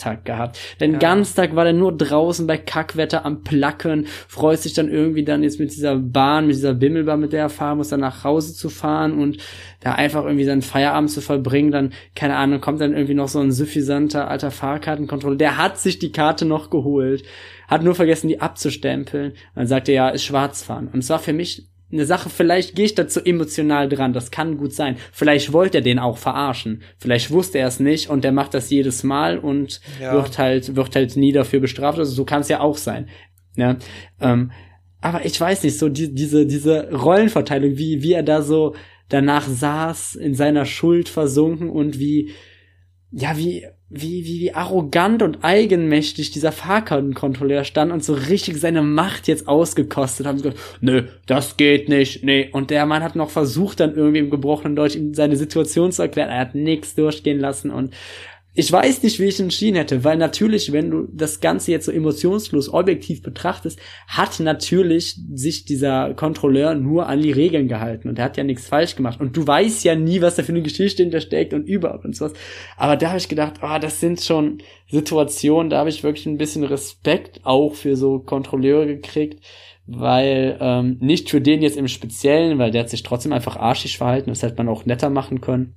Scheißtag 0.00 0.24
gehabt. 0.24 0.58
Den 0.80 0.92
Ja. 0.92 0.98
ganzen 0.98 1.36
Tag 1.36 1.54
war 1.54 1.66
er 1.66 1.72
nur 1.72 1.96
draußen 1.96 2.46
bei 2.46 2.56
Kackwetter 2.56 3.24
am 3.24 3.42
Placken, 3.42 4.06
freut 4.28 4.60
sich 4.60 4.72
dann 4.72 4.88
irgendwie 4.88 5.24
dann 5.24 5.42
jetzt 5.42 5.60
mit 5.60 5.70
dieser 5.72 5.96
Bahn, 5.96 6.46
mit 6.46 6.56
dieser 6.56 6.74
Bimmelbahn, 6.74 7.20
mit 7.20 7.32
der 7.32 7.42
er 7.42 7.48
fahren 7.48 7.78
muss, 7.78 7.88
dann 7.88 8.00
nach 8.00 8.24
Hause 8.24 8.54
zu 8.54 8.68
fahren 8.68 9.18
und 9.18 9.38
da 9.80 9.92
einfach 9.92 10.24
irgendwie 10.24 10.44
seinen 10.44 10.62
Feierabend 10.62 11.10
zu 11.10 11.20
verbringen, 11.20 11.70
dann, 11.70 11.92
keine 12.14 12.36
Ahnung, 12.36 12.60
kommt 12.60 12.80
dann 12.80 12.92
irgendwie 12.92 13.14
noch 13.14 13.28
so 13.28 13.40
ein 13.40 13.52
suffisanter 13.52 14.28
alter 14.28 14.50
Fahrkartenkontrolle, 14.50 15.36
der 15.36 15.56
hat 15.56 15.78
sich 15.78 15.98
die 15.98 16.12
Karte 16.12 16.44
noch 16.44 16.70
geholt, 16.70 17.22
hat 17.68 17.82
nur 17.82 17.94
vergessen, 17.94 18.28
die 18.28 18.40
abzustempeln. 18.40 19.34
Dann 19.54 19.66
sagt 19.66 19.88
er, 19.88 19.94
ja, 19.94 20.08
ist 20.08 20.24
Schwarzfahren. 20.24 20.88
Und 20.88 21.00
es 21.00 21.10
war 21.10 21.20
für 21.20 21.32
mich 21.32 21.68
eine 21.92 22.06
Sache, 22.06 22.30
vielleicht 22.30 22.76
gehe 22.76 22.84
ich 22.84 22.94
dazu 22.94 23.20
emotional 23.24 23.88
dran, 23.88 24.12
das 24.12 24.30
kann 24.30 24.56
gut 24.56 24.72
sein. 24.72 24.96
Vielleicht 25.12 25.52
wollte 25.52 25.78
er 25.78 25.82
den 25.82 25.98
auch 25.98 26.18
verarschen. 26.18 26.82
Vielleicht 26.98 27.30
wusste 27.30 27.58
er 27.58 27.66
es 27.68 27.80
nicht 27.80 28.08
und 28.10 28.22
der 28.24 28.32
macht 28.32 28.54
das 28.54 28.70
jedes 28.70 29.02
Mal 29.02 29.38
und 29.38 29.80
Ja. 30.00 30.12
wird 30.12 30.38
halt, 30.38 30.76
wird 30.76 30.94
halt 30.94 31.16
nie 31.16 31.32
dafür 31.32 31.60
bestraft. 31.60 31.98
Also 31.98 32.12
so 32.12 32.24
kann 32.24 32.42
es 32.42 32.48
ja 32.48 32.60
auch 32.60 32.76
sein. 32.76 33.08
Ja, 33.56 33.76
ähm, 34.20 34.52
aber 35.00 35.24
ich 35.24 35.40
weiß 35.40 35.64
nicht, 35.64 35.78
so 35.78 35.88
die, 35.88 36.14
diese, 36.14 36.46
diese 36.46 36.92
Rollenverteilung, 36.92 37.76
wie, 37.76 38.02
wie 38.02 38.12
er 38.12 38.22
da 38.22 38.42
so 38.42 38.74
danach 39.08 39.48
saß, 39.48 40.14
in 40.14 40.34
seiner 40.34 40.66
Schuld 40.66 41.08
versunken 41.08 41.68
und 41.70 41.98
wie, 41.98 42.30
ja, 43.10 43.36
wie, 43.36 43.66
wie, 43.92 44.24
wie, 44.24 44.40
wie 44.40 44.54
arrogant 44.54 45.20
und 45.20 45.38
eigenmächtig 45.42 46.30
dieser 46.30 46.52
Fahrkartenkontrolleur 46.52 47.64
stand 47.64 47.90
und 47.90 48.04
so 48.04 48.14
richtig 48.14 48.58
seine 48.60 48.82
Macht 48.82 49.26
jetzt 49.26 49.48
ausgekostet 49.48 50.26
haben. 50.26 50.38
So, 50.38 50.52
nö, 50.80 51.08
das 51.26 51.56
geht 51.56 51.88
nicht, 51.88 52.22
nee. 52.22 52.48
Und 52.52 52.70
der 52.70 52.86
Mann 52.86 53.02
hat 53.02 53.16
noch 53.16 53.30
versucht, 53.30 53.80
dann 53.80 53.96
irgendwie 53.96 54.20
im 54.20 54.30
gebrochenen 54.30 54.76
Deutsch 54.76 54.94
ihm 54.94 55.12
seine 55.12 55.36
Situation 55.36 55.90
zu 55.90 56.02
erklären. 56.02 56.30
Er 56.30 56.38
hat 56.38 56.54
nichts 56.54 56.94
durchgehen 56.94 57.40
lassen 57.40 57.72
und 57.72 57.92
ich 58.52 58.70
weiß 58.70 59.04
nicht, 59.04 59.20
wie 59.20 59.26
ich 59.26 59.38
entschieden 59.38 59.76
hätte, 59.76 60.02
weil 60.02 60.16
natürlich, 60.16 60.72
wenn 60.72 60.90
du 60.90 61.06
das 61.12 61.40
Ganze 61.40 61.70
jetzt 61.70 61.86
so 61.86 61.92
emotionslos 61.92 62.72
objektiv 62.72 63.22
betrachtest, 63.22 63.78
hat 64.08 64.40
natürlich 64.40 65.16
sich 65.32 65.64
dieser 65.64 66.14
Kontrolleur 66.14 66.74
nur 66.74 67.06
an 67.06 67.22
die 67.22 67.30
Regeln 67.30 67.68
gehalten 67.68 68.08
und 68.08 68.18
er 68.18 68.24
hat 68.24 68.36
ja 68.36 68.42
nichts 68.42 68.66
falsch 68.66 68.96
gemacht. 68.96 69.20
Und 69.20 69.36
du 69.36 69.46
weißt 69.46 69.84
ja 69.84 69.94
nie, 69.94 70.20
was 70.20 70.34
da 70.34 70.42
für 70.42 70.50
eine 70.50 70.62
Geschichte 70.62 71.04
hintersteckt 71.04 71.54
und 71.54 71.68
überhaupt 71.68 72.04
und 72.04 72.16
sowas. 72.16 72.32
Aber 72.76 72.96
da 72.96 73.10
habe 73.10 73.18
ich 73.18 73.28
gedacht, 73.28 73.62
ah, 73.62 73.78
das 73.78 74.00
sind 74.00 74.20
schon 74.20 74.58
Situationen, 74.88 75.70
da 75.70 75.78
habe 75.78 75.90
ich 75.90 76.02
wirklich 76.02 76.26
ein 76.26 76.38
bisschen 76.38 76.64
Respekt 76.64 77.40
auch 77.44 77.74
für 77.74 77.94
so 77.94 78.18
Kontrolleure 78.18 78.86
gekriegt. 78.86 79.44
Weil, 79.92 80.56
ähm, 80.60 80.98
nicht 81.00 81.30
für 81.30 81.40
den 81.40 81.62
jetzt 81.62 81.76
im 81.76 81.88
Speziellen, 81.88 82.58
weil 82.58 82.70
der 82.70 82.82
hat 82.82 82.90
sich 82.90 83.02
trotzdem 83.02 83.32
einfach 83.32 83.56
arschig 83.56 83.98
verhalten, 83.98 84.30
das 84.30 84.42
hätte 84.42 84.56
man 84.56 84.68
auch 84.68 84.86
netter 84.86 85.10
machen 85.10 85.40
können. 85.40 85.74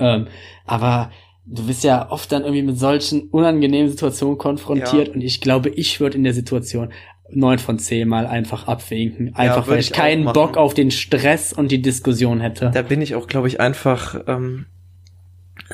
Ähm, 0.00 0.26
aber 0.64 1.10
du 1.52 1.66
bist 1.66 1.82
ja 1.84 2.10
oft 2.10 2.30
dann 2.32 2.42
irgendwie 2.42 2.62
mit 2.62 2.78
solchen 2.78 3.28
unangenehmen 3.30 3.90
Situationen 3.90 4.38
konfrontiert 4.38 5.08
Ja. 5.08 5.14
und 5.14 5.20
ich 5.20 5.40
glaube, 5.40 5.68
ich 5.70 6.00
würde 6.00 6.16
in 6.16 6.24
der 6.24 6.32
Situation 6.34 6.92
neun 7.32 7.58
von 7.58 7.78
zehn 7.78 8.08
Mal 8.08 8.26
einfach 8.26 8.66
abwinken. 8.66 9.34
Einfach 9.34 9.66
würd 9.66 9.68
weil 9.68 9.78
ich 9.80 9.86
ich 9.90 9.92
keinen. 9.92 10.24
Bock 10.32 10.56
auf 10.56 10.74
den 10.74 10.90
Stress 10.90 11.52
und 11.52 11.70
die 11.70 11.80
Diskussion 11.82 12.40
hätte. 12.40 12.70
Da 12.74 12.82
bin 12.82 13.00
ich 13.02 13.14
auch, 13.14 13.26
glaube 13.26 13.48
ich, 13.48 13.60
einfach, 13.60 14.20
ähm, 14.26 14.66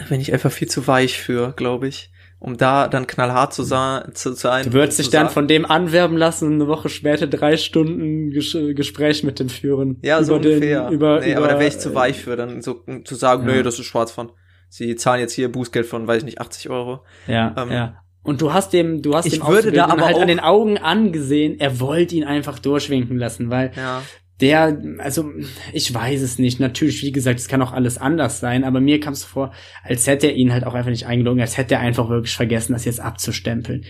bin 0.09 0.21
ich 0.21 0.33
einfach 0.33 0.53
viel 0.53 0.69
zu 0.69 0.87
weich 0.87 1.19
für, 1.19 1.53
glaube 1.57 1.89
ich. 1.89 2.11
Um 2.39 2.59
da 2.59 2.87
dann 2.87 3.07
knallhart 3.07 3.55
zu, 3.55 3.63
sa 3.63 4.07
zu 4.13 4.35
sein. 4.35 4.67
Du 4.67 4.75
würdest 4.75 4.99
dich 4.99 5.07
zu 5.07 5.13
dann 5.13 5.23
sagen- 5.27 5.33
von 5.35 5.49
dem 5.49 5.65
anwerben 5.65 6.19
lassen 6.19 6.47
und 6.49 6.55
eine 6.57 6.67
Woche 6.69 6.91
später 6.91 7.27
drei 7.27 7.57
Stunden 7.57 8.31
Ges 8.31 8.55
Gespräch 8.75 9.23
mit 9.25 9.41
dem 9.41 9.49
führen. 9.49 9.97
Ja, 10.03 10.23
so 10.23 10.35
ungefähr. 10.35 10.85
Den, 10.85 10.93
über, 10.93 11.21
nee, 11.21 11.31
über, 11.33 11.39
aber 11.39 11.49
da 11.49 11.55
wäre 11.59 11.69
ich 11.69 11.79
zu 11.79 11.95
weich 11.95 12.19
für, 12.19 12.37
dann 12.37 12.61
so 12.61 12.85
zu 13.05 13.15
sagen, 13.15 13.49
Ja. 13.49 13.55
nee, 13.57 13.63
das 13.63 13.79
ist 13.79 13.87
Schwarzfahren. 13.87 14.31
Sie 14.69 14.95
zahlen 14.97 15.21
jetzt 15.21 15.33
hier 15.33 15.51
Bußgeld 15.51 15.87
von, 15.87 16.07
weiß 16.07 16.19
ich 16.19 16.25
nicht, 16.25 16.41
80 16.41 16.71
Euro. 16.71 17.05
Ja, 17.27 17.55
Ähm, 17.57 17.71
ja. 17.73 17.97
Und 18.23 18.41
du 18.41 18.53
hast 18.53 18.73
dem, 18.73 19.03
du 19.03 19.15
hast 19.15 19.27
ich 19.27 19.35
dem 19.35 19.43
würde 19.47 19.71
da 19.71 19.85
Auszubildenden 19.87 19.91
aber 19.93 20.05
halt 20.07 20.17
an 20.19 20.29
den 20.29 20.41
Augen 20.41 20.79
angesehen, 20.79 21.61
er 21.61 21.79
wollte 21.79 22.17
ihn 22.17 22.25
einfach 22.25 22.59
durchwinken 22.59 23.17
lassen, 23.17 23.51
weil 23.51 23.71
Ja. 23.77 24.03
der, 24.41 24.83
also 24.99 25.31
ich 25.73 25.95
weiß 25.95 26.21
es 26.23 26.39
nicht. 26.39 26.59
Natürlich, 26.59 27.03
wie 27.05 27.13
gesagt, 27.13 27.39
es 27.39 27.47
kann 27.49 27.63
auch 27.63 27.73
alles 27.73 27.99
anders 27.99 28.41
sein, 28.41 28.65
aber 28.65 28.81
mir 28.81 28.99
kam 28.99 29.13
es 29.13 29.23
vor, 29.25 29.53
als 29.85 30.07
hätte 30.09 30.27
er 30.27 30.35
ihn 30.35 30.53
halt 30.53 30.65
auch 30.65 30.75
einfach 30.75 30.91
nicht 30.91 31.07
eingelogen, 31.07 31.41
als 31.41 31.57
hätte 31.57 31.75
er 31.75 31.81
einfach 31.81 32.09
wirklich 32.09 32.35
vergessen, 32.37 32.73
das 32.73 32.85
jetzt 32.85 33.01
abzustempeln. 33.01 33.85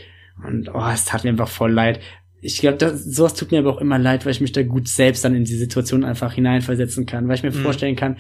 Und 0.47 0.68
oh, 0.74 0.85
es 0.93 1.07
tat 1.07 1.24
mir 1.24 1.31
einfach 1.31 1.49
voll 1.49 1.72
leid. 1.72 2.01
Ich 2.43 2.59
glaube, 2.61 2.95
sowas 2.95 3.33
tut 3.35 3.51
mir 3.51 3.61
aber 3.61 3.70
auch 3.74 3.81
immer 3.81 3.99
leid, 3.99 4.27
weil 4.27 4.33
ich 4.33 4.43
mich 4.43 4.53
da 4.53 4.62
gut 4.62 4.87
selbst 4.87 5.24
dann 5.24 5.35
in 5.35 5.45
die 5.45 5.57
Situation 5.57 6.05
einfach 6.05 6.35
hineinversetzen 6.35 7.07
kann, 7.07 7.27
weil 7.27 7.37
ich 7.37 7.43
mir 7.43 7.51
Mhm. 7.53 7.55
vorstellen 7.62 7.97
kann, 7.97 8.18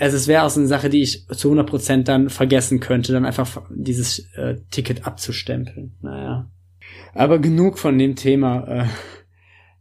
also 0.00 0.16
es 0.16 0.26
wäre 0.26 0.42
auch 0.42 0.50
so 0.50 0.60
eine 0.60 0.68
Sache, 0.68 0.90
die 0.90 1.02
ich 1.02 1.26
zu 1.28 1.52
100% 1.52 2.02
dann 2.02 2.30
vergessen 2.30 2.80
könnte, 2.80 3.12
dann 3.12 3.24
einfach 3.24 3.62
dieses 3.70 4.18
äh, 4.34 4.56
Ticket 4.70 5.06
abzustempeln. 5.06 5.96
Naja. 6.02 6.50
Aber 7.14 7.38
genug 7.38 7.78
von 7.78 7.96
dem 7.98 8.16
Thema. 8.16 8.66
Äh, 8.66 8.86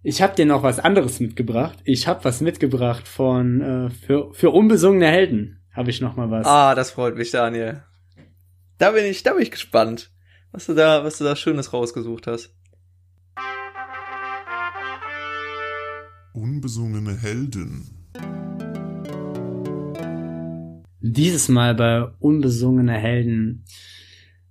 ich 0.04 0.22
habe 0.22 0.36
dir 0.36 0.46
noch 0.46 0.62
was 0.62 0.80
anderes 0.80 1.20
mitgebracht. 1.20 1.80
Ich 1.84 2.08
habe 2.08 2.24
was 2.24 2.42
mitgebracht 2.42 3.08
von 3.08 3.62
äh, 3.62 3.90
für, 3.90 4.34
für 4.34 4.52
unbesungene 4.52 5.08
Helden. 5.08 5.64
Habe 5.72 5.90
ich 5.90 6.00
noch 6.00 6.16
mal 6.16 6.30
was. 6.30 6.46
Ah, 6.46 6.76
das 6.76 6.92
freut 6.92 7.16
mich, 7.16 7.32
Daniel. 7.32 7.84
Da 8.78 8.92
bin 8.92 9.06
ich, 9.06 9.24
da 9.24 9.34
bin 9.34 9.42
ich 9.42 9.52
gespannt, 9.52 10.12
was 10.52 10.68
du 10.68 10.74
da, 10.74 11.04
was 11.04 11.18
du 11.18 11.24
da 11.24 11.36
Schönes 11.36 11.74
rausgesucht 11.74 12.28
hast. 12.28 12.56
Unbesungene 16.34 17.18
Helden. 17.18 17.95
Dieses 21.08 21.50
Mal 21.50 21.76
bei 21.76 22.08
Unbesungene 22.18 22.94
Helden 22.94 23.64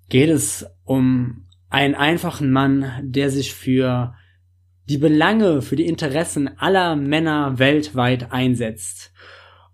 geht 0.08 0.30
es 0.30 0.64
um 0.84 1.48
einen 1.68 1.96
einfachen 1.96 2.52
Mann, 2.52 2.92
der 3.02 3.30
sich 3.30 3.52
für 3.52 4.14
die 4.88 4.98
Belange, 4.98 5.62
für 5.62 5.74
die 5.74 5.86
Interessen 5.86 6.56
aller 6.58 6.94
Männer 6.94 7.58
weltweit 7.58 8.30
einsetzt 8.30 9.12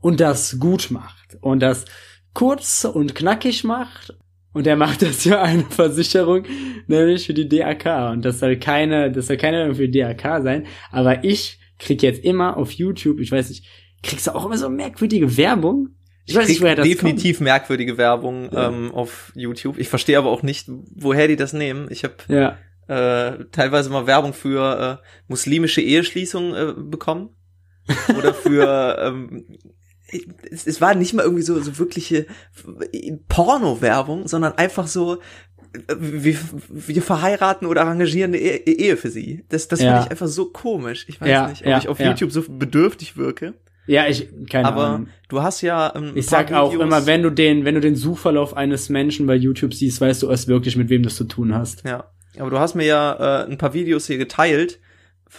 und 0.00 0.20
das 0.20 0.58
gut 0.58 0.90
macht 0.90 1.36
und 1.42 1.60
das 1.60 1.84
kurz 2.32 2.86
und 2.86 3.14
knackig 3.14 3.62
macht. 3.62 4.16
Und 4.54 4.66
er 4.66 4.76
macht 4.76 5.02
das 5.02 5.24
für 5.24 5.38
eine 5.38 5.64
Versicherung, 5.64 6.44
nämlich 6.86 7.26
für 7.26 7.34
die 7.34 7.46
DAK 7.46 8.10
und 8.12 8.24
das 8.24 8.38
soll 8.38 8.56
keine, 8.56 9.12
das 9.12 9.26
soll 9.26 9.36
keine 9.36 9.74
für 9.74 9.86
die 9.86 10.00
DAK 10.00 10.42
sein, 10.42 10.66
aber 10.90 11.24
ich 11.24 11.58
krieg 11.78 12.02
jetzt 12.02 12.24
immer 12.24 12.56
auf 12.56 12.72
YouTube, 12.72 13.20
ich 13.20 13.30
weiß 13.30 13.50
nicht, 13.50 13.66
kriegst 14.02 14.26
du 14.26 14.34
auch 14.34 14.46
immer 14.46 14.56
so 14.56 14.70
merkwürdige 14.70 15.36
Werbung 15.36 15.90
ich, 16.26 16.36
weiß 16.36 16.48
nicht, 16.48 16.60
woher 16.60 16.76
das 16.76 16.86
definitiv 16.86 17.38
kommt. 17.38 17.44
merkwürdige 17.44 17.98
Werbung 17.98 18.50
ja. 18.52 18.68
ähm, 18.68 18.92
auf 18.92 19.32
YouTube. 19.34 19.78
Ich 19.78 19.88
verstehe 19.88 20.18
aber 20.18 20.30
auch 20.30 20.42
nicht, 20.42 20.68
woher 20.68 21.28
die 21.28 21.36
das 21.36 21.52
nehmen. 21.52 21.88
Ich 21.90 22.04
habe 22.04 22.14
ja. 22.28 22.58
äh, 22.86 23.44
teilweise 23.52 23.90
mal 23.90 24.06
Werbung 24.06 24.32
für 24.32 25.00
äh, 25.02 25.06
muslimische 25.28 25.80
Eheschließungen 25.80 26.54
äh, 26.54 26.74
bekommen 26.76 27.30
oder 28.16 28.34
für 28.34 28.96
ähm, 29.00 29.46
es, 30.50 30.66
es 30.66 30.80
war 30.80 30.94
nicht 30.94 31.14
mal 31.14 31.22
irgendwie 31.22 31.42
so 31.42 31.60
so 31.60 31.78
wirkliche 31.78 32.26
Porno-Werbung, 33.28 34.28
sondern 34.28 34.54
einfach 34.54 34.86
so 34.86 35.20
äh, 35.72 35.96
wir, 35.98 36.36
wir 36.68 37.02
verheiraten 37.02 37.66
oder 37.66 37.82
arrangieren 37.82 38.32
eine 38.32 38.38
Ehe, 38.38 38.58
Ehe 38.66 38.96
für 38.96 39.10
sie. 39.10 39.44
Das, 39.48 39.68
das 39.68 39.80
ja. 39.80 39.92
fand 39.92 40.06
ich 40.06 40.10
einfach 40.10 40.28
so 40.28 40.46
komisch. 40.46 41.06
Ich 41.08 41.20
weiß 41.20 41.28
ja, 41.28 41.48
nicht, 41.48 41.62
ob 41.62 41.68
ja, 41.68 41.78
ich 41.78 41.88
auf 41.88 42.00
YouTube 42.00 42.32
so 42.32 42.42
bedürftig 42.48 43.16
wirke. 43.16 43.54
Ja, 43.90 44.06
ich 44.06 44.28
keine 44.48 44.68
Aber 44.68 44.86
Ahnung. 44.86 45.08
du 45.28 45.42
hast 45.42 45.62
ja 45.62 45.92
ähm, 45.96 46.12
Ich 46.14 46.26
sag 46.26 46.52
auch 46.52 46.72
immer, 46.72 47.06
wenn 47.06 47.22
du 47.22 47.30
den 47.30 47.64
wenn 47.64 47.74
du 47.74 47.80
den 47.80 47.96
Suchverlauf 47.96 48.56
eines 48.56 48.88
Menschen 48.88 49.26
bei 49.26 49.34
YouTube 49.34 49.74
siehst, 49.74 50.00
weißt 50.00 50.22
du 50.22 50.30
erst 50.30 50.46
wirklich 50.46 50.76
mit 50.76 50.90
wem 50.90 51.02
du 51.02 51.08
es 51.08 51.16
zu 51.16 51.24
tun 51.24 51.52
hast. 51.52 51.84
Ja. 51.84 52.04
Aber 52.38 52.50
du 52.50 52.60
hast 52.60 52.76
mir 52.76 52.86
ja 52.86 53.42
äh, 53.42 53.50
ein 53.50 53.58
paar 53.58 53.74
Videos 53.74 54.06
hier 54.06 54.16
geteilt. 54.16 54.78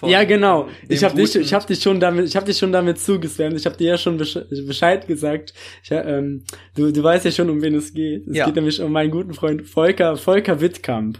ja, 0.06 0.26
genau. 0.26 0.68
Ich 0.90 1.02
habe 1.06 1.16
dich 1.16 1.34
ich 1.38 1.54
habe 1.54 1.66
dich 1.66 1.82
schon 1.82 2.02
damit 2.02 2.28
ich 2.28 2.36
habe 2.36 2.46
dich 2.46 2.58
schon 2.58 2.74
damit 2.74 3.00
zugeswammt. 3.00 3.56
Ich 3.56 3.66
habe 3.66 3.78
dir 3.78 3.92
ja 3.92 3.98
schon 3.98 4.18
Bescheid 4.18 5.08
gesagt. 5.08 5.54
Ich, 5.82 5.92
ähm, 5.92 6.44
du 6.76 6.92
du 6.92 7.02
weißt 7.02 7.24
ja 7.24 7.32
schon 7.32 7.50
um 7.50 7.62
wen 7.62 7.76
es 7.76 7.94
geht. 7.94 8.28
Es 8.28 8.36
ja. 8.36 8.46
geht 8.46 8.56
nämlich 8.56 8.82
um 8.82 8.92
meinen 8.92 9.12
guten 9.12 9.34
Freund 9.34 9.62
Volker 9.66 10.18
Volker 10.18 10.60
Wittkamp. 10.60 11.20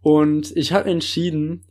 Und 0.00 0.56
ich 0.56 0.72
habe 0.72 0.88
entschieden, 0.88 1.66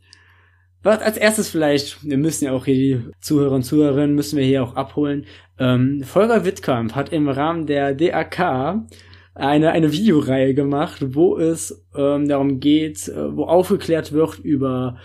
was 0.84 1.00
als 1.00 1.16
erstes 1.16 1.48
vielleicht, 1.48 2.08
wir 2.08 2.18
müssen 2.18 2.44
ja 2.44 2.52
auch 2.52 2.66
hier 2.66 2.74
die 2.74 3.10
Zuhörer 3.20 3.54
und 3.54 3.64
Zuhörerinnen 3.64 4.14
müssen 4.14 4.38
wir 4.38 4.44
hier 4.44 4.62
auch 4.62 4.76
abholen. 4.76 5.24
Ähm, 5.58 6.02
Volker 6.04 6.44
Wittkamp 6.44 6.94
hat 6.94 7.12
im 7.12 7.28
Rahmen 7.28 7.66
der 7.66 7.94
DAK 7.94 8.84
eine, 9.34 9.72
eine 9.72 9.92
Videoreihe 9.92 10.54
gemacht, 10.54 11.14
wo 11.14 11.38
es 11.38 11.84
ähm, 11.96 12.28
darum 12.28 12.60
geht, 12.60 13.08
äh, 13.08 13.36
wo 13.36 13.44
aufgeklärt 13.44 14.12
wird 14.12 14.38
über, 14.38 14.98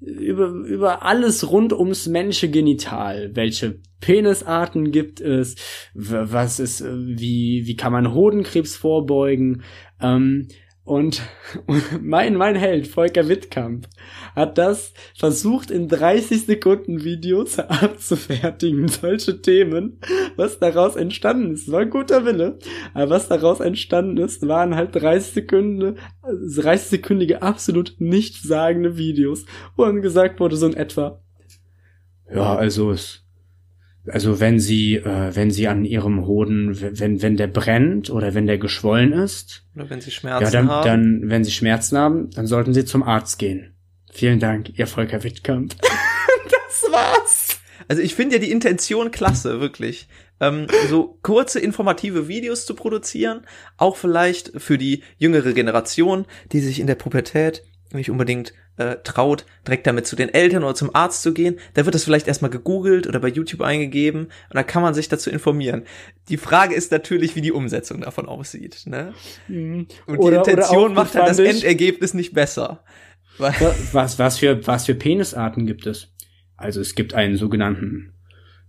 über, 0.00 0.48
über 0.48 1.04
alles 1.04 1.50
rund 1.50 1.72
ums 1.72 2.06
menschliche 2.06 2.50
Genital. 2.50 3.30
Welche 3.34 3.78
Penisarten 4.00 4.90
gibt 4.90 5.20
es? 5.20 5.56
Was 5.94 6.58
ist, 6.58 6.80
äh, 6.80 6.92
wie, 6.94 7.66
wie 7.66 7.76
kann 7.76 7.92
man 7.92 8.12
Hodenkrebs 8.12 8.76
vorbeugen? 8.76 9.62
Ähm, 10.00 10.48
und 10.86 11.20
mein, 12.00 12.36
mein 12.36 12.54
Held, 12.54 12.86
Volker 12.86 13.28
Wittkamp, 13.28 13.88
hat 14.34 14.56
das 14.56 14.94
versucht 15.16 15.70
in 15.70 15.88
30 15.88 16.46
Sekunden 16.46 17.04
Videos 17.04 17.58
abzufertigen, 17.58 18.88
solche 18.88 19.42
Themen. 19.42 20.00
Was 20.36 20.58
daraus 20.60 20.96
entstanden 20.96 21.54
ist, 21.54 21.70
war 21.70 21.80
ein 21.80 21.90
guter 21.90 22.24
Wille. 22.24 22.58
Aber 22.94 23.10
was 23.10 23.28
daraus 23.28 23.60
entstanden 23.60 24.16
ist, 24.18 24.46
waren 24.46 24.76
halt 24.76 24.94
30 24.94 25.34
Sekunden, 25.34 25.98
30 26.22 26.88
sekündige 26.88 27.42
absolut 27.42 27.96
nichtssagende 27.98 28.96
Videos, 28.96 29.44
wo 29.76 29.84
dann 29.84 30.02
gesagt 30.02 30.38
wurde, 30.38 30.56
so 30.56 30.66
in 30.66 30.74
etwa, 30.74 31.20
ja, 32.32 32.56
also 32.56 32.90
es 32.90 33.25
also 34.10 34.40
wenn 34.40 34.58
sie, 34.58 34.96
äh, 34.96 35.34
wenn 35.34 35.50
sie 35.50 35.68
an 35.68 35.84
ihrem 35.84 36.26
Hoden, 36.26 36.78
wenn, 36.98 37.22
wenn 37.22 37.36
der 37.36 37.46
brennt 37.46 38.10
oder 38.10 38.34
wenn 38.34 38.46
der 38.46 38.58
geschwollen 38.58 39.12
ist. 39.12 39.64
Oder 39.74 39.90
wenn 39.90 40.00
sie 40.00 40.10
Schmerzen 40.10 40.44
ja, 40.44 40.50
dann, 40.50 40.68
haben. 40.68 40.86
Dann, 40.86 41.30
wenn 41.30 41.44
sie 41.44 41.50
Schmerzen 41.50 41.98
haben, 41.98 42.30
dann 42.30 42.46
sollten 42.46 42.74
sie 42.74 42.84
zum 42.84 43.02
Arzt 43.02 43.38
gehen. 43.38 43.74
Vielen 44.12 44.40
Dank, 44.40 44.78
ihr 44.78 44.86
Volker 44.86 45.24
Wittkamp. 45.24 45.74
das 45.80 46.90
war's. 46.90 47.60
Also 47.88 48.02
ich 48.02 48.14
finde 48.14 48.36
ja 48.36 48.40
die 48.40 48.50
Intention 48.50 49.10
klasse, 49.10 49.60
wirklich. 49.60 50.08
Ähm, 50.40 50.66
so 50.88 51.18
kurze 51.22 51.60
informative 51.60 52.28
Videos 52.28 52.66
zu 52.66 52.74
produzieren, 52.74 53.42
auch 53.76 53.96
vielleicht 53.96 54.52
für 54.60 54.76
die 54.76 55.02
jüngere 55.18 55.52
Generation, 55.52 56.26
die 56.52 56.60
sich 56.60 56.80
in 56.80 56.86
der 56.86 56.94
Pubertät 56.94 57.62
nicht 57.92 58.10
unbedingt 58.10 58.52
äh, 58.76 58.96
traut, 59.02 59.46
direkt 59.66 59.86
damit 59.86 60.06
zu 60.06 60.16
den 60.16 60.32
Eltern 60.32 60.64
oder 60.64 60.74
zum 60.74 60.94
Arzt 60.94 61.22
zu 61.22 61.32
gehen, 61.32 61.58
da 61.74 61.84
wird 61.84 61.94
das 61.94 62.04
vielleicht 62.04 62.28
erstmal 62.28 62.50
gegoogelt 62.50 63.06
oder 63.06 63.20
bei 63.20 63.28
YouTube 63.28 63.62
eingegeben 63.62 64.26
und 64.26 64.54
dann 64.54 64.66
kann 64.66 64.82
man 64.82 64.94
sich 64.94 65.08
dazu 65.08 65.30
informieren. 65.30 65.84
Die 66.28 66.36
Frage 66.36 66.74
ist 66.74 66.92
natürlich, 66.92 67.36
wie 67.36 67.40
die 67.40 67.52
Umsetzung 67.52 68.00
davon 68.00 68.26
aussieht. 68.26 68.82
Ne? 68.86 69.14
Mhm. 69.48 69.86
Und 70.06 70.18
oder, 70.18 70.42
die 70.42 70.50
Intention 70.50 70.94
macht 70.94 71.14
halt 71.14 71.28
das 71.28 71.38
Endergebnis 71.38 72.14
nicht 72.14 72.34
besser. 72.34 72.84
Was, 73.38 74.18
was, 74.18 74.38
für, 74.38 74.66
was 74.66 74.86
für 74.86 74.94
Penisarten 74.94 75.66
gibt 75.66 75.86
es? 75.86 76.08
Also 76.56 76.80
es 76.80 76.94
gibt 76.94 77.12
einen 77.14 77.36
sogenannten 77.36 78.15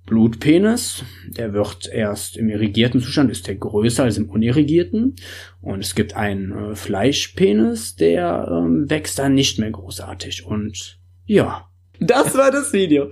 Blutpenis, 0.08 1.04
der 1.28 1.54
wird 1.54 1.88
erst 1.92 2.38
im 2.38 2.50
irrigierten 2.50 3.02
Zustand, 3.02 3.30
ist 3.30 3.46
der 3.46 3.56
größer 3.56 4.04
als 4.06 4.18
im 4.18 4.30
unirrigierten. 4.30 5.18
Und 5.62 5.84
es 5.84 5.96
gibt 5.96 6.16
einen 6.16 6.72
äh, 6.72 6.76
Fleischpenis, 6.76 7.98
der 7.98 8.48
ähm, 8.50 8.90
wächst 8.90 9.20
dann 9.20 9.36
nicht 9.36 9.60
mehr 9.60 9.70
großartig. 9.70 10.46
Und 10.46 10.98
ja, 11.26 11.70
das 12.00 12.36
war 12.38 12.52
das 12.52 12.72
Video. 12.72 13.12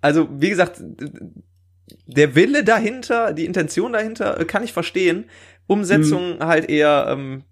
also, 0.00 0.26
wie 0.32 0.48
gesagt, 0.48 0.82
der 2.06 2.34
Wille 2.34 2.64
dahinter, 2.64 3.34
die 3.34 3.44
Intention 3.44 3.92
dahinter, 3.92 4.40
äh, 4.40 4.46
kann 4.46 4.64
ich 4.64 4.72
verstehen. 4.72 5.26
Umsetzung 5.66 6.40
hm. 6.40 6.46
halt 6.46 6.70
eher 6.70 7.08
ähm, 7.10 7.44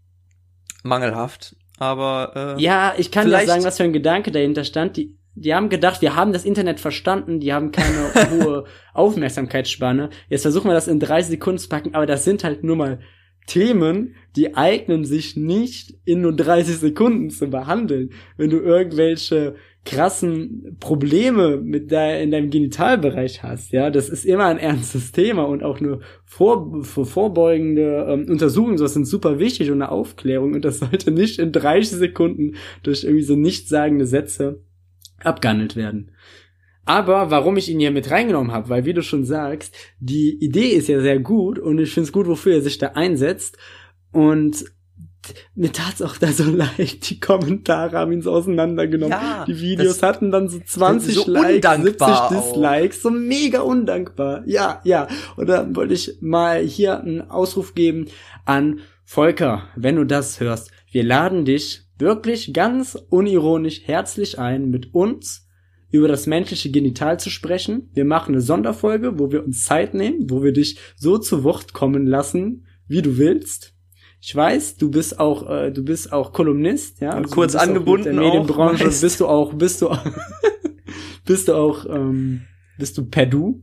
mangelhaft. 0.83 1.55
Aber 1.79 2.57
äh, 2.57 2.63
ja, 2.63 2.95
ich 2.97 3.11
kann 3.11 3.29
dir 3.29 3.45
sagen, 3.45 3.63
was 3.63 3.77
für 3.77 3.85
ein 3.85 3.93
Gedanke 3.93 4.31
dahinter 4.31 4.65
stand. 4.65 4.97
Die 4.97 5.19
die 5.35 5.55
haben 5.55 5.69
gedacht, 5.69 6.01
wir 6.03 6.15
haben 6.15 6.33
das 6.33 6.45
Internet 6.45 6.81
verstanden, 6.81 7.41
die 7.41 7.53
haben 7.53 7.73
keine 7.73 8.13
hohe 8.31 8.65
Aufmerksamkeitsspanne. 8.93 10.11
Jetzt 10.29 10.43
versuchen 10.43 10.69
wir 10.69 10.75
das 10.75 10.89
in 10.89 11.01
30 11.01 11.31
Sekunden 11.31 11.59
zu 11.59 11.69
packen, 11.69 11.95
aber 11.95 12.07
das 12.07 12.25
sind 12.25 12.45
halt 12.45 12.65
nur 12.65 12.77
mal 12.77 13.01
Themen, 13.47 14.15
die 14.37 14.57
eignen 14.57 15.05
sich 15.05 15.37
nicht 15.37 15.99
in 16.05 16.23
nur 16.23 16.35
30 16.35 16.79
Sekunden 16.79 17.31
zu 17.31 17.49
behandeln. 17.49 18.11
Wenn 18.39 18.49
du 18.51 18.59
irgendwelche 18.59 19.57
krassen 19.85 20.79
Probleme 20.81 21.59
mit 21.59 21.91
de 21.91 22.23
in 22.23 22.31
deinem 22.31 22.49
Genitalbereich 22.49 23.43
hast, 23.43 23.71
ja, 23.73 23.91
das 23.91 24.09
ist 24.09 24.25
immer 24.25 24.47
ein 24.47 24.57
ernstes 24.57 25.13
Thema 25.13 25.43
und 25.43 25.63
auch 25.63 25.79
nur 25.81 26.01
vor, 26.25 26.83
vor 26.83 27.05
vorbeugende 27.05 28.07
ähm, 28.09 28.27
Untersuchungen, 28.31 28.79
sowas 28.79 28.95
sind 28.95 29.07
super 29.07 29.39
wichtig 29.39 29.71
und 29.71 29.83
eine 29.83 29.93
Aufklärung 29.93 30.55
und 30.55 30.65
das 30.65 30.79
sollte 30.79 31.11
nicht 31.11 31.39
in 31.39 31.53
30 31.53 31.99
Sekunden 31.99 32.55
durch 32.83 33.05
irgendwie 33.05 33.25
so 33.25 33.37
nichtssagende 33.37 34.07
Sätze 34.07 34.64
abgehandelt 35.25 35.77
werden. 35.77 36.11
Aber 36.87 37.31
warum 37.31 37.57
ich 37.57 37.71
ihn 37.71 37.81
hier 37.81 37.91
mit 37.91 38.11
reingenommen 38.11 38.53
habe, 38.53 38.69
weil 38.69 38.85
wie 38.85 38.93
du 38.93 39.03
schon 39.03 39.25
sagst, 39.25 39.75
die 40.01 40.39
Idee 40.45 40.69
ist 40.69 40.89
ja 40.89 41.01
sehr 41.01 41.19
gut 41.19 41.59
und 41.59 41.79
ich 41.79 41.95
finde 41.95 42.09
es 42.09 42.13
gut, 42.13 42.27
wofür 42.27 42.55
er 42.55 42.63
sich 42.63 42.79
da 42.79 42.89
einsetzt. 42.89 43.57
Und 44.13 44.65
mir 45.55 45.73
tat's 45.73 46.03
auch 46.03 46.17
da 46.19 46.29
so 46.29 46.45
leid. 46.51 47.09
Die 47.09 47.21
Kommentare 47.21 47.97
haben 47.97 48.13
ihn 48.13 48.23
so 48.23 48.33
auseinandergenommen. 48.33 49.13
Ja, 49.13 49.45
die 49.47 49.61
Videos 49.61 50.03
hatten 50.03 50.31
dann 50.31 50.49
so 50.49 50.61
20 50.61 51.15
so 51.15 51.31
Likes, 51.31 51.83
70 51.83 52.07
Dislikes, 52.31 53.03
so 53.03 53.11
mega 53.11 53.61
undankbar. 53.61 54.43
Ja, 54.47 54.81
ja. 54.85 55.09
Und 55.37 55.49
dann 55.49 55.75
wollte 55.75 55.95
ich 55.95 56.19
mal 56.21 56.61
hier 56.61 57.01
einen 57.01 57.31
Ausruf 57.31 57.75
geben 57.75 58.07
an 58.45 58.81
Volker, 59.05 59.69
wenn 59.77 59.97
du 59.97 60.05
das 60.05 60.41
hörst. 60.41 60.71
Wir 60.91 61.03
laden 61.03 61.45
dich 61.45 61.84
wirklich 61.99 62.53
ganz 62.53 62.97
unironisch 63.11 63.83
herzlich 63.85 64.39
ein, 64.39 64.71
mit 64.71 64.95
uns 64.95 65.49
über 65.91 66.09
das 66.09 66.27
menschliche 66.27 66.71
Genital 66.71 67.21
zu 67.21 67.31
sprechen. 67.31 67.89
Wir 67.95 68.05
machen 68.05 68.35
eine 68.35 68.41
Sonderfolge, 68.41 69.19
wo 69.19 69.31
wir 69.31 69.45
uns 69.45 69.65
Zeit 69.65 69.95
nehmen, 69.95 70.29
wo 70.29 70.43
wir 70.43 70.53
dich 70.53 70.79
so 70.97 71.19
zu 71.19 71.45
Wort 71.45 71.73
kommen 71.73 72.07
lassen, 72.07 72.67
wie 72.89 73.01
du 73.01 73.17
willst. 73.17 73.75
Ich 74.21 74.35
weiß, 74.35 74.77
du 74.77 74.91
bist 74.91 75.21
auch, 75.21 75.49
äh, 75.49 75.71
du 75.71 75.85
bist 75.85 76.13
auch 76.13 76.33
Kolumnist, 76.33 77.01
ja. 77.01 77.17
Und 77.17 77.31
kurz 77.31 77.55
angebunden 77.55 78.09
mit 78.09 78.17
der 78.17 78.25
Medienbranche. 78.25 78.85
auch, 78.87 79.01
bist 79.01 79.21
du 79.21 79.27
auch, 79.29 79.53
bist 79.55 79.83
du, 79.83 79.91
auch, 79.91 80.05
bist 81.27 81.49
du 81.49 81.55
auch, 81.55 81.87
ähm, 81.87 82.43
bist 82.79 82.99
du 82.99 83.05
per 83.05 83.27
Du. 83.27 83.63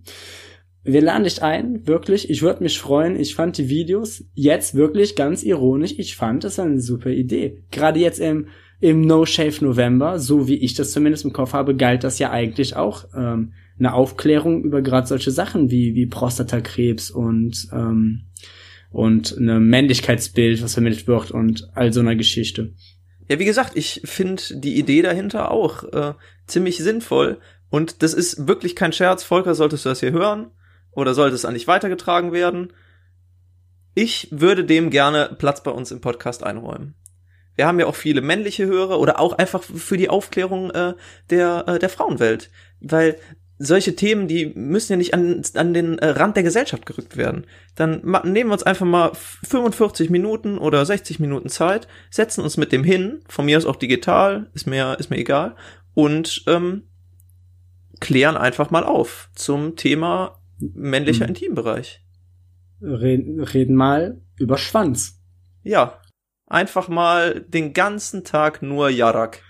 Wir 0.84 1.01
laden 1.01 1.25
dich 1.25 1.43
ein, 1.43 1.86
wirklich. 1.86 2.29
Ich 2.29 2.41
würde 2.41 2.63
mich 2.63 2.79
freuen. 2.79 3.19
Ich 3.19 3.36
fand 3.36 3.57
die 3.57 3.69
Videos 3.69 4.23
jetzt 4.34 4.73
wirklich 4.73 5.15
ganz 5.15 5.43
ironisch. 5.43 5.93
Ich 5.97 6.15
fand 6.15 6.43
es 6.43 6.59
eine 6.59 6.82
super 6.82 7.11
Idee. 7.11 7.63
Gerade 7.69 7.99
jetzt 7.99 8.19
im, 8.19 8.47
im 8.79 9.01
No 9.01 9.25
Shave 9.25 9.63
November, 9.63 10.17
so 10.17 10.47
wie 10.47 10.55
ich 10.55 10.73
das 10.73 10.91
zumindest 10.91 11.23
im 11.23 11.34
Kopf 11.34 11.53
habe, 11.53 11.75
galt 11.75 12.03
das 12.03 12.17
ja 12.17 12.32
eigentlich 12.32 12.75
auch 12.75 13.05
ähm, 13.15 13.53
eine 13.77 13.93
Aufklärung 13.93 14.63
über 14.63 14.82
gerade 14.82 15.07
solche 15.07 15.29
Sachen 15.29 15.69
wie, 15.69 15.93
wie 15.93 16.07
Prostatakrebs 16.07 17.11
und, 17.11 17.67
ähm, 17.71 18.23
und 18.89 19.38
eine 19.38 19.59
Männlichkeitsbild, 19.59 20.63
was 20.63 20.73
vermittelt 20.73 21.07
wird 21.07 21.29
und 21.29 21.69
all 21.75 21.93
so 21.93 21.99
einer 21.99 22.15
Geschichte. 22.15 22.73
Ja, 23.29 23.38
wie 23.38 23.45
gesagt, 23.45 23.73
ich 23.75 24.01
finde 24.03 24.41
die 24.51 24.77
Idee 24.77 25.03
dahinter 25.03 25.51
auch 25.51 25.84
äh, 25.93 26.13
ziemlich 26.47 26.77
sinnvoll. 26.77 27.39
Und 27.69 28.01
das 28.01 28.13
ist 28.13 28.47
wirklich 28.47 28.75
kein 28.75 28.91
Scherz. 28.93 29.23
Volker, 29.23 29.55
solltest 29.55 29.86
du 29.86 29.89
das 29.89 29.99
hier 30.01 30.11
hören? 30.11 30.47
Oder 30.92 31.14
sollte 31.14 31.36
es 31.36 31.46
an 31.46 31.54
dich 31.54 31.68
weitergetragen 31.68 32.32
werden? 32.32 32.74
Ich 33.94 34.28
würde 34.32 34.66
dem 34.66 34.89
gerne 34.89 35.36
Platz 35.38 35.64
bei 35.64 35.72
uns 35.72 35.92
im 35.92 36.02
Podcast 36.02 36.44
einräumen. 36.44 36.96
Wir 37.56 37.68
haben 37.68 37.80
ja 37.80 37.86
auch 37.86 37.96
viele 37.96 38.22
männliche 38.22 38.66
Hörer 38.66 39.00
oder 39.00 39.20
auch 39.20 39.34
einfach 39.34 39.62
für 39.62 39.98
die 39.98 40.10
Aufklärung 40.10 40.72
äh, 40.72 40.94
der, 41.30 41.66
äh, 41.68 41.80
der 41.80 41.89
Frauenwelt. 41.89 42.50
Weil 42.80 43.18
solche 43.64 43.96
Themen, 43.96 44.28
die 44.28 44.48
müssen 44.56 44.94
ja 44.94 44.98
nicht 44.98 45.14
an, 45.14 45.44
an 45.54 45.74
den 45.74 46.00
äh, 46.00 46.08
Rand 46.08 46.36
der 46.36 46.44
Gesellschaft 46.44 46.86
gerückt 46.86 47.18
werden. 47.18 47.46
Dann 47.76 48.02
nehmen 48.24 48.50
wir 48.50 48.54
uns 48.54 48.64
einfach 48.64 48.86
mal 48.86 49.12
45 49.14 50.10
Minuten 50.10 50.58
oder 50.58 50.84
60 50.84 51.20
Minuten 51.20 51.50
Zeit, 51.50 51.88
setzen 52.10 52.42
uns 52.42 52.58
mit 52.58 52.72
dem 52.72 52.84
hin, 52.84 53.22
von 53.28 53.46
mir 53.46 53.58
aus 53.58 53.68
auch 53.68 53.76
digital, 53.76 54.50
ist 54.54 54.66
mir, 54.66 54.98
ist 55.00 55.12
mir 55.12 55.18
egal, 55.18 55.56
und 55.94 56.44
ähm, 56.48 56.84
klären 58.00 58.38
einfach 58.38 58.72
mal 58.72 58.84
auf 58.84 59.30
zum 59.36 59.76
Thema 59.76 60.41
männlicher 60.74 61.26
Hm. 61.26 61.30
Intimbereich. 61.30 62.01
Reden, 62.82 63.41
reden 63.41 63.76
mal 63.76 64.22
über 64.38 64.57
Schwanz. 64.57 65.20
Ja, 65.64 66.01
einfach 66.47 66.88
mal 66.88 67.41
den 67.47 67.74
ganzen 67.74 68.24
Tag 68.24 68.62
nur 68.62 68.89
Jarak. 68.89 69.41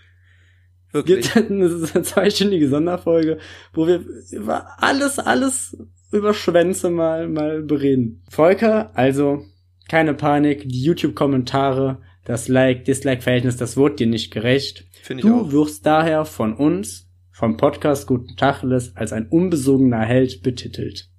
Wirklich. 0.92 1.34
gibt 1.34 1.52
eine 1.52 1.70
zweistündige 2.04 2.68
Sonderfolge, 2.68 3.38
wo 3.74 3.88
wir 3.88 4.04
über 4.32 4.82
alles, 4.84 5.20
alles 5.20 5.78
über 6.12 6.34
Schwänze 6.34 6.90
mal, 6.90 7.30
mal 7.30 7.62
bereden. 7.64 8.24
Volker, 8.30 8.92
also 8.96 9.46
keine 9.88 10.14
Panik, 10.14 10.68
die 10.68 10.84
YouTube-Kommentare, 10.84 12.02
das 12.26 12.48
Like-Dislike-Verhältnis, 12.50 13.56
das 13.58 13.78
wurde 13.78 13.96
dir 13.96 14.08
nicht 14.08 14.32
gerecht. 14.32 14.86
Finde 15.02 15.22
ich 15.24 15.28
Du 15.30 15.42
auch. 15.42 15.52
wirst 15.52 15.86
daher 15.86 16.26
von 16.26 16.54
uns, 16.54 17.10
vom 17.42 17.58
Podcast 17.58 18.06
Guten 18.06 18.38
Tacheles, 18.38 18.96
als 18.96 19.14
ein 19.14 19.28
unbesogener 19.28 20.02
Held 20.02 20.44
betitelt. 20.44 21.10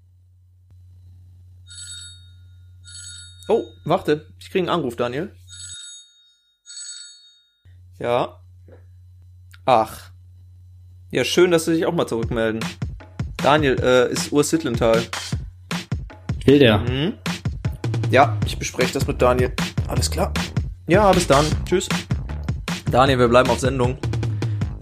Oh, 3.48 3.64
warte, 3.84 4.28
ich 4.38 4.48
kriege 4.48 4.60
einen 4.60 4.68
Anruf, 4.68 4.94
Daniel. 4.94 5.32
Ja. 7.98 8.40
Ach. 9.64 10.12
Ja, 11.10 11.24
schön, 11.24 11.50
dass 11.50 11.64
Sie 11.64 11.74
sich 11.74 11.86
auch 11.86 11.92
mal 11.92 12.06
zurückmelden. 12.06 12.64
Daniel, 13.38 13.76
äh, 13.82 14.12
ist 14.12 14.30
Urs 14.30 14.50
Sittlental. 14.50 15.02
Will 16.44 16.60
der? 16.60 16.78
Mhm. 16.78 17.14
Ja, 18.12 18.38
ich 18.46 18.56
bespreche 18.56 18.92
das 18.92 19.08
mit 19.08 19.20
Daniel. 19.20 19.52
Alles 19.88 20.08
klar. 20.08 20.32
Ja, 20.86 21.10
bis 21.10 21.26
dann. 21.26 21.44
Tschüss. 21.64 21.88
Daniel, 22.92 23.18
wir 23.18 23.28
bleiben 23.28 23.50
auf 23.50 23.58
Sendung. 23.58 23.98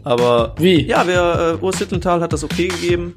Aber 0.05 0.55
Wie? 0.59 0.83
ja, 0.87 1.07
wir, 1.07 1.59
äh, 1.61 1.65
Urs 1.65 1.79
Sittlental 1.79 2.21
hat 2.21 2.33
das 2.33 2.43
okay 2.43 2.69
gegeben. 2.69 3.15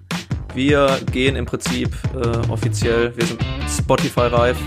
Wir 0.53 0.99
gehen 1.11 1.35
im 1.35 1.45
Prinzip 1.45 1.95
äh, 2.13 2.49
offiziell, 2.49 3.15
wir 3.17 3.25
sind 3.25 3.43
Spotify-reif, 3.67 4.57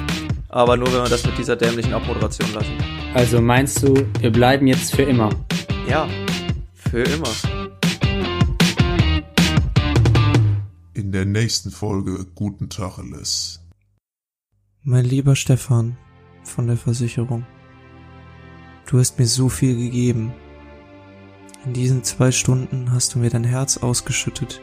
aber 0.49 0.77
nur 0.77 0.89
wenn 0.89 1.03
wir 1.03 1.09
das 1.09 1.25
mit 1.25 1.39
dieser 1.39 1.55
dämlichen 1.57 1.93
Abmoderation 1.93 2.53
lassen. 2.55 2.73
Also 3.14 3.41
meinst 3.41 3.83
du, 3.83 3.95
wir 4.21 4.33
bleiben 4.33 4.67
jetzt 4.67 4.95
für 4.95 5.03
immer? 5.03 5.31
Ja, 5.89 6.09
für 6.75 7.03
immer. 7.03 7.29
In 10.95 11.12
der 11.12 11.25
nächsten 11.25 11.71
Folge 11.71 12.27
Guten 12.35 12.69
Tacheles. 12.69 13.61
Mein 14.83 15.05
lieber 15.05 15.37
Stefan 15.37 15.97
von 16.43 16.67
der 16.67 16.77
Versicherung, 16.77 17.47
du 18.87 18.99
hast 18.99 19.19
mir 19.19 19.27
so 19.27 19.49
viel 19.49 19.77
gegeben. 19.77 20.33
In 21.67 21.73
diesen 21.73 22.05
zwei 22.05 22.31
Stunden 22.31 22.93
hast 22.93 23.14
du 23.14 23.19
mir 23.19 23.29
dein 23.29 23.43
Herz 23.43 23.79
ausgeschüttet 23.79 24.61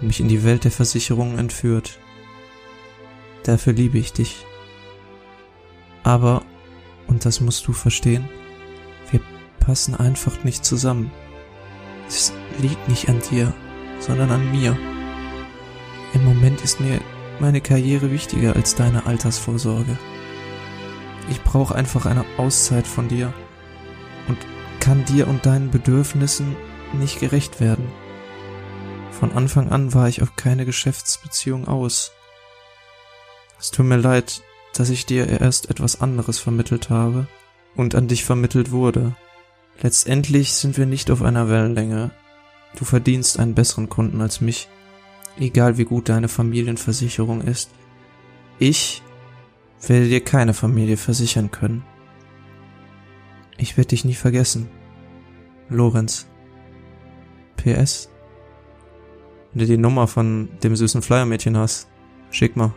und 0.00 0.06
mich 0.06 0.18
in 0.18 0.28
die 0.28 0.44
Welt 0.44 0.64
der 0.64 0.70
Versicherungen 0.70 1.38
entführt. 1.38 1.98
Dafür 3.42 3.74
liebe 3.74 3.98
ich 3.98 4.14
dich. 4.14 4.46
Aber, 6.02 6.42
und 7.06 7.26
das 7.26 7.42
musst 7.42 7.66
du 7.66 7.74
verstehen, 7.74 8.30
wir 9.10 9.20
passen 9.60 9.94
einfach 9.94 10.42
nicht 10.42 10.64
zusammen. 10.64 11.10
Es 12.08 12.32
liegt 12.58 12.88
nicht 12.88 13.10
an 13.10 13.20
dir, 13.30 13.52
sondern 14.00 14.30
an 14.30 14.50
mir. 14.52 14.74
Im 16.14 16.24
Moment 16.24 16.62
ist 16.62 16.80
mir 16.80 16.98
meine 17.40 17.60
Karriere 17.60 18.10
wichtiger 18.10 18.56
als 18.56 18.74
deine 18.74 19.04
Altersvorsorge. 19.04 19.98
Ich 21.30 21.42
brauche 21.42 21.74
einfach 21.74 22.06
eine 22.06 22.24
Auszeit 22.38 22.86
von 22.86 23.08
dir 23.08 23.34
kann 24.82 25.04
dir 25.04 25.28
und 25.28 25.46
deinen 25.46 25.70
Bedürfnissen 25.70 26.56
nicht 26.92 27.20
gerecht 27.20 27.60
werden. 27.60 27.86
Von 29.12 29.30
Anfang 29.30 29.70
an 29.70 29.94
war 29.94 30.08
ich 30.08 30.22
auf 30.22 30.34
keine 30.34 30.66
Geschäftsbeziehung 30.66 31.68
aus. 31.68 32.10
Es 33.60 33.70
tut 33.70 33.86
mir 33.86 33.96
leid, 33.96 34.42
dass 34.74 34.90
ich 34.90 35.06
dir 35.06 35.40
erst 35.40 35.70
etwas 35.70 36.00
anderes 36.00 36.40
vermittelt 36.40 36.90
habe 36.90 37.28
und 37.76 37.94
an 37.94 38.08
dich 38.08 38.24
vermittelt 38.24 38.72
wurde. 38.72 39.14
Letztendlich 39.80 40.52
sind 40.54 40.76
wir 40.76 40.86
nicht 40.86 41.12
auf 41.12 41.22
einer 41.22 41.48
Wellenlänge. 41.48 42.10
Du 42.76 42.84
verdienst 42.84 43.38
einen 43.38 43.54
besseren 43.54 43.88
Kunden 43.88 44.20
als 44.20 44.40
mich 44.40 44.68
egal 45.38 45.78
wie 45.78 45.84
gut 45.84 46.08
deine 46.08 46.26
Familienversicherung 46.26 47.40
ist. 47.40 47.70
Ich 48.58 49.00
werde 49.86 50.08
dir 50.08 50.24
keine 50.24 50.54
Familie 50.54 50.96
versichern 50.96 51.52
können. 51.52 51.84
Ich 53.62 53.76
werde 53.76 53.90
dich 53.90 54.04
nie 54.04 54.14
vergessen. 54.14 54.68
Lorenz. 55.68 56.26
PS. 57.56 58.10
Wenn 59.52 59.60
du 59.60 59.66
die 59.66 59.76
Nummer 59.76 60.08
von 60.08 60.48
dem 60.64 60.74
süßen 60.74 61.00
Flyermädchen 61.00 61.56
hast, 61.56 61.86
schick 62.32 62.56
mal. 62.56 62.74